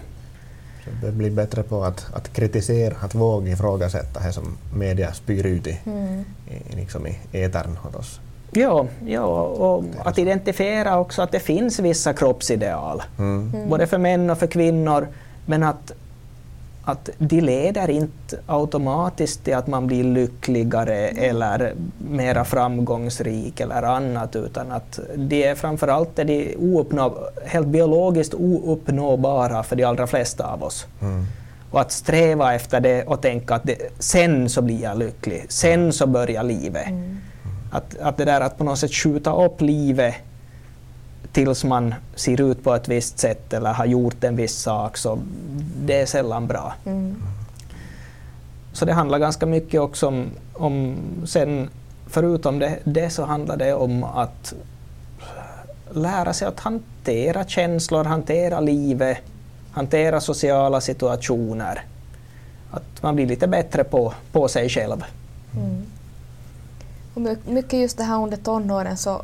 Så 0.86 1.06
det 1.06 1.12
blir 1.12 1.32
bättre 1.32 1.64
på 1.64 1.84
att, 1.84 2.08
att 2.14 2.34
kritisera, 2.34 2.96
att 3.02 3.16
våga 3.16 3.52
ifrågasätta 3.52 4.20
det 4.20 4.34
som 4.34 4.58
media 4.76 5.14
spyr 5.14 5.46
ut 5.46 5.68
i, 5.68 5.80
Mm. 5.86 6.26
i, 6.50 6.76
liksom 6.76 7.08
i 7.08 7.18
etern 7.32 7.78
åt 7.88 7.96
oss. 7.96 8.20
Ja, 8.54 8.86
ja 9.06 9.24
och 9.42 9.84
att 10.06 10.18
identifiera 10.18 11.00
också 11.00 11.22
att 11.22 11.32
det 11.32 11.40
finns 11.40 11.80
vissa 11.80 12.14
kroppsideal, 12.14 13.04
Mm. 13.20 13.52
både 13.70 13.88
för 13.88 13.98
män 13.98 14.30
och 14.30 14.38
för 14.38 14.48
kvinnor, 14.48 15.08
men 15.46 15.64
att, 15.64 15.92
att 16.84 17.10
de 17.18 17.42
leder 17.42 17.90
inte 17.90 18.38
automatiskt 18.46 19.44
till 19.44 19.56
att 19.56 19.68
man 19.68 19.88
blir 19.88 20.04
lyckligare 20.04 20.96
eller 21.08 21.74
mera 21.98 22.46
framgångsrik 22.46 23.60
eller 23.60 23.84
annat, 23.84 24.36
utan 24.36 24.72
att 24.72 25.00
de 25.16 25.44
är 25.44 25.56
framförallt 25.56 26.20
är 26.20 26.26
de 26.26 26.56
ouppnå, 26.58 27.18
helt 27.46 27.68
biologiskt 27.68 28.34
ouppnåbara 28.34 29.64
för 29.64 29.76
de 29.76 29.84
allra 29.84 30.08
flesta 30.08 30.48
av 30.54 30.64
oss. 30.64 30.86
Mm. 31.02 31.26
Och 31.72 31.82
att 31.82 31.92
sträva 31.92 32.54
efter 32.56 32.80
det 32.80 33.04
och 33.04 33.22
tänka 33.22 33.56
att 33.56 33.64
det, 33.64 33.78
sen 34.00 34.50
så 34.50 34.62
blir 34.62 34.84
jag 34.84 34.98
lycklig, 34.98 35.46
sen 35.50 35.94
så 35.94 36.08
börjar 36.08 36.44
livet. 36.44 36.88
Mm. 36.88 37.18
Att, 37.72 37.98
att 38.00 38.18
det 38.18 38.26
där 38.26 38.42
att 38.42 38.58
på 38.58 38.64
något 38.64 38.80
sätt 38.80 38.94
skjuta 38.94 39.46
upp 39.46 39.62
livet 39.62 40.16
tills 41.32 41.64
man 41.64 41.96
ser 42.16 42.42
ut 42.42 42.64
på 42.64 42.76
ett 42.76 42.88
visst 42.88 43.20
sätt 43.20 43.54
eller 43.54 43.74
har 43.74 43.86
gjort 43.86 44.24
en 44.24 44.36
viss 44.36 44.56
sak, 44.56 44.98
så 44.98 45.20
det 45.86 46.02
är 46.02 46.06
sällan 46.06 46.48
bra. 46.48 46.74
Mm. 46.86 47.16
Så 48.74 48.86
det 48.86 48.94
handlar 48.94 49.20
ganska 49.20 49.46
mycket 49.46 49.82
också 49.82 50.08
om, 50.08 50.26
om 50.54 50.98
sen, 51.26 51.70
förutom 52.08 52.60
det, 52.60 52.80
det 52.84 53.10
så 53.10 53.26
handlar 53.26 53.58
det 53.58 53.74
om 53.74 54.04
att 54.04 54.54
lära 55.92 56.34
sig 56.34 56.48
att 56.48 56.60
hantera 56.60 57.44
känslor, 57.44 58.04
hantera 58.04 58.60
livet, 58.60 59.18
hantera 59.72 60.22
sociala 60.22 60.82
situationer. 60.82 61.86
Att 62.72 63.04
man 63.04 63.16
blir 63.16 63.28
lite 63.28 63.48
bättre 63.48 63.84
på, 63.84 64.14
på 64.32 64.48
sig 64.48 64.70
själv. 64.70 65.04
Mm. 65.56 65.86
Och 67.14 67.22
my- 67.22 67.38
mycket 67.46 67.80
just 67.80 67.98
det 67.98 68.04
här 68.04 68.24
under 68.24 68.38
tonåren 68.38 68.98
så, 68.98 69.22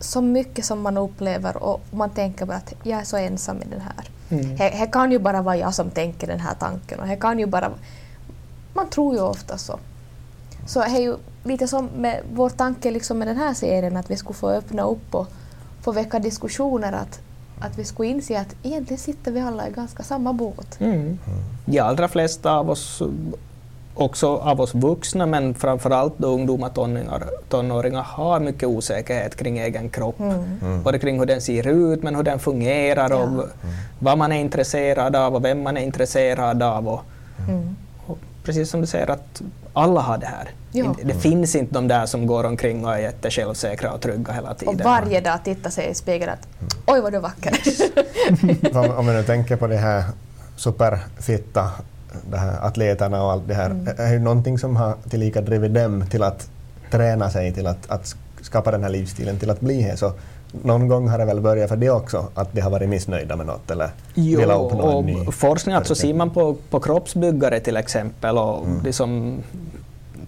så 0.00 0.20
mycket 0.20 0.64
som 0.64 0.82
man 0.82 0.96
upplever 0.96 1.56
och 1.56 1.80
man 1.90 2.10
tänker 2.10 2.46
bara 2.46 2.56
att 2.56 2.74
jag 2.82 3.00
är 3.00 3.04
så 3.04 3.16
ensam 3.16 3.62
i 3.62 3.64
den 3.70 3.80
här. 3.80 4.08
Mm. 4.28 4.56
Det 4.56 4.70
det 4.80 4.86
kan 4.92 5.12
ju 5.12 5.18
bara 5.18 5.42
vara 5.42 5.56
jag 5.56 5.74
som 5.74 5.90
tänker 5.90 6.26
den 6.26 6.40
här 6.40 6.54
tanken 6.54 7.00
och 7.00 7.06
det 7.06 7.16
kan 7.16 7.38
ju 7.38 7.46
bara... 7.46 7.70
Man 8.74 8.88
tror 8.90 9.14
ju 9.14 9.20
ofta 9.20 9.58
så. 9.58 9.78
Så 10.66 10.80
det 10.80 10.86
är 10.86 11.00
ju 11.00 11.16
lite 11.44 11.68
som 11.68 11.86
med 11.86 12.22
vår 12.34 12.50
tanke 12.50 12.90
liksom 12.90 13.18
med 13.18 13.28
den 13.28 13.36
här 13.36 13.54
serien 13.54 13.96
att 13.96 14.10
vi 14.10 14.16
skulle 14.16 14.34
få 14.34 14.50
öppna 14.50 14.82
upp 14.82 15.14
och 15.14 15.26
få 15.80 15.92
väcka 15.92 16.18
diskussioner 16.18 16.92
att, 16.92 17.20
att 17.60 17.78
vi 17.78 17.84
skulle 17.84 18.08
inse 18.08 18.40
att 18.40 18.54
egentligen 18.62 18.98
sitter 19.00 19.32
vi 19.32 19.40
alla 19.40 19.68
i 19.68 19.72
ganska 19.72 20.02
samma 20.02 20.32
båt. 20.32 20.80
Mm. 20.80 21.18
De 21.64 21.78
allra 21.80 22.08
flesta 22.08 22.52
av 22.52 22.70
oss, 22.70 23.02
också 24.00 24.36
av 24.36 24.60
oss 24.60 24.74
vuxna, 24.74 25.26
men 25.26 25.54
framförallt 25.54 26.14
då 26.18 26.28
ungdomar 26.28 26.68
och 26.68 26.74
tonåringar, 26.74 27.22
tonåringar 27.48 28.02
har 28.02 28.40
mycket 28.40 28.68
osäkerhet 28.68 29.36
kring 29.36 29.58
egen 29.58 29.88
kropp. 29.88 30.20
Mm. 30.20 30.82
Både 30.82 30.98
kring 30.98 31.18
hur 31.18 31.26
den 31.26 31.40
ser 31.40 31.66
ut, 31.66 32.02
men 32.02 32.14
hur 32.16 32.22
den 32.22 32.38
fungerar 32.38 33.12
och 33.12 33.20
Ja. 33.38 33.44
vad 33.98 34.18
man 34.18 34.32
är 34.32 34.40
intresserad 34.40 35.16
av 35.16 35.34
och 35.34 35.44
vem 35.44 35.62
man 35.62 35.76
är 35.76 35.80
intresserad 35.82 36.62
av. 36.62 36.88
Och, 36.88 37.00
Mm. 37.48 37.76
och 38.06 38.18
precis 38.44 38.70
som 38.70 38.80
du 38.80 38.86
säger, 38.86 39.10
att 39.10 39.42
alla 39.72 40.00
har 40.00 40.18
det 40.18 40.26
här. 40.26 40.50
Ja. 40.72 40.94
Det, 40.98 41.04
det 41.04 41.14
finns 41.14 41.54
inte 41.54 41.74
de 41.74 41.88
där 41.88 42.06
som 42.06 42.26
går 42.26 42.44
omkring 42.44 42.84
och 42.84 42.94
är 42.94 42.98
jättesjälvsäkra 42.98 43.92
och 43.92 44.00
trygga 44.00 44.32
hela 44.32 44.54
tiden. 44.54 44.74
Och 44.74 44.80
varje 44.80 45.20
dag 45.20 45.38
titta 45.44 45.70
sig 45.70 45.90
i 45.90 45.94
spegeln 45.94 46.30
att 46.32 46.48
oj 46.86 47.00
vad 47.00 47.12
du 47.12 47.16
är 47.16 47.20
vacker. 47.20 47.52
om, 48.90 48.98
om 48.98 49.06
vi 49.06 49.12
nu 49.12 49.22
tänker 49.22 49.56
på 49.56 49.66
de 49.66 49.76
här 49.76 50.04
superfitta 50.56 51.70
de 52.30 52.36
här 52.36 52.66
atleterna 52.66 53.22
och 53.22 53.32
allt 53.32 53.48
det 53.48 53.54
här, 53.54 53.70
är 53.98 54.06
det 54.06 54.12
ju 54.12 54.18
någonting 54.18 54.58
som 54.58 54.76
har 54.76 54.94
tillika 55.10 55.40
drivit 55.40 55.74
dem 55.74 56.04
till 56.10 56.22
att 56.22 56.50
träna 56.90 57.30
sig 57.30 57.52
till 57.52 57.66
att, 57.66 57.90
att 57.90 58.16
skapa 58.40 58.70
den 58.70 58.82
här 58.82 58.90
livsstilen 58.90 59.38
till 59.38 59.50
att 59.50 59.60
bli 59.60 59.80
här, 59.82 59.96
så, 59.96 60.12
någon 60.62 60.88
gång 60.88 61.08
har 61.08 61.18
det 61.18 61.24
väl 61.24 61.40
börjat 61.40 61.68
för 61.68 61.76
det 61.76 61.90
också, 61.90 62.28
att 62.34 62.52
de 62.52 62.60
har 62.60 62.70
varit 62.70 62.88
missnöjda 62.88 63.36
med 63.36 63.46
något 63.46 63.70
eller 63.70 63.90
Jo, 64.14 64.40
velat 64.40 64.60
uppnå 64.60 64.98
en 64.98 65.06
ny 65.06 65.26
och 65.26 65.34
forskning, 65.34 65.74
alltså 65.74 65.94
ser 65.94 66.14
man 66.14 66.30
på, 66.30 66.56
på 66.70 66.80
kroppsbyggare 66.80 67.60
till 67.60 67.76
exempel 67.76 68.38
och 68.38 68.66
Mm. 68.66 68.80
det 68.84 68.92
som 68.92 69.38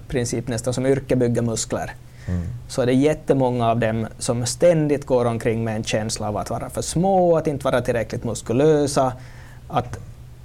princip 0.08 0.48
nästan 0.48 0.74
som 0.74 0.86
yrke 0.86 1.16
bygger 1.16 1.42
muskler 1.42 1.90
Mm. 2.28 2.42
så 2.68 2.82
är 2.82 2.86
det 2.86 2.92
jättemånga 2.92 3.70
av 3.70 3.78
dem 3.78 4.06
som 4.18 4.46
ständigt 4.46 5.06
går 5.06 5.24
omkring 5.24 5.64
med 5.64 5.76
en 5.76 5.84
känsla 5.84 6.28
av 6.28 6.36
att 6.36 6.50
vara 6.50 6.70
för 6.70 6.82
små, 6.82 7.36
att 7.36 7.46
inte 7.46 7.64
vara 7.64 7.80
tillräckligt 7.80 8.24
muskulösa, 8.24 9.12
att, 9.68 9.98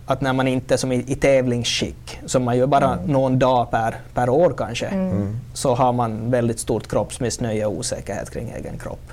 att 0.08 0.22
när 0.22 0.34
man 0.34 0.48
inte 0.48 0.74
är 0.74 0.78
som 0.78 0.92
i, 0.92 1.04
i 1.08 1.16
tävlingsskick, 1.16 2.20
som 2.26 2.44
man 2.44 2.58
gör 2.58 2.68
bara 2.68 2.96
någon 3.06 3.40
dag 3.40 3.72
per, 3.72 3.96
per 4.14 4.30
år 4.30 4.54
kanske, 4.58 4.86
Mm. 4.88 5.40
så 5.54 5.76
har 5.76 5.94
man 5.94 6.32
väldigt 6.32 6.60
stort 6.60 6.88
kroppsmissnöje 6.88 7.66
och 7.66 7.74
osäkerhet 7.78 8.30
kring 8.30 8.54
egen 8.58 8.78
kropp. 8.80 9.12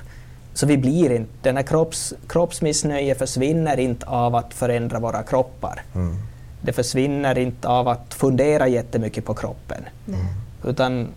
Så 0.53 0.65
vi 0.65 0.77
blir 0.77 1.11
inte, 1.11 1.31
den 1.41 1.55
här 1.55 1.63
kropps, 1.63 2.13
kroppsmissnöje 2.27 3.15
försvinner 3.15 3.79
inte 3.79 4.05
av 4.05 4.35
att 4.35 4.53
förändra 4.53 4.99
våra 4.99 5.23
kroppar. 5.23 5.81
Mm. 5.95 6.15
Det 6.61 6.73
försvinner 6.73 7.37
inte 7.37 7.67
av 7.67 7.87
att 7.87 8.13
fundera 8.13 8.67
jättemycket 8.67 9.25
på 9.25 9.33
kroppen. 9.33 9.83
Nej. 10.05 10.19
Utan 10.65 11.07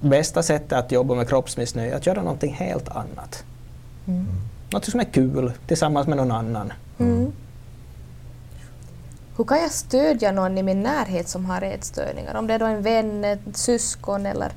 bästa 0.00 0.42
sättet 0.42 0.72
att 0.72 0.92
jobba 0.92 1.14
med 1.14 1.28
kroppsmissnöje 1.28 1.92
är 1.92 1.96
att 1.96 2.06
göra 2.06 2.22
någonting 2.22 2.54
helt 2.54 2.88
annat. 2.88 3.44
Mm. 4.06 4.26
Något 4.72 4.84
som 4.84 5.00
är 5.00 5.04
kul 5.04 5.52
tillsammans 5.66 6.06
med 6.06 6.16
någon 6.16 6.32
annan. 6.32 6.72
Hur 9.36 9.44
kan 9.44 9.58
jag 9.58 9.70
stödja 9.70 10.32
någon 10.32 10.58
i 10.58 10.62
min 10.62 10.82
närhet 10.82 11.28
som 11.28 11.44
har 11.44 11.62
ätstörningar? 11.62 12.34
Om 12.34 12.46
det 12.46 12.54
är 12.54 12.58
då 12.58 12.66
en 12.66 12.82
vän, 12.82 13.24
ett 13.24 13.40
syskon 13.52 14.26
eller 14.26 14.52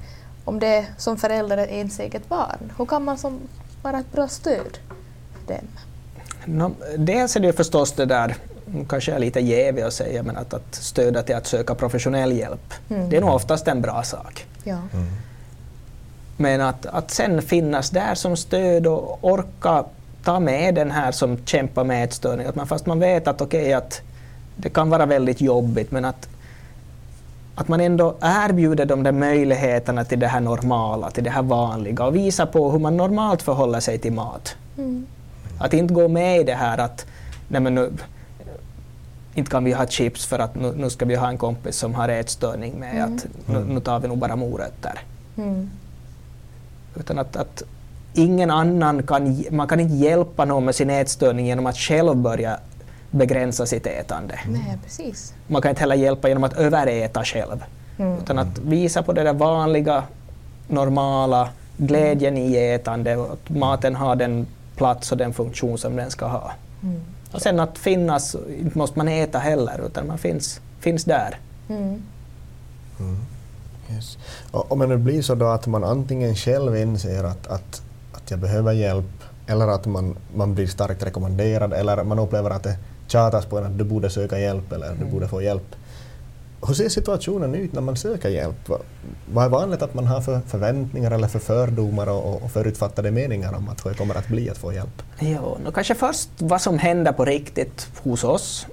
om 0.46 0.60
det 0.60 0.68
är 0.68 0.86
som 0.98 1.18
förälder 1.18 1.58
ett 1.58 1.70
ens 1.70 2.00
eget 2.00 2.30
barn. 2.30 2.72
Hur 2.78 2.86
kan 2.86 3.04
man 3.04 3.18
som 3.18 3.40
vara 3.82 4.00
ett 4.00 4.12
bra 4.12 4.28
stöd 4.28 4.78
för 5.34 5.54
dem? 5.54 5.68
Nå, 6.46 6.72
dels 6.98 7.36
är 7.36 7.40
det 7.40 7.54
förstås 7.54 7.92
det 7.92 8.06
där, 8.06 8.36
kanske 8.90 9.12
jag 9.12 9.16
är 9.16 9.20
lite 9.20 9.40
jävig 9.40 9.82
att 9.82 9.94
säga, 9.94 10.24
men 10.24 10.38
att, 10.38 10.54
att 10.54 10.76
stödja 10.76 11.24
till 11.24 11.36
att 11.36 11.48
söka 11.48 11.76
professionell 11.76 12.32
hjälp. 12.32 12.74
Mm. 12.90 13.10
Det 13.10 13.18
är 13.18 13.22
nog 13.22 13.36
oftast 13.36 13.68
en 13.68 13.82
bra 13.82 14.04
sak. 14.04 14.46
Ja. 14.64 14.78
Mm. 14.94 15.08
Men 16.38 16.62
att, 16.62 16.86
att 16.86 17.12
sen 17.12 17.42
finnas 17.42 17.90
där 17.90 18.16
som 18.16 18.38
stöd 18.38 18.88
och 18.88 19.20
orka 19.22 19.86
ta 20.24 20.40
med 20.40 20.76
den 20.76 20.92
här 20.92 21.12
som 21.12 21.46
kämpar 21.46 21.84
med 21.84 22.04
ätstörning. 22.04 22.48
Att 22.48 22.56
man, 22.56 22.68
fast 22.68 22.86
man 22.86 23.00
vet 23.00 23.28
att 23.28 23.42
okej, 23.42 23.74
att 23.74 24.02
det 24.58 24.70
kan 24.70 24.90
vara 24.90 25.06
väldigt 25.06 25.42
jobbigt, 25.42 25.92
men 25.92 26.06
att, 26.06 26.30
att 27.56 27.68
man 27.68 27.82
ändå 27.82 28.16
erbjuder 28.22 28.86
de 28.86 29.04
där 29.04 29.12
möjligheterna 29.12 30.04
till 30.04 30.20
det 30.20 30.28
här 30.28 30.40
normala, 30.40 31.12
till 31.12 31.24
det 31.24 31.30
här 31.30 31.42
vanliga 31.42 32.06
och 32.06 32.16
visar 32.16 32.46
på 32.46 32.72
hur 32.72 32.80
man 32.80 32.98
normalt 32.98 33.42
förhåller 33.42 33.80
sig 33.80 33.98
till 34.00 34.14
mat. 34.14 34.56
Mm. 34.78 35.06
Att 35.60 35.74
inte 35.74 35.94
gå 35.94 36.08
med 36.08 36.40
i 36.40 36.44
det 36.44 36.54
här 36.54 36.78
att 36.78 37.06
nej 37.48 37.62
men 37.62 37.76
nu, 37.76 37.92
inte 39.34 39.52
kan 39.52 39.64
vi 39.64 39.74
ha 39.74 39.88
chips 39.88 40.26
för 40.26 40.40
att 40.40 40.56
nu, 40.56 40.74
nu 40.78 40.90
ska 40.90 41.06
vi 41.06 41.16
ha 41.16 41.30
en 41.30 41.38
kompis 41.38 41.76
som 41.76 41.96
har 41.96 42.10
ätstörning 42.10 42.74
med 42.80 42.96
Mm. 42.96 43.16
att 43.16 43.26
nu, 43.46 43.74
nu 43.74 43.80
tar 43.80 44.00
vi 44.00 44.08
nog 44.08 44.18
bara 44.18 44.36
morötter. 44.36 45.00
Mm. 45.38 45.70
Utan 46.96 47.20
att, 47.20 47.36
att 47.36 47.64
ingen 48.14 48.52
annan 48.52 49.04
kan, 49.04 49.44
man 49.52 49.68
kan 49.68 49.80
inte 49.80 49.96
hjälpa 49.96 50.46
någon 50.46 50.66
med 50.66 50.76
sin 50.76 50.90
ätstörning 50.90 51.46
genom 51.46 51.66
att 51.66 51.78
själv 51.78 52.16
börja 52.16 52.60
begränsa 53.12 53.66
sitt 53.66 53.88
ätande. 53.88 54.40
Nej, 54.48 54.78
precis. 54.84 55.34
Man 55.48 55.62
kan 55.62 55.70
inte 55.70 55.82
heller 55.82 55.96
hjälpa 55.96 56.28
genom 56.28 56.44
att 56.44 56.54
överäta 56.54 57.24
själv. 57.24 57.64
Mm. 57.98 58.18
Utan 58.18 58.40
att 58.40 58.58
visa 58.60 59.04
på 59.04 59.14
det 59.14 59.24
där 59.24 59.34
vanliga, 59.34 60.04
normala, 60.68 61.50
glädjen 61.78 62.38
i 62.38 62.56
ätande 62.56 63.16
och 63.16 63.34
att 63.34 63.50
maten 63.50 63.96
har 63.96 64.16
den 64.16 64.48
plats 64.76 65.12
och 65.12 65.18
den 65.18 65.34
funktion 65.34 65.78
som 65.78 65.96
den 65.96 66.12
ska 66.12 66.26
ha. 66.26 66.52
Mm. 66.84 67.02
Och 67.32 67.42
sen 67.42 67.60
att 67.60 67.78
finnas, 67.78 68.36
inte 68.60 68.78
måste 68.78 69.00
man 69.00 69.08
äta 69.08 69.40
heller, 69.40 69.82
utan 69.86 70.08
man 70.08 70.18
finns, 70.18 70.62
finns 70.80 71.04
där. 71.04 71.40
Mm. 71.70 72.02
Mm. 73.00 73.18
Yes. 73.92 74.18
Och 74.52 74.72
om 74.72 74.90
det 74.90 74.98
blir 74.98 75.22
så 75.22 75.36
då 75.36 75.46
att 75.46 75.68
man 75.68 75.84
antingen 75.84 76.36
själv 76.36 76.78
inser 76.78 77.24
att, 77.24 77.48
att, 77.48 77.82
att 78.14 78.32
jag 78.32 78.40
behöver 78.40 78.72
hjälp 78.74 79.24
eller 79.48 79.68
att 79.68 79.86
man, 79.86 80.18
man 80.36 80.56
blir 80.56 80.68
starkt 80.68 81.04
rekommenderad 81.04 81.74
eller 81.74 82.04
man 82.04 82.20
upplever 82.20 82.50
att 82.50 82.64
det 82.64 82.78
tjatas 83.08 83.46
på 83.46 83.58
en 83.58 83.66
att 83.66 83.78
du 83.78 83.84
borde 83.84 84.10
söka 84.10 84.40
hjälp 84.40 84.72
eller 84.72 84.96
du 85.00 85.06
borde 85.06 85.28
få 85.28 85.42
hjälp. 85.42 85.76
Hur 86.68 86.74
ser 86.74 86.90
situationen 86.90 87.56
ut 87.56 87.74
när 87.74 87.82
man 87.82 87.96
söker 87.98 88.30
hjälp? 88.30 88.70
Vad- 89.26 89.46
är 89.46 89.50
vanligt 89.50 89.82
att 89.82 89.94
man 89.94 90.06
har 90.08 90.22
för 90.22 90.40
förväntningar 90.48 91.12
eller 91.12 91.28
för 91.28 91.40
fördomar 91.40 92.10
och, 92.10 92.44
och 92.44 92.52
förutfattade 92.52 93.12
meningar 93.12 93.54
om 93.54 93.70
att 93.70 93.86
hur 93.86 93.92
det 93.92 93.98
kommer 93.98 94.16
att 94.16 94.28
bli 94.28 94.50
att 94.50 94.58
få 94.58 94.74
hjälp? 94.74 95.02
Jo, 95.20 95.58
nu 95.66 95.72
kanske 95.72 95.96
först 95.96 96.30
vad 96.38 96.62
som 96.62 96.78
händer 96.80 97.12
på 97.12 97.26
riktigt 97.26 97.88
hos 98.04 98.24
oss. 98.24 98.68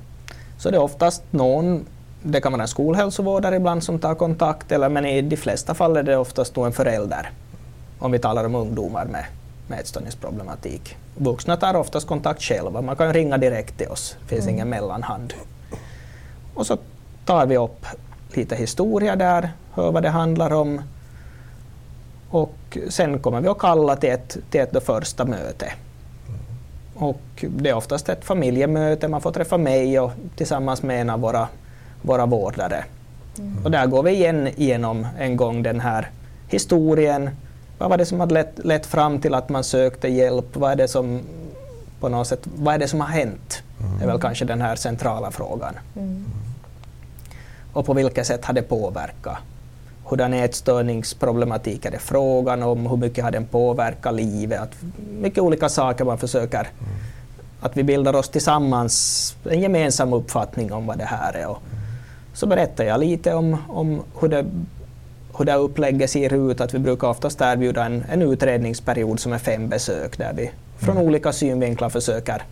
Så 0.59 0.71
det 0.71 0.77
är 0.77 0.83
oftast 0.83 1.23
någon, 1.31 1.85
det 2.23 2.41
kan 2.41 2.53
vara 2.53 2.63
en 2.63 2.69
skolhälsovårdare 2.69 3.57
ibland 3.57 3.85
som 3.85 3.99
tar 3.99 4.15
kontakt, 4.15 4.73
eller, 4.73 4.89
men 4.89 5.07
i 5.07 5.23
de 5.23 5.37
flesta 5.37 5.75
fall 5.75 5.97
är 5.97 6.03
det 6.03 6.17
oftast 6.17 6.57
en 6.57 6.73
förälder. 6.73 7.31
Om 7.99 8.13
vi 8.13 8.19
talar 8.19 8.45
om 8.45 8.55
ungdomar 8.55 9.05
med, 9.05 9.25
med 9.67 9.81
ätstörningsproblematik. 9.81 10.97
Vuxna 11.17 11.57
tar 11.57 11.77
oftast 11.77 12.07
kontakt 12.07 12.43
själva, 12.43 12.83
man 12.83 12.97
kan 12.97 13.13
ringa 13.13 13.39
direkt 13.39 13.79
till 13.79 13.89
oss, 13.89 14.17
det 14.21 14.35
finns 14.35 14.49
ingen 14.49 14.69
mellanhand. 14.69 15.35
Och 16.55 16.67
så 16.67 16.79
tar 17.25 17.47
vi 17.47 17.57
upp 17.57 17.87
lite 18.33 18.57
historia 18.57 19.17
där, 19.17 19.53
hör 19.73 19.93
vad 19.93 20.03
det 20.03 20.09
handlar 20.09 20.53
om. 20.53 20.83
Och 22.31 22.79
sen 22.89 23.19
kommer 23.19 23.41
vi 23.41 23.49
att 23.49 23.59
kalla 23.59 23.97
till 23.97 24.11
ett, 24.11 24.37
till 24.51 24.61
ett 24.61 24.85
första 24.85 25.25
möte. 25.25 25.73
Och 26.95 27.45
det 27.49 27.71
är 27.71 27.75
oftast 27.75 28.09
ett 28.09 28.25
familjemöte, 28.25 29.09
man 29.09 29.21
får 29.21 29.33
träffa 29.33 29.59
mig 29.59 30.01
och 30.01 30.11
tillsammans 30.37 30.83
med 30.83 31.01
en 31.01 31.11
av 31.11 31.21
våra, 31.21 31.49
våra 32.03 32.27
vårdare. 32.27 32.85
Och 33.65 33.71
där 33.71 33.87
går 33.87 34.03
vi 34.03 34.11
igen 34.11 34.49
igenom 34.57 35.07
en 35.19 35.37
gång 35.37 35.63
den 35.63 35.81
här 35.81 36.11
historien. 36.49 37.31
Vad 37.79 37.91
var 37.91 37.97
det 37.97 38.07
som 38.07 38.21
hade 38.21 38.35
lett, 38.35 38.59
lett 38.65 38.87
fram 38.87 39.21
till 39.21 39.35
att 39.35 39.49
man 39.49 39.65
sökte 39.65 40.09
hjälp? 40.09 40.57
Vad 40.57 40.73
är 40.73 40.77
det 40.77 40.89
som 40.89 41.21
på 42.01 42.09
något 42.09 42.27
sätt, 42.27 42.41
vad 42.57 42.75
är 42.75 42.79
det 42.79 42.89
som 42.89 43.01
har 43.01 43.09
hänt? 43.09 43.63
Det 43.99 44.05
är 44.05 44.09
väl 44.09 44.21
kanske 44.21 44.45
den 44.45 44.61
här 44.61 44.77
centrala 44.77 45.31
frågan. 45.31 45.75
Mm. 45.97 46.25
Och 47.73 47.87
på 47.87 47.95
vilket 47.95 48.27
sätt 48.27 48.45
har 48.45 48.55
det 48.55 48.63
påverkat? 48.63 49.37
Hurdan 50.05 50.35
ätstörningsproblematik 50.35 51.85
är 51.85 51.91
det 51.91 51.99
frågan 51.99 52.63
om? 52.63 52.87
Hur 52.87 52.97
mycket 52.97 53.25
har 53.25 53.31
den 53.31 53.47
påverkat 53.47 54.15
livet? 54.15 54.61
Att 54.61 54.75
mycket 55.21 55.39
olika 55.39 55.69
saker 55.69 56.05
man 56.05 56.19
försöker 56.19 56.69
att 57.61 57.77
vi 57.77 57.83
bildar 57.83 58.15
oss 58.15 58.29
tillsammans 58.29 59.37
en 59.51 59.61
gemensam 59.61 60.13
uppfattning 60.13 60.73
om 60.73 60.87
vad 60.87 60.99
det 60.99 61.05
här 61.05 61.33
är. 61.33 61.47
Och 61.47 61.59
så 62.35 62.47
berättar 62.47 62.85
jag 62.85 63.01
lite 63.01 63.35
om, 63.35 63.57
om 63.69 64.03
hur, 64.21 64.29
det, 64.29 64.45
hur 65.39 65.45
det 65.45 65.55
upplägget 65.55 66.11
ser 66.11 66.51
ut. 66.51 66.61
Att 66.61 66.75
vi 66.75 66.79
brukar 66.79 67.09
oftast 67.09 67.41
erbjuda 67.41 67.85
en, 67.85 68.05
en 68.13 68.23
utredningsperiod 68.23 69.21
som 69.21 69.33
är 69.33 69.39
fem 69.39 69.69
besök 69.69 70.19
där 70.19 70.33
vi 70.33 70.51
från 70.79 70.99
olika 70.99 71.33
synvinklar 71.33 71.89
försöker 71.89 72.43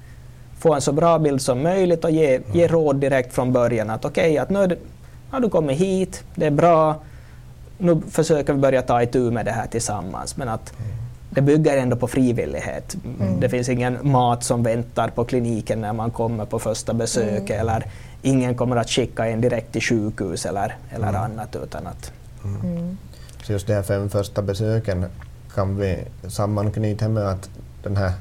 få 0.58 0.74
en 0.74 0.80
så 0.80 0.92
bra 0.92 1.18
bild 1.18 1.42
som 1.42 1.62
möjligt 1.62 2.04
och 2.04 2.10
ge, 2.10 2.40
ge 2.52 2.66
råd 2.66 2.96
direkt 2.96 3.32
från 3.34 3.52
början 3.52 3.90
att 3.90 4.04
okej, 4.04 4.38
att 4.38 4.50
nu 4.50 4.58
är 4.62 4.66
det- 4.66 4.78
har 5.30 5.40
du 5.40 5.48
kommit 5.48 5.78
hit, 5.78 6.24
det 6.34 6.46
är 6.46 6.50
bra, 6.50 6.96
nu 7.78 8.00
försöker 8.10 8.52
vi 8.52 8.58
börja 8.58 8.82
ta 8.82 9.02
itu 9.02 9.30
med 9.30 9.44
det 9.46 9.50
här 9.52 9.66
tillsammans. 9.66 10.36
Men 10.36 10.48
att 10.48 10.72
det 11.30 11.40
bygger 11.42 11.76
ändå 11.76 11.96
på 11.96 12.08
frivillighet. 12.08 12.96
Det 13.40 13.48
finns 13.48 13.68
ingen 13.68 13.98
mat 14.02 14.44
som 14.44 14.62
väntar 14.62 15.08
på 15.08 15.24
kliniken 15.24 15.80
när 15.80 15.92
man 15.92 16.10
kommer 16.10 16.44
på 16.44 16.58
första 16.58 16.94
besöket 16.94 17.60
eller 17.60 17.84
ingen 18.22 18.54
kommer 18.54 18.76
att 18.76 18.90
skicka 18.90 19.26
en 19.26 19.40
direkt 19.40 19.72
till 19.72 19.82
sjukhus 19.82 20.46
eller, 20.46 20.76
eller 20.90 21.06
annat 21.06 21.56
utan 21.64 21.86
att 21.86 22.12
Mm. 22.44 22.98
Så 23.42 23.52
just 23.52 23.66
de 23.66 23.74
här 23.74 23.82
fem 23.82 24.08
första 24.10 24.42
besöken 24.42 25.04
kan 25.54 25.76
vi 25.76 25.98
sammanknyta 26.28 27.08
med 27.08 27.22
att 27.28 27.50
den 27.82 27.96
här 27.96 28.12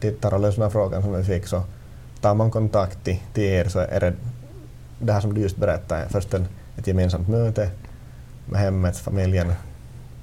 tittar 0.00 0.34
och 0.34 0.40
lyssnar-frågan 0.40 1.02
som 1.02 1.12
vi 1.16 1.24
fick 1.24 1.46
så 1.46 1.62
tar 2.20 2.34
man 2.34 2.50
kontakt 2.50 3.04
till, 3.04 3.20
till 3.32 3.42
er 3.44 3.68
så 3.68 3.78
är 3.78 4.00
det 4.00 4.14
det 4.98 5.12
här 5.12 5.20
som 5.20 5.34
du 5.34 5.40
just 5.40 5.56
berättade, 5.56 6.08
först 6.08 6.34
en, 6.34 6.46
ett 6.78 6.86
gemensamt 6.86 7.28
möte 7.28 7.70
med 8.46 8.60
hemmet, 8.60 8.96
familjen, 8.98 9.52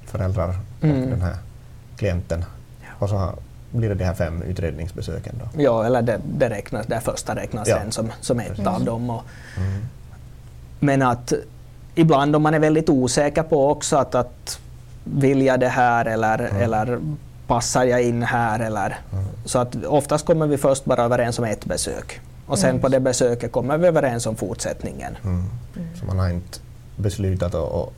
föräldrar 0.06 0.48
och 0.48 0.84
Mm. 0.84 1.10
den 1.10 1.22
här 1.22 1.36
klienten. 1.96 2.44
Och 2.98 3.08
så 3.08 3.32
blir 3.70 3.88
det 3.88 3.94
de 3.94 4.04
här 4.04 4.14
fem 4.14 4.42
utredningsbesöken 4.42 5.34
då. 5.38 5.62
Ja, 5.62 5.84
eller 5.86 6.02
det, 6.02 6.20
det, 6.38 6.50
räknas, 6.50 6.86
det 6.86 7.00
första 7.00 7.36
räknas 7.36 7.68
Ja. 7.68 7.78
sen 7.78 7.92
som, 7.92 8.10
som 8.20 8.40
ett 8.40 8.48
Precis. 8.48 8.66
av 8.66 8.84
dem. 8.84 9.10
Och, 9.10 9.22
Mm. 9.56 9.82
men 10.80 11.02
att 11.02 11.32
ibland 11.94 12.36
om 12.36 12.42
man 12.42 12.54
är 12.54 12.58
väldigt 12.58 12.88
osäker 12.88 13.42
på 13.42 13.70
också 13.70 13.96
att, 13.96 14.14
att 14.14 14.58
vill 15.04 15.42
jag 15.42 15.60
det 15.60 15.68
här 15.68 16.04
eller, 16.04 16.38
eller 16.38 16.98
passar 17.46 17.84
jag 17.84 18.02
in 18.02 18.22
här 18.22 18.60
eller 18.60 18.98
så 19.44 19.58
att 19.58 19.84
oftast 19.84 20.26
kommer 20.26 20.46
vi 20.46 20.58
först 20.58 20.84
bara 20.84 21.02
överens 21.02 21.38
om 21.38 21.44
ett 21.44 21.64
besök 21.64 22.20
och 22.46 22.58
sen 22.58 22.80
på 22.80 22.88
det 22.88 23.00
besöket 23.00 23.52
kommer 23.52 23.78
vi 23.78 23.86
överens 23.86 24.26
om 24.26 24.36
fortsättningen. 24.36 25.16
Mm. 25.24 25.44
Så 26.00 26.06
man 26.06 26.18
har 26.18 26.28
inte 26.28 26.58
beslutat 26.96 27.54
och, 27.54 27.82
och 27.82 27.92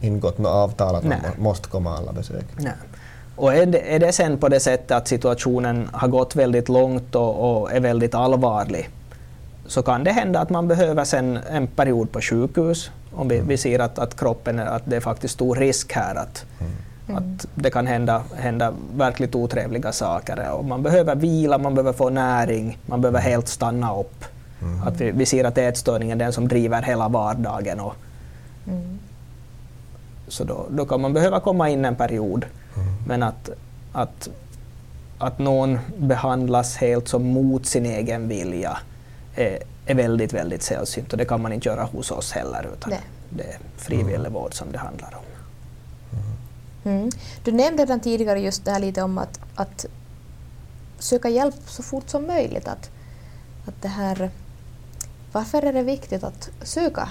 ingått 0.00 0.38
något 0.38 0.52
avtal 0.52 0.94
att 0.94 1.04
man 1.04 1.18
Nej. 1.22 1.30
må- 1.36 1.42
måste 1.42 1.68
komma 1.68 1.96
alla 1.96 2.12
besök. 2.12 2.44
Nej. 2.56 2.72
Och 3.36 3.54
är 3.54 3.66
det, 3.66 3.94
är 3.94 3.98
det 3.98 4.12
sen 4.12 4.38
på 4.38 4.48
det 4.48 4.60
sättet 4.60 4.90
att 4.90 5.08
situationen 5.08 5.88
har 5.92 6.08
gått 6.08 6.36
väldigt 6.36 6.68
långt 6.68 7.14
och, 7.14 7.60
och 7.60 7.72
är 7.72 7.80
väldigt 7.80 8.14
allvarlig 8.14 8.88
så 9.66 9.82
kan 9.82 10.04
det 10.04 10.10
hända 10.12 10.40
att 10.40 10.50
man 10.50 10.68
behöver 10.68 11.04
sen 11.04 11.38
en 11.50 11.66
period 11.66 12.12
på 12.12 12.20
sjukhus 12.20 12.90
om 13.16 13.28
vi, 13.28 13.40
vi 13.40 13.56
ser 13.56 13.78
att, 13.78 13.98
att 13.98 14.16
kroppen, 14.16 14.58
att 14.58 14.82
det 14.84 14.96
är 14.96 15.00
faktiskt 15.00 15.34
stor 15.34 15.56
risk 15.56 15.92
här 15.92 16.14
att, 16.14 16.44
mm. 16.60 17.16
att 17.16 17.46
det 17.54 17.70
kan 17.70 17.86
hända, 17.86 18.22
hända 18.36 18.72
verkligt 18.96 19.34
otrevliga 19.34 19.92
saker. 19.92 20.50
Och 20.50 20.64
man 20.64 20.82
behöver 20.82 21.14
vila, 21.14 21.58
man 21.58 21.74
behöver 21.74 21.92
få 21.92 22.10
näring, 22.10 22.78
man 22.86 23.00
behöver 23.00 23.20
helt 23.20 23.48
stanna 23.48 23.96
upp. 23.96 24.24
Mm. 24.62 24.82
Att 24.82 25.00
vi, 25.00 25.10
vi 25.10 25.26
ser 25.26 25.44
att 25.44 25.58
ätstörningen 25.58 26.20
är 26.20 26.24
den 26.24 26.32
som 26.32 26.48
driver 26.48 26.82
hela 26.82 27.08
vardagen. 27.08 27.80
Och, 27.80 27.94
mm. 28.66 28.98
Så 30.28 30.44
då, 30.44 30.66
då 30.70 30.84
kan 30.86 31.00
man 31.00 31.12
behöva 31.12 31.40
komma 31.40 31.68
in 31.68 31.84
en 31.84 31.96
period. 31.96 32.46
Mm. 32.76 32.94
Men 33.06 33.22
att, 33.22 33.50
att, 33.92 34.28
att 35.18 35.38
någon 35.38 35.78
behandlas 35.98 36.76
helt 36.76 37.08
som 37.08 37.22
mot 37.26 37.66
sin 37.66 37.86
egen 37.86 38.28
vilja 38.28 38.78
är, 39.36 39.58
är 39.86 39.94
väldigt, 39.94 40.32
väldigt 40.32 40.62
sällsynt 40.62 41.12
och 41.12 41.18
det 41.18 41.24
kan 41.24 41.42
man 41.42 41.52
inte 41.52 41.68
göra 41.68 41.84
hos 41.84 42.10
oss 42.10 42.32
heller 42.32 42.70
utan 42.72 42.90
Nej. 42.90 43.00
det 43.30 43.42
är 43.42 43.58
frivillig 43.76 44.32
vård 44.32 44.54
som 44.54 44.72
det 44.72 44.78
handlar 44.78 45.14
om. 45.14 45.24
Mm. 46.84 47.10
Du 47.44 47.52
nämnde 47.52 47.82
redan 47.82 48.00
tidigare 48.00 48.40
just 48.40 48.64
det 48.64 48.70
här 48.70 48.80
lite 48.80 49.02
om 49.02 49.18
att, 49.18 49.40
att 49.54 49.86
söka 50.98 51.28
hjälp 51.28 51.54
så 51.66 51.82
fort 51.82 52.08
som 52.08 52.26
möjligt. 52.26 52.68
Att, 52.68 52.90
att 53.66 53.82
det 53.82 53.88
här, 53.88 54.30
varför 55.32 55.62
är 55.62 55.72
det 55.72 55.82
viktigt 55.82 56.24
att 56.24 56.50
söka 56.62 57.08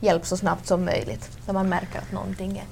hjälp 0.00 0.26
så 0.26 0.36
snabbt 0.36 0.66
som 0.66 0.84
möjligt 0.84 1.30
när 1.46 1.54
man 1.54 1.68
märker 1.68 1.98
att 1.98 2.12
någonting 2.12 2.58
är 2.58 2.64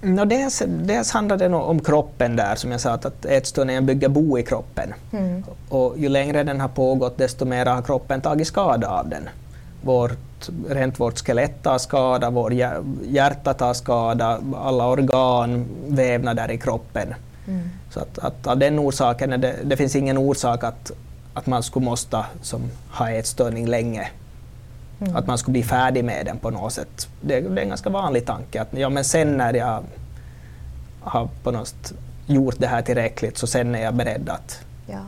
No, 0.00 0.24
dels, 0.24 0.62
dels 0.66 1.10
handlar 1.10 1.36
det 1.36 1.48
om 1.48 1.80
kroppen 1.80 2.36
där, 2.36 2.54
som 2.54 2.70
jag 2.70 2.80
sa, 2.80 2.90
att 2.90 3.24
ätstörningen 3.24 3.86
bygger 3.86 4.08
bo 4.08 4.38
i 4.38 4.42
kroppen. 4.42 4.94
Mm. 5.12 5.44
Och 5.68 5.98
ju 5.98 6.08
längre 6.08 6.42
den 6.42 6.60
har 6.60 6.68
pågått, 6.68 7.18
desto 7.18 7.44
mer 7.44 7.66
har 7.66 7.82
kroppen 7.82 8.20
tagit 8.20 8.46
skada 8.46 8.88
av 8.88 9.08
den. 9.08 9.28
Vårt, 9.82 10.48
rent 10.68 11.00
vårt 11.00 11.18
skelett 11.18 11.62
tar 11.62 11.78
skada, 11.78 12.30
vår 12.30 12.52
hjärta 13.08 13.54
tar 13.54 13.74
skada, 13.74 14.40
alla 14.56 14.86
organ, 14.86 15.66
vävnader 15.88 16.50
i 16.50 16.58
kroppen. 16.58 17.14
Mm. 17.48 17.70
Så 17.90 18.00
att, 18.00 18.18
att 18.18 18.46
av 18.46 18.58
den 18.58 18.78
orsaken, 18.78 19.40
det, 19.40 19.54
det 19.64 19.76
finns 19.76 19.96
ingen 19.96 20.18
orsak 20.18 20.64
att, 20.64 20.92
att 21.34 21.46
man 21.46 21.62
skulle 21.62 21.84
måste 21.84 22.24
som, 22.42 22.62
ha 22.90 23.10
ätstörning 23.10 23.66
länge. 23.66 24.08
Mm. 25.00 25.16
Att 25.16 25.26
man 25.26 25.38
skulle 25.38 25.52
bli 25.52 25.62
färdig 25.62 26.04
med 26.04 26.26
den 26.26 26.38
på 26.38 26.50
något 26.50 26.72
sätt. 26.72 27.08
Det, 27.20 27.40
det, 27.40 27.60
är 27.60 27.62
en 27.62 27.68
ganska 27.68 27.90
vanlig 27.90 28.26
tanke 28.26 28.60
att 28.60 28.68
ja, 28.70 28.88
men 28.88 29.04
sen 29.04 29.36
när 29.36 29.54
jag 29.54 29.82
har 31.00 31.28
på 31.42 31.50
något 31.50 31.68
sätt 31.68 31.92
gjort 32.26 32.54
det 32.58 32.66
här 32.66 32.82
tillräckligt 32.82 33.38
så 33.38 33.46
sen 33.46 33.74
är 33.74 33.82
jag 33.82 33.94
beredd 33.94 34.28
att 34.28 34.60
ja. 34.86 35.00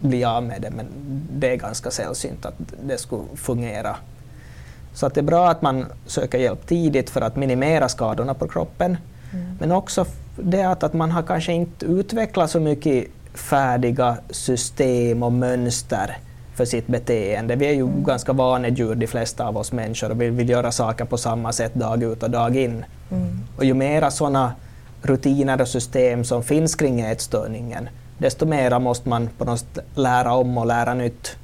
bli 0.00 0.24
av 0.24 0.42
med 0.42 0.62
det. 0.62 0.70
Men 0.70 0.86
det 1.32 1.52
är 1.52 1.56
ganska 1.56 1.90
sällsynt 1.90 2.46
att 2.46 2.54
det 2.82 2.98
skulle 2.98 3.22
fungera. 3.34 3.96
Så 4.94 5.06
att 5.06 5.14
det 5.14 5.20
är 5.20 5.22
bra 5.22 5.48
att 5.48 5.62
man 5.62 5.86
söker 6.06 6.38
hjälp 6.38 6.66
tidigt 6.66 7.10
för 7.10 7.20
att 7.20 7.36
minimera 7.36 7.88
skadorna 7.88 8.34
på 8.34 8.48
kroppen. 8.48 8.96
Mm. 9.32 9.56
Men 9.60 9.72
också 9.72 10.06
det 10.36 10.62
att, 10.62 10.82
att 10.82 10.92
man 10.92 11.10
har 11.10 11.22
kanske 11.22 11.52
inte 11.52 11.86
utvecklat 11.86 12.50
så 12.50 12.60
mycket 12.60 13.06
färdiga 13.34 14.16
system 14.30 15.22
och 15.22 15.32
mönster 15.32 16.18
för 16.56 16.64
sitt 16.64 16.86
beteende. 16.86 17.56
Vi 17.56 17.66
är 17.66 17.72
ju 17.72 17.82
mm. 17.82 18.04
ganska 18.04 18.32
vanedjur, 18.32 18.94
de 18.94 19.06
flesta 19.06 19.46
av 19.46 19.56
oss 19.56 19.72
människor, 19.72 20.10
och 20.10 20.20
vi 20.20 20.30
vill 20.30 20.48
göra 20.48 20.72
saker 20.72 21.04
på 21.04 21.16
samma 21.16 21.52
sätt 21.52 21.74
dag 21.74 22.02
ut 22.02 22.22
och 22.22 22.30
dag 22.30 22.56
in. 22.56 22.84
Mm. 23.10 23.38
Och 23.56 23.64
ju 23.64 23.74
mera 23.74 24.10
sådana 24.10 24.52
rutiner 25.02 25.60
och 25.60 25.68
system 25.68 26.24
som 26.24 26.42
finns 26.42 26.74
kring 26.74 27.00
ätstörningen, 27.00 27.88
desto 28.18 28.46
mera 28.46 28.78
måste 28.78 29.08
man 29.08 29.28
på 29.38 29.44
något 29.44 29.60
sätt 29.60 29.78
lära 29.94 30.34
om 30.34 30.58
och 30.58 30.66
lära 30.66 30.94
nytt. 30.94 31.36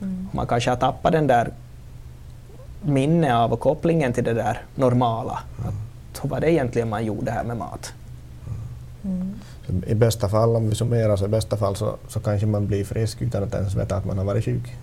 Mm. 0.00 0.28
Man 0.32 0.46
kanske 0.46 0.70
har 0.70 0.76
tappat 0.76 1.12
den 1.12 1.26
där 1.26 1.52
minne 2.82 3.36
av 3.36 3.52
och 3.52 3.60
kopplingen 3.60 4.12
till 4.12 4.24
det 4.24 4.34
där 4.34 4.62
normala. 4.74 5.38
Mm. 5.58 5.68
Att, 5.68 6.24
hur 6.24 6.30
var 6.30 6.40
det 6.40 6.52
egentligen 6.52 6.88
man 6.88 7.04
gjorde 7.04 7.30
här 7.30 7.44
med 7.44 7.56
mat? 7.56 7.92
I 9.86 9.94
bästa 9.94 10.28
fall, 10.28 10.56
om 10.56 10.68
vi 10.68 10.74
summerar, 10.74 11.16
så 11.16 11.24
i 11.24 11.28
bästa 11.28 11.56
fall 11.56 11.76
så, 11.76 11.94
så 12.08 12.20
kanske 12.20 12.46
man 12.46 12.66
blir 12.66 12.84
frisk 12.84 13.22
utan 13.22 13.42
att 13.42 13.54
ens 13.54 13.74
veta 13.74 13.96
att 13.96 14.04
man 14.04 14.18
har 14.18 14.24
varit 14.24 14.44
sjuk. 14.44 14.74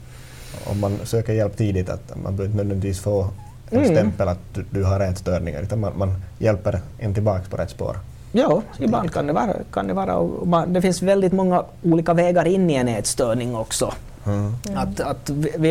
Om 0.66 0.80
man 0.80 1.00
söker 1.04 1.34
hjälp 1.34 1.58
tidigt, 1.58 1.90
att 1.90 2.14
man 2.24 2.36
behöver 2.36 2.46
inte 2.46 2.58
nödvändigtvis 2.58 3.00
få 3.00 3.30
en 3.70 3.78
mm. 3.78 3.96
stämpel 3.96 4.28
att 4.28 4.40
du, 4.54 4.66
du 4.70 4.84
har 4.84 5.00
ätstörningar, 5.00 5.62
utan 5.62 5.80
man, 5.80 5.98
man 5.98 6.22
hjälper 6.40 6.82
en 6.98 7.14
tillbaka 7.14 7.44
på 7.50 7.58
rätt 7.58 7.70
spår. 7.70 7.98
Ja, 8.32 8.62
ibland 8.80 9.14
kan 9.14 9.28
det 9.28 9.34
vara. 9.34 9.54
Kan 9.72 9.88
det, 9.88 9.94
vara 9.94 10.46
man, 10.46 10.74
det 10.74 10.82
finns 10.82 11.02
väldigt 11.02 11.34
många 11.34 11.64
olika 11.84 12.14
vägar 12.14 12.46
in 12.46 12.70
i 12.70 12.74
en 12.74 12.88
ätstörning 12.88 13.56
också. 13.56 13.94
Mm. 14.26 14.54
Att, 14.76 15.00
att 15.00 15.28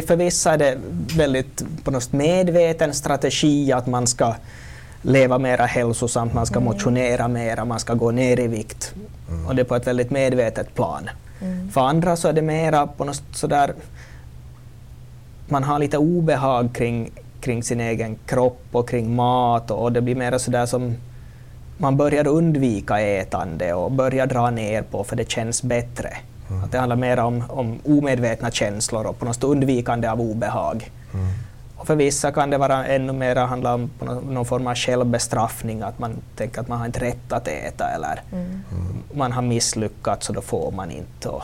för 0.06 0.16
vissa 0.16 0.52
är 0.52 0.58
det 0.58 0.78
väldigt 1.16 1.64
på 1.84 1.90
något 1.90 2.12
medveten 2.12 2.94
strategi 2.94 3.72
att 3.72 3.86
man 3.86 4.06
ska 4.06 4.34
leva 5.02 5.38
mera 5.38 5.66
hälsosamt, 5.66 6.34
man 6.34 6.46
ska 6.46 6.56
mm. 6.56 6.64
motionera 6.64 7.28
mera, 7.28 7.64
man 7.64 7.80
ska 7.80 7.94
gå 7.94 8.10
ner 8.10 8.40
i 8.40 8.46
vikt. 8.46 8.94
Mm. 9.28 9.46
Och 9.46 9.54
det 9.54 9.62
är 9.62 9.64
på 9.64 9.76
ett 9.76 9.86
väldigt 9.86 10.10
medvetet 10.10 10.74
plan. 10.74 11.10
Mm. 11.40 11.70
För 11.70 11.80
andra 11.80 12.16
så 12.16 12.28
är 12.28 12.32
det 12.32 12.42
mera 12.42 12.86
på 12.86 13.04
något 13.04 13.22
sådär, 13.32 13.74
man 15.48 15.64
har 15.64 15.78
lite 15.78 15.98
obehag 15.98 16.74
kring, 16.74 17.10
kring 17.40 17.62
sin 17.62 17.80
egen 17.80 18.18
kropp 18.26 18.64
och 18.72 18.88
kring 18.88 19.14
mat 19.14 19.70
och, 19.70 19.82
och 19.82 19.92
det 19.92 20.00
blir 20.00 20.14
mera 20.14 20.38
sådär 20.38 20.66
som 20.66 20.96
man 21.78 21.96
börjar 21.96 22.26
undvika 22.26 23.00
ätande 23.00 23.74
och 23.74 23.92
börjar 23.92 24.26
dra 24.26 24.50
ner 24.50 24.82
på 24.82 25.04
för 25.04 25.16
det 25.16 25.30
känns 25.30 25.62
bättre. 25.62 26.16
Mm. 26.50 26.64
Att 26.64 26.72
det 26.72 26.78
handlar 26.78 26.96
mer 26.96 27.18
om, 27.18 27.44
om 27.48 27.78
omedvetna 27.84 28.50
känslor 28.50 29.06
och 29.06 29.18
på 29.18 29.24
något 29.24 29.44
undvikande 29.44 30.08
av 30.08 30.20
obehag. 30.20 30.90
Mm. 31.14 31.26
Och 31.82 31.86
för 31.86 31.96
vissa 31.96 32.32
kan 32.32 32.50
det 32.50 32.58
vara 32.58 32.86
ännu 32.86 33.12
mer 33.12 33.36
handla 33.36 33.74
om 33.74 33.90
någon 34.28 34.44
form 34.44 34.66
av 34.66 34.74
självbestraffning, 34.74 35.82
att 35.82 35.98
man 35.98 36.16
tänker 36.36 36.60
att 36.60 36.68
man 36.68 36.78
har 36.78 36.86
inte 36.86 37.00
rätt 37.00 37.32
att 37.32 37.48
äta 37.48 37.88
eller 37.88 38.22
mm. 38.32 38.62
man 39.14 39.32
har 39.32 39.42
misslyckats 39.42 40.28
och 40.28 40.34
då 40.34 40.40
får 40.40 40.70
man 40.70 40.90
inte. 40.90 41.28
Och 41.28 41.42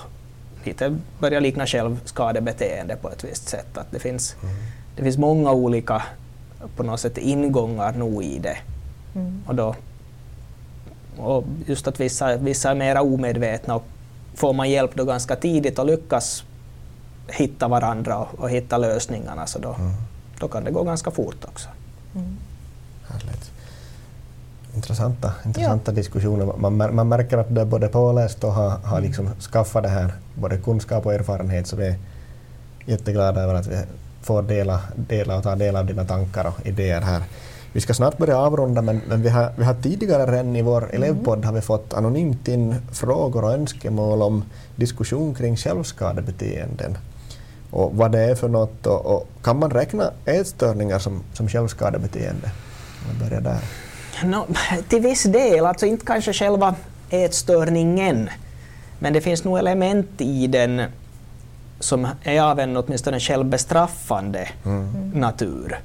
lite 0.65 0.97
börjar 1.19 1.41
likna 1.41 1.67
självskadebeteende 1.67 2.97
på 2.97 3.11
ett 3.11 3.25
visst 3.25 3.49
sätt. 3.49 3.79
Att 3.79 3.87
det, 3.91 3.99
finns, 3.99 4.37
mm. 4.43 4.55
det 4.97 5.03
finns 5.03 5.19
många 5.19 5.53
olika 5.53 6.03
på 6.77 6.83
något 6.83 7.01
sätt 7.01 7.19
ingångar 7.19 7.93
nog 7.93 8.25
i 8.25 8.39
det. 8.39 8.59
Mm. 9.15 9.43
Och, 9.47 9.55
då, 9.55 9.75
och 11.17 11.45
just 11.67 11.89
att 11.89 12.01
vissa, 12.01 12.37
vissa 12.37 12.71
är 12.71 12.75
mer 12.75 13.01
omedvetna 13.01 13.75
och 13.75 13.85
får 14.35 14.53
man 14.53 14.71
hjälp 14.71 14.95
då 14.95 15.05
ganska 15.05 15.37
tidigt 15.37 15.79
och 15.79 15.87
lyckas 15.87 16.45
hitta 17.29 17.69
varandra 17.69 18.19
och, 18.19 18.41
och 18.41 18.51
hitta 18.51 18.79
lösningarna 18.79 19.47
så 19.47 19.59
då, 19.59 19.75
mm 19.75 19.93
då 20.41 20.49
kan 20.49 20.65
det 20.65 20.71
gå 20.71 20.83
ganska 20.83 21.11
fort 21.11 21.45
också. 21.45 21.69
Mm. 22.15 22.37
Härligt. 23.09 23.51
Intressanta, 24.75 25.33
intressanta 25.45 25.91
ja. 25.91 25.95
diskussioner. 25.95 26.47
Man, 26.57 26.95
man 26.95 27.09
märker 27.09 27.39
att 27.39 27.55
du 27.55 27.61
är 27.61 27.65
både 27.65 27.89
påläst 27.89 28.45
och 28.45 28.53
har, 28.53 28.71
har 28.71 29.01
liksom 29.01 29.31
skaffat 29.41 29.83
det 29.83 29.89
här, 29.89 30.13
både 30.35 30.59
kunskap 30.59 31.07
och 31.07 31.15
erfarenhet, 31.15 31.67
så 31.67 31.77
vi 31.77 31.87
är 31.87 31.97
jätteglada 32.87 33.41
över 33.41 33.55
att 33.55 33.67
vi 33.67 33.79
får 34.23 34.43
dela, 34.43 34.81
dela 34.97 35.37
och 35.37 35.43
ta 35.43 35.57
del 35.57 35.77
av 35.77 35.87
dina 35.87 36.05
tankar 36.05 36.47
och 36.47 36.67
idéer 36.67 37.01
här. 37.01 37.23
Vi 37.73 37.81
ska 37.81 37.95
snart 37.95 38.19
börja 38.19 38.39
avrunda, 38.39 38.83
men, 38.83 39.01
men 39.09 39.23
vi, 39.23 39.29
har, 39.29 39.53
vi 39.57 39.65
har 39.65 39.75
tidigare 39.75 40.33
redan 40.33 40.57
i 40.57 40.63
vår 40.63 40.83
mm. 40.83 41.03
elevpodd 41.03 41.45
har 41.45 41.53
vi 41.53 41.61
fått 41.61 41.95
anonymt 41.95 42.49
in 42.49 42.75
frågor 42.93 43.45
och 43.45 43.53
önskemål 43.53 44.23
om 44.23 44.45
diskussion 44.77 45.35
kring 45.35 45.57
självskadebeteenden 45.57 46.99
och 47.71 47.97
vad 47.97 48.13
det 48.13 48.21
är 48.21 48.35
för 48.35 48.49
något 48.49 48.87
och, 48.87 49.07
och 49.07 49.29
kan 49.43 49.59
man 49.59 49.71
räkna 49.71 50.11
ätstörningar 50.25 50.99
som, 50.99 51.23
som 51.33 51.49
självskadebeteende? 51.49 52.51
Om 53.11 53.29
börjar 53.29 53.41
där. 53.41 53.61
No, 54.25 54.47
till 54.89 55.03
viss 55.03 55.23
del, 55.23 55.67
alltså 55.67 55.87
inte 55.87 56.07
kanske 56.07 56.33
själva 56.33 56.75
ätstörningen, 57.11 58.31
men 58.99 59.13
det 59.13 59.21
finns 59.21 59.45
nog 59.45 59.59
element 59.59 60.21
i 60.21 60.47
den 60.47 60.83
som 61.81 62.09
är 62.23 62.41
av 62.41 62.61
en 62.61 62.77
åtminstone 62.77 63.21
självbestraffande 63.21 64.49
mm. 64.65 65.11
natur. 65.11 65.79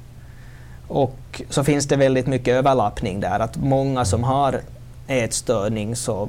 Och 0.88 1.42
så 1.50 1.64
finns 1.64 1.86
det 1.86 1.96
väldigt 1.96 2.26
mycket 2.26 2.54
överlappning 2.54 3.20
där, 3.20 3.40
att 3.40 3.56
många 3.56 4.04
som 4.04 4.24
har 4.24 4.60
ätstörning 5.06 5.96
så 5.96 6.28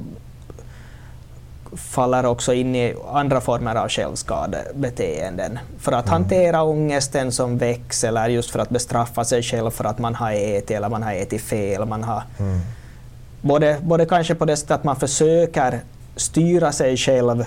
faller 1.76 2.26
också 2.26 2.54
in 2.54 2.74
i 2.74 2.94
andra 3.12 3.40
former 3.40 3.74
av 3.74 3.88
självskadebeteenden. 3.88 5.58
För 5.78 5.92
att 5.92 6.06
mm. 6.06 6.12
hantera 6.12 6.62
ångesten 6.62 7.32
som 7.32 7.58
väcks 7.58 8.04
eller 8.04 8.28
just 8.28 8.50
för 8.50 8.58
att 8.58 8.68
bestraffa 8.68 9.24
sig 9.24 9.42
själv 9.42 9.70
för 9.70 9.84
att 9.84 9.98
man 9.98 10.14
har 10.14 10.32
ätit 10.32 10.70
eller 10.70 10.88
man 10.88 11.02
har 11.02 11.12
ätit 11.12 11.42
fel. 11.42 11.84
Man 11.84 12.04
har, 12.04 12.22
mm. 12.38 12.60
både, 13.40 13.78
både 13.82 14.06
kanske 14.06 14.34
på 14.34 14.44
det 14.44 14.56
sättet 14.56 14.70
att 14.70 14.84
man 14.84 14.96
försöker 14.96 15.80
styra 16.16 16.72
sig 16.72 16.96
själv 16.96 17.44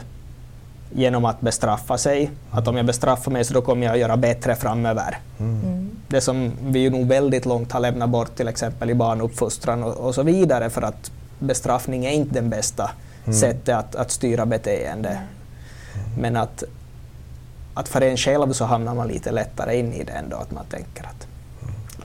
genom 0.91 1.25
att 1.25 1.41
bestraffa 1.41 1.97
sig. 1.97 2.31
Att 2.51 2.67
om 2.67 2.77
jag 2.77 2.85
bestraffar 2.85 3.31
mig 3.31 3.43
så 3.45 3.53
då 3.53 3.61
kommer 3.61 3.85
jag 3.85 3.93
att 3.93 3.99
göra 3.99 4.17
bättre 4.17 4.55
framöver. 4.55 5.17
Mm. 5.39 5.89
det 6.07 6.21
som 6.21 6.51
vi 6.61 6.79
ju 6.79 6.89
nog 6.89 7.07
väldigt 7.07 7.45
långt 7.45 7.71
har 7.71 7.79
lämnat 7.79 8.09
bort 8.09 8.35
till 8.35 8.47
exempel 8.47 8.89
i 8.89 8.93
barnuppfostran 8.93 9.83
och, 9.83 9.97
och 9.97 10.15
så 10.15 10.23
vidare 10.23 10.69
för 10.69 10.81
att 10.81 11.11
bestraffning 11.39 12.05
är 12.05 12.11
inte 12.11 12.33
den 12.33 12.49
bästa 12.49 12.91
mm. 13.29 13.39
sättet 13.39 13.75
att, 13.75 13.95
att 13.95 14.11
styra 14.11 14.45
beteende. 14.45 15.09
Mm. 15.09 16.21
Men 16.21 16.35
att, 16.35 16.63
att 17.73 17.89
för 17.89 18.01
en 18.01 18.17
själv 18.17 18.53
så 18.53 18.65
hamnar 18.65 18.95
man 18.95 19.07
lite 19.07 19.31
lättare 19.31 19.79
in 19.79 19.93
i 19.93 20.03
det 20.03 20.11
ändå, 20.11 20.37
att 20.37 20.51
man 20.51 20.65
tänker 20.65 21.03
att 21.03 21.27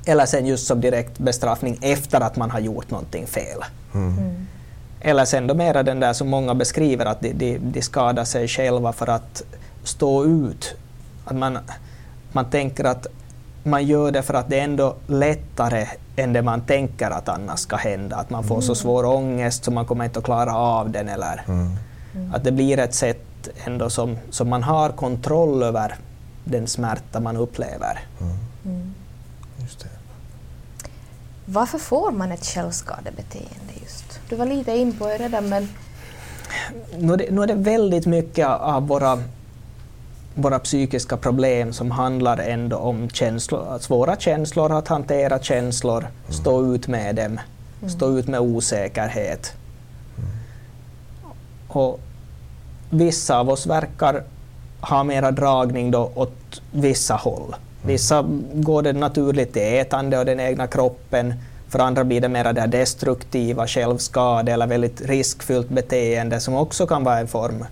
eller 0.07 0.27
sen 0.27 0.47
just 0.47 0.67
som 0.67 0.81
direkt 0.81 1.19
bestraffning 1.19 1.79
efter 1.81 2.21
att 2.21 2.37
man 2.37 2.51
har 2.51 2.61
gjort 2.61 2.91
någonting 2.91 3.27
fel. 3.27 3.65
Mm. 3.95 4.19
mm. 4.19 4.47
Eller 5.01 5.25
sen 5.25 5.47
då 5.47 5.55
mera 5.55 5.83
den 5.83 6.01
där 6.01 6.13
som 6.13 6.29
många 6.29 6.55
beskriver, 6.55 7.07
att 7.07 7.21
de, 7.21 7.33
de, 7.33 7.59
de 7.59 7.83
skadar 7.83 8.25
sig 8.25 8.49
själva 8.49 8.93
för 8.93 9.11
att 9.11 9.43
stå 9.83 10.25
ut. 10.25 10.75
Att 11.25 11.37
man, 11.37 11.59
man 12.33 12.51
tänker 12.51 12.85
att 12.85 13.07
man 13.65 13.87
gör 13.87 14.11
det 14.13 14.23
för 14.23 14.35
att 14.35 14.51
det 14.51 14.61
är 14.61 14.65
ändå 14.65 14.97
lättare 15.07 15.87
än 16.17 16.33
det 16.33 16.43
man 16.43 16.61
tänker 16.61 17.11
att 17.11 17.29
annars 17.29 17.61
ska 17.61 17.77
hända. 17.77 18.17
Att 18.17 18.31
man 18.31 18.45
får 18.45 18.55
mm. 18.55 18.63
så 18.63 18.75
svår 18.75 19.05
ångest 19.05 19.65
så 19.65 19.71
man 19.71 19.87
kommer 19.87 20.05
inte 20.05 20.19
att 20.19 20.25
klara 20.25 20.57
av 20.57 20.91
den. 20.91 21.09
Eller 21.09 21.45
mm. 21.47 21.77
Att 22.35 22.45
det 22.45 22.53
blir 22.53 22.79
ett 22.79 22.95
sätt 22.95 23.49
ändå 23.65 23.91
som, 23.91 24.19
som 24.31 24.49
man 24.49 24.63
har 24.63 24.91
kontroll 24.91 25.63
över 25.63 25.95
den 26.45 26.67
smärta 26.67 27.21
man 27.21 27.37
upplever. 27.37 28.01
Mm. 28.21 28.37
mm. 28.65 28.95
Just 29.61 29.81
det. 29.81 29.89
Varför 31.47 31.79
får 31.79 32.11
man 32.11 32.33
ett 32.33 32.45
självskadebeteende 32.45 33.73
just? 33.83 34.21
Du 34.29 34.37
var 34.37 34.47
lite 34.47 34.77
in 34.77 34.99
på 34.99 35.07
det 35.07 35.19
redan 35.19 35.49
men... 35.49 35.69
Nu 36.99 37.13
är, 37.13 37.17
det, 37.17 37.31
nu 37.31 37.43
är 37.43 37.47
det 37.47 37.55
väldigt 37.55 38.07
mycket 38.07 38.47
av 38.47 38.87
våra, 38.89 39.23
våra 40.35 40.59
psykiska 40.59 41.17
problem 41.17 41.73
som 41.73 41.91
handlar 41.91 42.39
ändå 42.39 42.77
om 42.77 43.11
känslor, 43.11 43.79
svåra 43.81 44.17
känslor, 44.17 44.79
att 44.79 44.89
hantera 44.89 45.39
känslor, 45.39 45.99
mm. 45.99 46.13
stå 46.33 46.75
ut 46.75 46.89
med 46.89 47.15
dem, 47.15 47.41
mm. 47.79 47.91
stå 47.91 48.19
ut 48.19 48.29
med 48.29 48.41
osäkerhet. 48.41 49.53
Mm. 50.19 50.31
Och 51.69 52.01
vissa 52.91 53.39
av 53.39 53.51
oss 53.51 53.67
verkar 53.67 54.23
ha 54.81 55.05
mera 55.05 55.31
dragning 55.31 55.91
då 55.91 56.11
åt 56.15 56.63
vissa 56.71 57.15
håll. 57.15 57.55
Vissa 57.83 58.25
går 58.53 58.83
det 58.83 58.93
naturligt 58.93 59.53
till 59.53 59.63
ätande 59.63 60.19
och 60.19 60.25
den 60.25 60.41
egna 60.41 60.67
kroppen. 60.67 61.35
För 61.69 61.79
andra 61.79 62.05
blir 62.05 62.21
det 62.21 62.29
mer 62.29 62.53
det 62.53 62.67
destruktiva, 62.67 63.67
självskade 63.67 64.53
eller 64.53 64.67
väldigt 64.67 65.01
riskfyllt 65.01 65.69
beteende 65.69 66.41
som 66.41 66.55
också 66.55 66.87
kan 66.87 67.05
vara 67.05 67.19
en 67.19 67.29
form. 67.29 67.65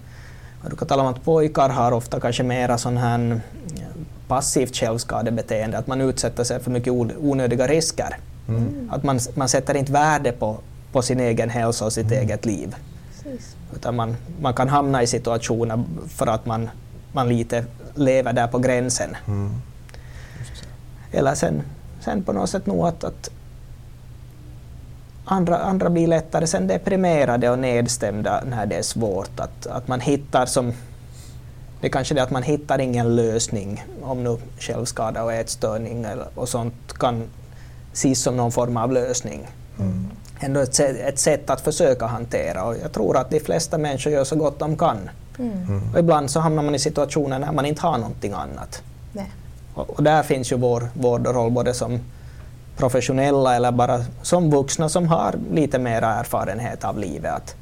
Du 0.71 0.77
kan 0.77 0.89
tala 0.89 1.03
om 1.03 1.09
att 1.09 1.25
pojkar 1.25 1.69
har 1.69 1.93
ofta 1.93 2.21
kanske 2.21 2.43
mera 2.43 2.79
sån 2.79 2.97
här 2.97 3.41
passivt 4.29 4.77
självskadebeteende, 4.77 5.79
att 5.79 5.87
man 5.87 6.01
utsätter 6.01 6.45
sig 6.45 6.61
för 6.61 6.71
mycket 6.71 6.93
onödiga 7.19 7.67
risker. 7.67 8.19
Mm. 8.49 8.91
Att 8.93 9.03
man, 9.03 9.21
man 9.35 9.49
sätter 9.49 9.75
inte 9.75 9.93
värde 9.93 10.33
på, 10.33 10.59
på 10.93 11.03
sin 11.03 11.21
egen 11.21 11.51
hälsa 11.51 11.85
och 11.85 11.93
sitt 11.93 12.07
mm. 12.07 12.19
eget 12.19 12.45
liv. 12.47 12.77
Precis. 13.23 13.57
Utan 13.75 13.97
man, 13.97 14.17
man 14.41 14.55
kan 14.55 14.69
hamna 14.69 15.03
i 15.03 15.07
situationer 15.07 15.85
för 16.09 16.27
att 16.27 16.47
man, 16.47 16.71
man 17.13 17.29
lite 17.29 17.65
lever 17.95 18.33
där 18.33 18.47
på 18.47 18.59
gränsen. 18.59 19.17
Mm. 19.27 19.51
Eller 21.13 21.35
sen, 21.35 21.63
sen 22.01 22.23
på 22.23 22.33
något 22.33 22.51
sätt 22.51 22.67
nog 22.67 22.87
att, 22.87 23.05
att 23.05 23.31
andra, 25.25 25.59
andra 25.59 25.91
blir 25.91 26.07
lättare 26.07 26.47
sen 26.47 26.67
deprimerade 26.67 27.51
och 27.51 27.59
nedstämda 27.59 28.43
när 28.47 28.67
det 28.67 28.75
är 28.75 28.83
svårt. 28.83 29.41
Att, 29.41 29.67
att 29.67 29.89
man 29.89 30.01
hittar 30.01 30.47
som 30.47 30.73
det 31.83 31.89
är 31.89 31.91
kanske 31.91 32.15
det 32.15 32.23
att 32.23 32.31
man 32.31 32.43
hittar 32.43 32.79
ingen 32.79 33.17
lösning 33.17 33.85
om 34.03 34.25
nu 34.25 34.39
självskada 34.59 35.25
och 35.25 35.33
ätstörning 35.33 36.07
och 36.35 36.49
sånt 36.49 36.93
kan 36.99 37.25
ses 37.93 38.23
som 38.23 38.37
någon 38.37 38.53
form 38.53 38.77
av 38.77 38.93
lösning. 38.93 39.47
Mm. 39.79 40.11
Ändå 40.41 40.61
ett, 40.61 40.81
ett 40.81 41.19
sätt 41.19 41.51
att 41.51 41.61
försöka 41.61 42.07
hantera 42.07 42.65
och 42.65 42.77
jag 42.83 42.93
tror 42.93 43.17
att 43.17 43.31
de 43.31 43.41
flesta 43.41 43.79
människor 43.79 44.13
gör 44.13 44.25
så 44.25 44.37
gott 44.37 44.59
de 44.59 44.77
kan. 44.77 45.11
Mm. 45.39 45.93
Och 45.93 45.99
ibland 45.99 46.31
så 46.31 46.41
hamnar 46.41 46.63
man 46.63 46.75
i 46.75 46.79
situationer 46.79 47.39
när 47.39 47.53
man 47.53 47.67
inte 47.67 47.83
har 47.83 47.99
någonting 47.99 48.33
annat. 48.33 48.83
Nej. 49.13 49.31
Och, 49.75 49.91
och 49.91 50.03
där 50.03 50.23
finns 50.23 50.53
ju 50.53 50.57
vår, 50.57 50.89
vår 50.95 51.19
roll 51.19 51.51
både 51.51 51.75
som 51.75 52.01
professionella 52.77 53.57
eller 53.57 53.73
bara 53.73 54.05
som 54.23 54.51
vuxna 54.51 54.89
som 54.89 55.09
har 55.09 55.35
lite 55.53 55.79
mer 55.79 56.03
erfarenhet 56.03 56.85
av 56.85 56.99
livet. 56.99 57.33
Att, 57.33 57.57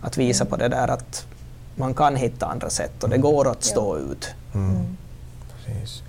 att 0.00 0.16
visa 0.16 0.44
mm. 0.44 0.50
på 0.50 0.56
det 0.56 0.68
där 0.68 0.88
att 0.88 1.26
man 1.74 1.94
kan 1.94 2.16
hitta 2.16 2.46
andra 2.46 2.70
sätt 2.70 3.04
och 3.04 3.10
det 3.10 3.18
går 3.18 3.50
att 3.50 3.64
stå 3.64 3.98
ja. 3.98 4.12
ut. 4.12 4.34
Mm. 4.54 4.70
mm. 4.70 4.96
Precis. 5.56 6.02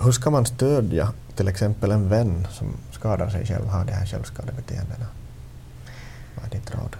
Hur 0.00 0.12
ska 0.12 0.30
man 0.30 0.46
stödja 0.46 1.12
till 1.36 1.48
exempel 1.48 1.90
en 1.90 2.08
vän 2.08 2.46
som 2.50 2.66
skadar 2.92 3.30
sig 3.30 3.46
själv, 3.46 3.66
har 3.66 3.84
de 3.84 3.92
här 3.92 4.06
självskadebeteendena? 4.06 5.06
Vad 6.34 6.46
är 6.46 6.50
ditt 6.50 6.70
råd? 6.70 6.96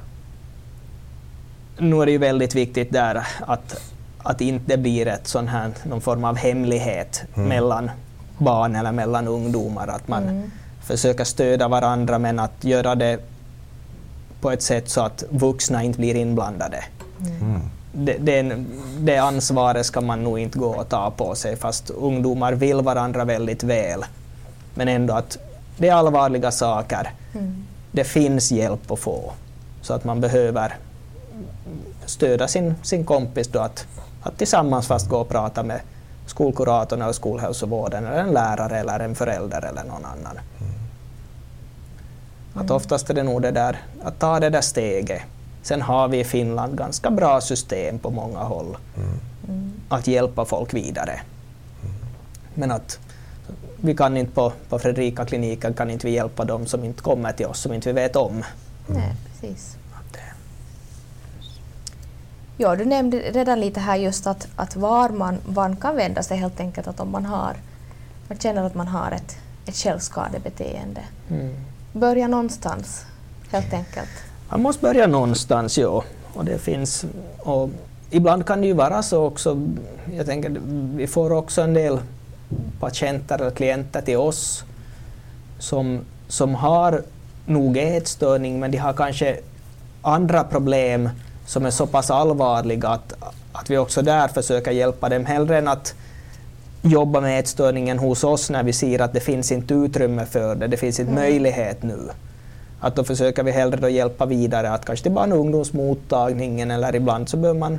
Nu 1.79 2.03
är 2.03 2.07
det 2.07 2.12
ju 2.12 2.18
väldigt 2.18 2.55
viktigt 2.55 2.93
där 2.93 3.27
att 3.47 3.81
att 4.25 4.41
inte 4.41 4.77
blir 4.77 5.07
ett 5.07 5.27
sån 5.27 5.49
här, 5.49 5.70
någon 5.83 6.01
form 6.01 6.25
av 6.25 6.37
hemlighet 6.37 7.25
mm. 7.35 7.49
mellan 7.49 7.91
barn 8.39 8.77
eller 8.77 8.93
mellan 8.93 9.29
ungdomar. 9.29 9.89
Att 9.89 10.09
man 10.09 10.22
mm. 10.22 10.51
Försöker 10.85 11.24
stödja 11.24 11.68
varandra 11.68 12.18
men 12.18 12.39
att 12.39 12.64
göra 12.64 12.95
det 12.95 13.20
på 14.41 14.51
ett 14.51 14.62
sätt 14.62 14.89
så 14.89 15.01
att 15.01 15.24
vuxna 15.30 15.82
inte 15.82 15.99
blir 15.99 16.14
inblandade. 16.14 16.85
Mm. 17.41 17.61
Det, 17.93 18.16
det, 18.18 18.64
det, 18.99 19.18
ansvaret 19.18 19.87
ska 19.87 20.01
man 20.01 20.24
nog 20.24 20.39
inte 20.39 20.59
gå 20.59 20.66
och 20.66 20.89
ta 20.89 21.11
på 21.11 21.35
sig 21.35 21.57
fast 21.57 21.91
ungdomar 21.91 22.53
vill 22.53 22.80
varandra 22.80 23.24
väldigt 23.24 23.62
väl. 23.62 24.05
Men 24.74 24.89
ändå 24.89 25.14
att 25.14 25.39
det 25.78 25.89
är 25.89 25.95
allvarliga 25.95 26.51
saker. 26.51 27.12
Mm. 27.35 27.64
Det 27.93 28.05
finns 28.05 28.53
hjälp 28.53 28.91
att 28.91 28.99
få. 28.99 29.32
Så 29.82 29.95
att 29.95 30.05
man 30.05 30.20
behöver 30.20 30.76
stödja 32.07 32.49
sin, 32.49 32.74
sin 32.82 33.05
kompis 33.05 33.49
då 33.49 33.59
att 33.59 33.87
att 34.24 34.39
tillsammans 34.39 34.87
fast 34.87 35.09
gå 35.09 35.16
och 35.16 35.28
prata 35.28 35.62
med 35.62 35.80
skolkuratorn 36.26 37.03
och 37.03 37.14
skolhälsovården 37.14 38.07
eller 38.07 38.22
en 38.22 38.32
lärare 38.32 38.78
eller 38.78 39.01
en 39.01 39.14
förälder 39.14 39.64
eller 39.64 39.85
någon 39.85 40.05
annan. 40.05 40.39
Mm. 40.61 40.74
Att 42.55 42.70
oftast 42.70 43.11
är 43.11 43.14
det 43.14 43.22
nog 43.22 43.42
det 43.42 43.50
där 43.50 43.82
att 44.02 44.18
ta 44.18 44.40
det 44.40 44.50
där 44.50 44.61
steget. 44.61 45.22
Sen 45.62 45.82
har 45.82 46.09
vi 46.09 46.20
i 46.20 46.24
Finland 46.24 46.78
ganska 46.78 47.11
bra 47.11 47.40
system 47.40 47.98
på 47.98 48.11
många 48.11 48.38
håll 48.38 48.76
mm. 49.48 49.72
att 49.88 50.07
hjälpa 50.07 50.44
folk 50.44 50.74
vidare. 50.74 51.12
Mm. 51.12 51.94
Men 52.55 52.70
att 52.70 52.98
vi 53.76 53.94
kan 53.94 54.16
inte 54.16 54.32
på, 54.32 54.52
på 54.68 54.78
Fredrika 54.78 55.24
kliniken 55.24 55.74
kan 55.74 55.90
inte 55.90 56.07
vi 56.07 56.12
hjälpa 56.12 56.44
dem 56.44 56.66
som 56.66 56.84
inte 56.84 57.02
kommer 57.02 57.32
till 57.32 57.46
oss, 57.46 57.61
som 57.61 57.72
inte 57.72 57.88
vi 57.88 57.92
vet 57.92 58.16
om. 58.16 58.44
Nej, 58.86 59.14
precis. 59.26 59.76
Ja, 62.57 62.76
du 62.76 62.84
nämnde 62.84 63.18
redan 63.18 63.61
lite 63.61 63.80
här 63.80 63.96
just 63.96 64.26
att, 64.26 64.48
att 64.57 64.76
var 64.76 65.09
man, 65.09 65.38
man 65.46 65.76
kan 65.76 65.96
vända 65.96 66.22
sig 66.22 66.38
helt 66.38 66.61
enkelt 66.61 66.86
att 66.86 67.00
om 67.00 67.11
man 67.11 67.26
har 67.26 67.57
man 68.28 68.38
känner 68.38 68.62
att 68.62 68.74
man 68.74 68.88
har 68.88 69.11
ett, 69.11 69.36
ett 69.66 69.76
självskadebeteende. 69.76 71.00
Mm. 71.30 71.55
Börja 71.97 72.28
någonstans, 72.28 73.07
helt 73.51 73.72
enkelt. 73.72 74.09
Man 74.49 74.62
måste 74.62 74.82
börja 74.82 75.07
någonstans, 75.07 75.78
ja. 75.78 76.05
Och 76.34 76.45
det 76.45 76.59
finns, 76.59 77.05
och 77.38 77.70
ibland 78.11 78.47
kan 78.47 78.61
det 78.61 78.66
ju 78.66 78.72
vara 78.72 79.03
så 79.03 79.24
också, 79.24 79.61
jag 80.16 80.26
tänker 80.26 80.61
vi 80.97 81.07
får 81.07 81.32
också 81.32 81.62
en 81.62 81.74
del 81.74 81.99
patienter 82.80 83.38
eller 83.38 83.51
klienter 83.51 84.01
till 84.01 84.16
oss 84.16 84.64
som, 85.59 86.01
som 86.28 86.55
har 86.55 87.03
nog 87.47 87.76
ätstörning 87.76 88.61
men 88.61 88.70
de 88.70 88.78
har 88.78 88.92
kanske 88.92 89.40
andra 90.03 90.45
problem 90.45 91.11
som 91.47 91.66
är 91.66 91.70
så 91.70 91.86
pass 91.86 92.11
allvarliga 92.11 92.88
att, 92.88 93.12
att 93.53 93.70
vi 93.70 93.78
också 93.78 94.03
där 94.03 94.28
försöker 94.28 94.70
hjälpa 94.70 95.09
dem 95.09 95.24
hellre 95.24 95.59
än 95.59 95.68
att 95.68 95.95
jobba 96.85 97.20
med 97.20 97.41
ätstörningen 97.41 97.99
hos 97.99 98.24
oss 98.24 98.51
när 98.51 98.62
vi 98.62 98.72
ser 98.72 99.01
att 99.01 99.12
det 99.12 99.20
finns 99.20 99.53
inte 99.53 99.74
utrymme 99.74 100.26
för 100.26 100.55
det, 100.55 100.66
det 100.66 100.76
finns 100.76 101.01
inte 101.01 101.12
mm. 101.12 101.24
möjlighet 101.24 101.82
nu. 101.82 102.11
Att 102.80 102.97
då 102.97 103.05
försöker 103.05 103.43
vi 103.43 103.51
hellre 103.51 103.76
då 103.76 103.89
hjälpa 103.89 104.26
vidare, 104.26 104.70
att 104.70 104.85
kanske 104.85 105.03
till 105.03 105.12
barn 105.12 105.32
och 105.32 105.39
ungdomsmottagningen 105.39 106.70
eller 106.70 106.95
ibland 106.95 107.28
så 107.28 107.37
bör 107.37 107.55
man, 107.55 107.78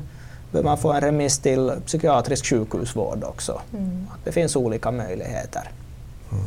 bör 0.51 0.63
man 0.63 0.77
få 0.77 0.93
en 0.93 1.01
remiss 1.01 1.39
till 1.39 1.71
psykiatrisk 1.85 2.45
sjukhusvård 2.45 3.23
också. 3.23 3.61
Mm. 3.73 4.07
Att 4.13 4.25
det 4.25 4.31
finns 4.31 4.55
olika 4.55 4.91
möjligheter. 4.91 5.71
Mm. 6.31 6.45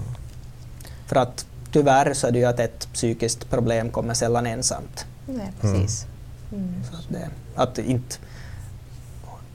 För 1.06 1.16
att 1.16 1.46
tyvärr 1.72 2.14
så 2.14 2.26
är 2.26 2.30
det 2.30 2.38
ju 2.38 2.44
att 2.44 2.60
ett 2.60 2.88
psykiskt 2.92 3.50
problem 3.50 3.90
kommer 3.90 4.14
sällan 4.14 4.46
ensamt. 4.46 5.06
Nej, 5.26 5.52
precis. 5.60 6.06
Mm. 6.52 6.64
Mm. 6.64 6.82
Så 6.90 6.96
att, 6.96 7.06
det, 7.08 7.28
att 7.54 7.78
inte 7.78 8.16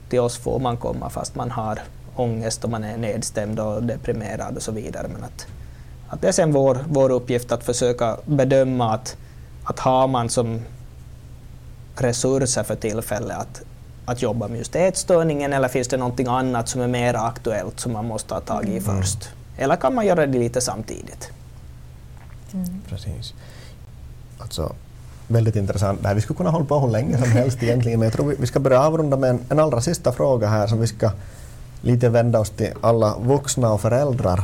till 0.08 0.20
oss 0.20 0.36
får 0.36 0.58
man 0.58 0.76
komma 0.76 1.10
fast 1.10 1.34
man 1.34 1.50
har 1.50 1.78
ångest 2.16 2.64
och 2.64 2.70
man 2.70 2.84
är 2.84 2.96
nedstämd 2.96 3.60
och 3.60 3.82
deprimerad 3.82 4.56
och 4.56 4.62
så 4.62 4.72
vidare. 4.72 5.08
Men 5.08 5.24
att, 5.24 5.46
att 6.08 6.22
det 6.22 6.28
är 6.28 6.32
sen 6.32 6.52
vår, 6.52 6.78
vår 6.88 7.10
uppgift 7.10 7.52
att 7.52 7.64
försöka 7.64 8.16
bedöma 8.24 8.94
att, 8.94 9.16
att 9.64 9.78
har 9.78 10.08
man 10.08 10.28
som 10.28 10.60
resurser 11.96 12.62
för 12.62 12.74
tillfället 12.74 13.36
att, 13.36 13.62
att 14.04 14.22
jobba 14.22 14.48
med 14.48 14.58
just 14.58 14.76
ätstörningen 14.76 15.52
eller 15.52 15.68
finns 15.68 15.88
det 15.88 15.96
någonting 15.96 16.26
annat 16.26 16.68
som 16.68 16.80
är 16.80 16.88
mer 16.88 17.14
aktuellt 17.14 17.80
som 17.80 17.92
man 17.92 18.06
måste 18.06 18.28
ta 18.28 18.40
tag 18.40 18.64
i 18.64 18.78
mm. 18.78 18.82
först? 18.82 19.28
Eller 19.56 19.76
kan 19.76 19.94
man 19.94 20.06
göra 20.06 20.26
det 20.26 20.38
lite 20.38 20.60
samtidigt? 20.60 21.30
Precis. 22.88 23.34
Alltså, 24.38 24.74
väldigt 25.28 25.56
intressant 25.56 26.00
här. 26.04 26.14
Vi 26.14 26.20
skulle 26.20 26.36
kunna 26.36 26.50
hålla 26.50 26.64
på 26.64 26.78
hur 26.78 26.90
länge 26.90 27.18
som 27.18 27.32
helst 27.32 27.62
egentligen, 27.62 27.98
men 27.98 28.06
jag 28.06 28.12
tror 28.12 28.26
vi, 28.26 28.36
vi 28.38 28.46
ska 28.46 28.60
börja 28.60 28.80
avrunda 28.80 29.16
med 29.16 29.30
en, 29.30 29.40
en 29.48 29.58
allra 29.58 29.80
sista 29.80 30.12
fråga 30.12 30.48
här 30.48 30.66
som 30.66 30.80
vi 30.80 30.86
ska 30.86 31.10
lite 31.84 32.08
vända 32.08 32.40
oss 32.40 32.50
till 32.50 32.72
alla 32.80 33.16
vuxna 33.18 33.72
och 33.72 33.80
föräldrar. 33.80 34.40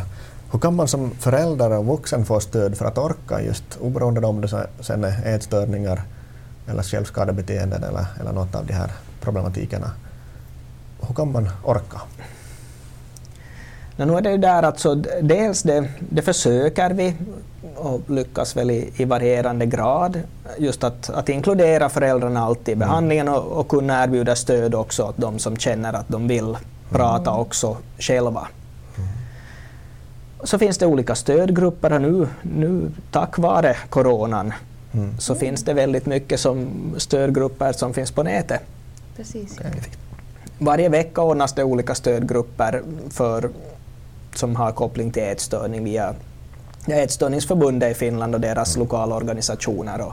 Hur 0.52 0.58
kan 0.58 0.76
man 0.76 0.88
som 0.88 1.10
förälder 1.10 1.78
och 1.78 1.86
vuxen 1.86 2.24
få 2.24 2.40
stöd 2.40 2.76
för 2.76 2.84
att 2.84 2.98
orka 2.98 3.42
just 3.42 3.64
oberoende 3.80 4.26
om 4.26 4.40
det 4.40 4.66
sen 4.80 5.04
är 5.04 5.34
ätstörningar 5.34 6.02
eller 6.68 6.82
självskadebeteenden 6.82 7.84
eller, 7.84 8.06
eller 8.20 8.32
något 8.32 8.54
av 8.54 8.66
de 8.66 8.72
här 8.72 8.90
problematikerna? 9.20 9.90
Hur 11.08 11.14
kan 11.14 11.32
man 11.32 11.48
orka? 11.64 12.00
Men 13.96 14.08
nu 14.08 14.14
är 14.16 14.20
det 14.20 14.30
ju 14.30 14.38
där 14.38 14.62
att 14.62 14.80
så 14.80 14.94
d- 14.94 15.10
dels 15.22 15.62
det, 15.62 15.88
det 16.10 16.22
försöker 16.22 16.90
vi 16.90 17.14
och 17.76 18.00
lyckas 18.10 18.56
väl 18.56 18.70
i, 18.70 18.92
i 18.96 19.04
varierande 19.04 19.66
grad. 19.66 20.20
Just 20.58 20.84
att, 20.84 21.10
att 21.10 21.28
inkludera 21.28 21.88
föräldrarna 21.88 22.40
alltid 22.40 22.72
i 22.72 22.76
behandlingen 22.76 23.28
och, 23.28 23.44
och 23.60 23.68
kunna 23.68 24.04
erbjuda 24.04 24.36
stöd 24.36 24.74
också 24.74 25.02
åt 25.02 25.16
de 25.16 25.38
som 25.38 25.56
känner 25.56 25.92
att 25.92 26.08
de 26.08 26.28
vill 26.28 26.56
prata 26.90 27.34
också 27.34 27.76
själva. 27.98 28.48
Så 30.44 30.58
finns 30.58 30.78
det 30.78 30.86
olika 30.86 31.14
stödgrupper 31.14 31.98
nu, 31.98 32.28
nu 32.42 32.90
tack 33.10 33.38
vare 33.38 33.76
coronan 33.88 34.52
Mm. 34.92 35.18
så 35.18 35.34
finns 35.34 35.64
det 35.64 35.72
väldigt 35.74 36.06
mycket 36.06 36.40
som 36.40 36.68
stödgrupper 36.96 37.72
som 37.72 37.94
finns 37.94 38.10
på 38.10 38.22
nätet. 38.22 38.60
Precis. 39.16 39.58
Varje 40.58 40.88
vecka 40.88 41.22
ordnas 41.22 41.52
det 41.52 41.64
olika 41.64 41.94
stödgrupper 41.94 42.82
för, 43.10 43.50
som 44.34 44.56
har 44.56 44.72
koppling 44.72 45.10
till 45.10 45.22
ätstörning 45.22 45.84
via 45.84 46.14
Ätstörningsförbundet 46.86 47.90
i 47.90 47.94
Finland 47.94 48.34
och 48.34 48.40
deras 48.40 48.76
lokala 48.76 49.14
organisationer. 49.14 50.00
Och 50.00 50.12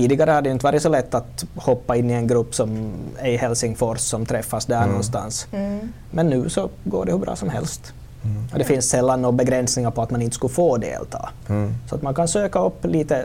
tidigare 0.00 0.30
har 0.30 0.42
det 0.42 0.50
inte 0.50 0.64
varit 0.64 0.82
så 0.82 0.88
lätt 0.88 1.14
att 1.14 1.44
hoppa 1.56 1.96
in 1.96 2.10
i 2.10 2.14
en 2.14 2.26
grupp 2.26 2.54
som 2.54 2.92
är 3.18 3.30
i 3.30 3.36
Helsingfors 3.36 4.00
som 4.00 4.26
träffas 4.26 4.66
där 4.66 4.86
någonstans. 4.86 5.46
Mm. 5.52 5.92
Men 6.10 6.26
nu 6.26 6.48
så 6.48 6.68
går 6.84 7.04
det 7.04 7.12
hur 7.12 7.18
bra 7.18 7.36
som 7.36 7.48
helst. 7.48 7.92
Mm. 8.24 8.44
Och 8.52 8.58
det 8.58 8.64
finns 8.64 8.88
sällan 8.90 9.22
några 9.22 9.32
begränsningar 9.32 9.90
på 9.90 10.02
att 10.02 10.10
man 10.10 10.22
inte 10.22 10.34
skulle 10.34 10.52
få 10.54 10.76
delta. 10.76 11.28
Mm. 11.48 11.74
Så 11.88 11.94
att 11.94 12.02
man 12.02 12.14
kan 12.14 12.28
söka 12.28 12.58
upp 12.58 12.84
lite 12.84 13.24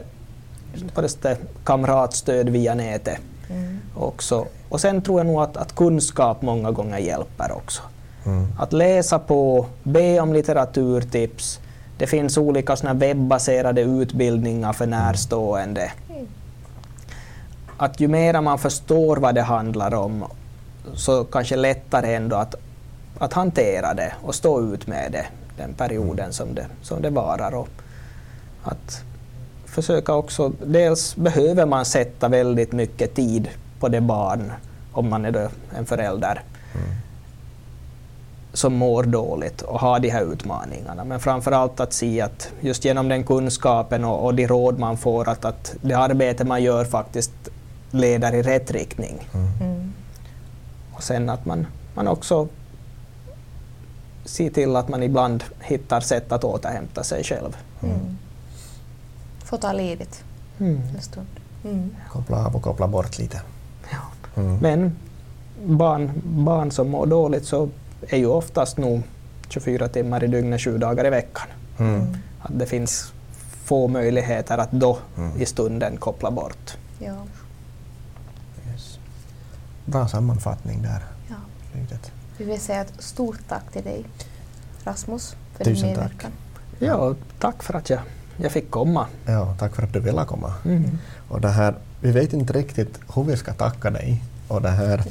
på 0.93 1.01
det 1.01 1.37
kamratstöd 1.63 2.49
via 2.49 2.75
nätet 2.75 3.17
Mm. 3.49 3.79
också. 3.95 4.45
Och 4.69 4.81
sen 4.81 5.01
tror 5.01 5.19
jag 5.19 5.27
nog 5.27 5.41
att, 5.41 5.57
att 5.57 5.75
kunskap 5.75 6.41
många 6.41 6.71
gånger 6.71 6.97
hjälper 6.97 7.51
också. 7.51 7.81
Mm. 8.25 8.47
Att 8.59 8.73
läsa 8.73 9.19
på, 9.19 9.65
be 9.83 10.19
om 10.19 10.33
litteraturtips. 10.33 11.59
Det 11.97 12.07
finns 12.07 12.37
olika 12.37 12.75
såna 12.75 12.93
webbaserade 12.93 13.81
utbildningar 13.81 14.73
för 14.73 14.87
närstående. 14.87 15.91
Mm. 17.83 17.91
Att 17.91 17.99
ju 17.99 18.07
mer 18.07 18.41
man 18.41 18.59
förstår 18.59 19.17
vad 19.17 19.35
det 19.35 19.41
handlar 19.41 19.93
om 19.93 20.25
så 20.95 21.23
kanske 21.23 21.55
lättare 21.55 22.15
ändå 22.15 22.35
att, 22.35 22.55
att 23.19 23.33
hantera 23.33 23.93
det 23.93 24.13
och 24.21 24.35
stå 24.35 24.73
ut 24.73 24.87
med 24.87 25.11
det 25.11 25.25
den 25.57 25.73
perioden 25.73 26.33
som 26.33 26.55
det, 26.55 26.67
som 26.81 27.01
det 27.01 27.09
varar. 27.09 27.55
Och 27.55 27.69
att 28.63 29.03
försöka 29.65 30.13
också, 30.13 30.51
dels 30.65 31.15
behöver 31.15 31.65
man 31.65 31.85
sätta 31.85 32.27
väldigt 32.27 32.71
mycket 32.71 33.15
tid 33.15 33.49
på 33.79 33.89
det 33.89 34.01
barn 34.01 34.51
om 34.93 35.09
man 35.09 35.25
är 35.25 35.49
en 35.77 35.85
förälder 35.85 36.41
som 38.53 38.73
mår 38.73 39.03
dåligt 39.03 39.61
och 39.61 39.79
har 39.79 39.99
de 39.99 40.09
här 40.09 40.33
utmaningarna. 40.33 41.03
Men 41.03 41.19
framför 41.19 41.51
allt 41.51 41.79
att 41.79 41.93
se 41.93 42.21
att 42.21 42.51
just 42.61 42.85
genom 42.85 43.09
den 43.09 43.23
kunskapen 43.23 44.03
och, 44.03 44.25
och 44.25 44.33
de 44.33 44.47
råd 44.47 44.79
man 44.79 44.97
får 44.97 45.29
att, 45.29 45.45
att 45.45 45.75
det 45.81 45.93
arbete 45.93 46.45
man 46.45 46.63
gör 46.63 46.85
faktiskt 46.85 47.31
leder 47.93 48.33
i 48.35 48.41
rätt 48.41 48.71
riktning. 48.71 49.29
Mm. 49.33 49.93
Och 50.93 51.03
sen 51.03 51.29
att 51.29 51.45
man, 51.45 51.67
man 51.95 52.07
också 52.07 52.47
ser 54.25 54.49
till 54.49 54.75
att 54.75 54.89
man 54.89 55.03
ibland 55.03 55.43
hittar 55.61 55.99
sätt 56.01 56.31
att 56.31 56.43
återhämta 56.43 57.03
sig 57.03 57.23
själv. 57.23 57.57
Mm. 57.83 58.17
Få 59.43 59.57
ta 59.57 59.71
ledigt 59.73 60.23
en 60.57 61.01
stund. 61.01 61.27
Mm. 61.65 61.95
Koppla 62.11 62.45
av 62.45 62.55
och 62.55 62.61
koppla 62.61 62.87
bort 62.87 63.19
lite. 63.19 63.41
Ja. 63.91 64.41
Mm. 64.41 64.57
Men 64.57 64.97
barn, 65.65 66.11
barn 66.23 66.71
som 66.71 66.89
mår 66.89 67.05
dåligt 67.05 67.45
så 67.45 67.69
är 68.07 68.17
ju 68.17 68.25
oftast 68.25 68.77
nog 68.77 69.01
24 69.49 69.87
timmar 69.87 70.23
i 70.23 70.27
dygnet, 70.27 70.61
sju 70.61 70.77
dagar 70.77 71.05
i 71.05 71.09
veckan. 71.09 71.47
Mm. 71.79 72.17
Att 72.41 72.59
det 72.59 72.65
finns 72.65 73.13
få 73.63 73.87
möjligheter 73.87 74.57
att 74.57 74.71
då 74.71 74.97
Mm. 75.17 75.41
i 75.41 75.45
stunden 75.45 75.97
koppla 75.97 76.31
bort. 76.31 76.77
Ja. 76.99 77.15
Bra 79.85 80.07
sammanfattning 80.07 80.81
där. 80.81 81.03
Ja. 81.29 81.35
Slutet. 81.71 82.11
Vi 82.37 82.45
vill 82.45 82.59
säga 82.61 82.81
ett 82.81 82.93
stort 82.99 83.39
tack 83.47 83.71
till 83.71 83.83
dig, 83.83 84.05
Rasmus, 84.83 85.35
för 85.57 85.63
Tusen 85.63 85.87
din 85.87 85.95
tack. 85.95 86.03
medverkan. 86.03 86.31
Ja, 86.79 86.95
och 86.95 87.17
tack 87.39 87.63
för 87.63 87.73
att 87.73 87.89
jag, 87.89 87.99
jag 88.37 88.51
fick 88.51 88.71
komma. 88.71 89.07
Ja, 89.25 89.55
tack 89.59 89.75
för 89.75 89.83
att 89.83 89.93
du 89.93 89.99
ville 89.99 90.25
komma. 90.25 90.53
Mm. 90.65 90.97
Och 91.27 91.41
det 91.41 91.49
här, 91.49 91.75
vi 92.01 92.11
vet 92.11 92.33
inte 92.33 92.53
riktigt 92.53 92.99
hur 93.15 93.23
vi 93.23 93.37
ska 93.37 93.53
tacka 93.53 93.89
dig. 93.89 94.23
Och 94.47 94.61
det 94.61 94.69
här, 94.69 95.03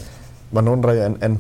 man 0.51 0.69
undrar 0.69 0.93
ju, 0.93 1.03
en, 1.03 1.19
en, 1.21 1.39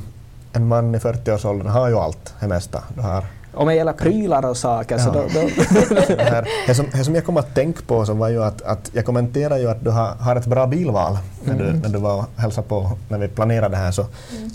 en 0.52 0.68
man 0.68 0.94
i 0.94 0.98
40-årsåldern 0.98 1.68
har 1.68 1.88
ju 1.88 1.96
allt, 1.98 2.34
det 2.40 2.48
mesta. 2.48 2.84
Du 2.94 3.00
har 3.00 3.24
Om 3.54 3.66
det 3.68 3.74
gäller 3.74 3.92
prylar 3.92 4.44
och 4.50 4.56
saker 4.56 4.98
så 4.98 5.08
Ja. 5.08 5.12
då, 5.12 5.20
då 5.20 5.94
det, 6.16 6.22
här, 6.22 6.48
det, 6.66 6.74
som, 6.74 6.86
det 6.92 7.04
som 7.04 7.14
jag 7.14 7.24
kom 7.24 7.36
att 7.36 7.54
tänka 7.54 7.80
på 7.86 8.06
så 8.06 8.14
var 8.14 8.28
ju 8.28 8.44
att, 8.44 8.62
att 8.62 8.90
jag 8.92 9.06
kommenterade 9.06 9.60
ju 9.60 9.70
att 9.70 9.84
du 9.84 9.90
har, 9.90 10.06
har 10.14 10.36
ett 10.36 10.46
bra 10.46 10.66
bilval 10.66 11.18
när 11.44 11.54
du, 11.58 11.72
när 11.72 11.88
du 11.88 11.98
var 11.98 12.18
och 12.18 12.24
hälsade 12.36 12.68
på 12.68 12.90
när 13.08 13.18
vi 13.18 13.28
planerade 13.28 13.68
det 13.68 13.76
här. 13.76 13.90
Så 13.92 14.06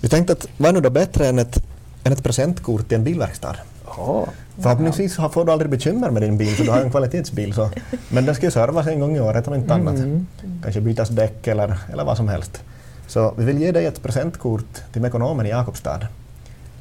Vi 0.02 0.10
tänkte 0.10 0.34
att 0.34 0.46
vad 0.58 0.70
är 0.70 0.74
nu 0.74 0.82
då 0.82 0.90
bättre 0.90 1.28
än 1.28 1.40
ett, 1.40 1.64
än 2.04 2.12
ett 2.14 2.24
presentkort 2.24 2.92
i 2.92 2.96
en 2.96 3.04
bilverkstad? 3.04 3.56
Åh, 3.98 4.24
Förhoppningsvis 4.62 5.18
har- 5.18 5.30
får 5.30 5.46
du 5.46 5.52
aldrig 5.52 5.72
bekymmer 5.72 6.10
med 6.12 6.22
din 6.22 6.38
bil 6.38 6.56
för 6.56 6.64
du 6.64 6.72
har 6.72 6.82
en 6.82 6.92
kvalitetsbil. 6.92 7.54
Så, 7.54 7.70
men 8.10 8.26
den 8.26 8.36
ska 8.36 8.46
ju 8.46 8.52
servas 8.52 8.88
en 8.88 9.00
gång 9.00 9.16
i 9.16 9.20
året 9.20 9.48
om 9.48 9.54
inte 9.54 9.74
annat. 9.74 9.96
Mm. 9.96 10.28
Kanske 10.64 10.82
bytas 10.82 11.10
däck 11.10 11.48
eller, 11.48 11.78
eller 11.94 12.04
vad 12.04 12.18
som 12.18 12.28
helst. 12.28 12.62
Så 13.08 13.34
vi 13.38 13.46
vill 13.46 13.62
ge 13.62 13.72
dig 13.72 13.86
ett 13.86 14.04
presentkort 14.04 14.82
till 14.94 15.02
Mekonomen 15.02 15.46
i 15.46 15.50
Jakobstad. 15.50 16.00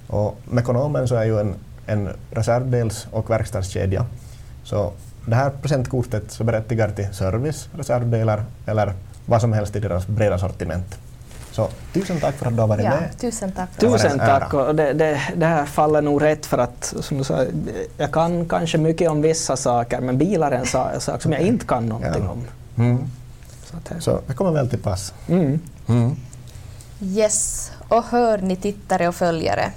Och 0.06 0.38
Mekonomen 0.44 1.08
så 1.08 1.14
är 1.14 1.24
ju 1.24 1.40
en, 1.40 1.54
en 1.86 2.08
reservdels 2.30 3.06
och 3.10 3.30
verkstadskedja. 3.30 4.06
Så 4.64 4.92
det 5.26 5.34
här 5.36 5.50
presentkortet 5.62 6.30
så 6.30 6.44
berättigar 6.44 6.90
till 6.90 7.14
service, 7.14 7.68
reservdelar 7.78 8.44
eller 8.66 8.92
vad 9.26 9.40
som 9.40 9.52
helst 9.52 9.76
i 9.76 9.80
deras 9.80 10.06
breda 10.06 10.38
sortiment. 10.38 10.98
Så 11.52 11.68
tusen 11.92 12.20
tack 12.20 12.34
för 12.34 12.46
att 12.46 12.54
du 12.54 12.60
har 12.60 12.68
varit 12.68 12.84
Ja, 12.84 12.90
med. 12.90 13.18
tusen 13.20 13.52
tack. 13.52 13.68
Tusen 13.78 14.18
tack. 14.18 14.54
Och 14.54 14.74
det, 14.74 14.92
det, 14.92 15.20
det 15.36 15.46
här 15.46 15.66
faller 15.66 16.02
nog 16.02 16.22
rätt 16.22 16.46
för 16.46 16.58
att 16.58 16.94
som 17.00 17.18
du 17.18 17.24
sa, 17.24 17.44
jag 17.96 18.12
kan 18.12 18.48
kanske 18.48 18.78
mycket 18.78 19.10
om 19.10 19.22
vissa 19.22 19.56
saker 19.56 20.00
men 20.00 20.18
bilar 20.18 20.52
är 20.52 20.56
en 20.56 20.66
sa- 20.66 20.90
en 20.90 21.00
sak 21.00 21.22
som 21.22 21.32
jag 21.32 21.40
inte 21.40 21.66
kan 21.66 21.86
någonting 21.86 22.22
Ja. 22.24 22.30
om. 22.30 22.44
Mm. 22.84 22.98
Så 23.64 23.76
att, 23.76 24.02
Så 24.02 24.20
det 24.26 24.34
kommer 24.34 24.52
väl 24.52 24.70
till 24.70 24.78
pass. 24.82 25.14
mm. 25.28 25.60
Mm. 25.88 26.16
Yes, 27.00 27.72
och 27.88 28.04
hör 28.04 28.38
ni 28.38 28.56
tittare 28.56 29.08
och 29.08 29.14
följare. 29.14 29.70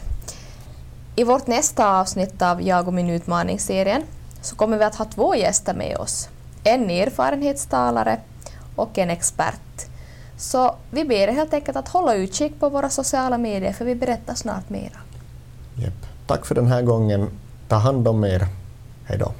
I 1.19 1.23
vårt 1.23 1.47
nästa 1.47 1.99
avsnitt 1.99 2.41
av 2.41 2.61
Jag 2.61 2.87
och 2.87 2.93
min 2.93 3.09
utmaningsserien 3.09 4.03
så 4.41 4.55
kommer 4.55 4.77
vi 4.77 4.83
att 4.83 4.95
ha 4.95 5.05
två 5.05 5.35
gäster 5.35 5.73
med 5.73 5.97
oss. 5.97 6.29
En 6.63 6.89
erfarenhetstalare 6.89 8.19
och 8.75 8.97
en 8.97 9.09
expert. 9.09 9.89
Så 10.37 10.75
vi 10.91 11.05
ber 11.05 11.15
er 11.15 11.31
helt 11.31 11.53
enkelt 11.53 11.77
att 11.77 11.87
hålla 11.87 12.13
utkik 12.13 12.59
på 12.59 12.69
våra 12.69 12.89
sociala 12.89 13.37
medier 13.37 13.73
för 13.73 13.85
vi 13.85 13.95
berättar 13.95 14.35
snart 14.35 14.69
mera. 14.69 14.99
Yep. 15.79 15.93
Tack 16.27 16.45
för 16.45 16.55
den 16.55 16.67
här 16.67 16.81
gången. 16.81 17.29
Ta 17.67 17.75
hand 17.75 18.07
om 18.07 18.23
er. 18.23 18.47
Hej 19.05 19.17
då. 19.17 19.31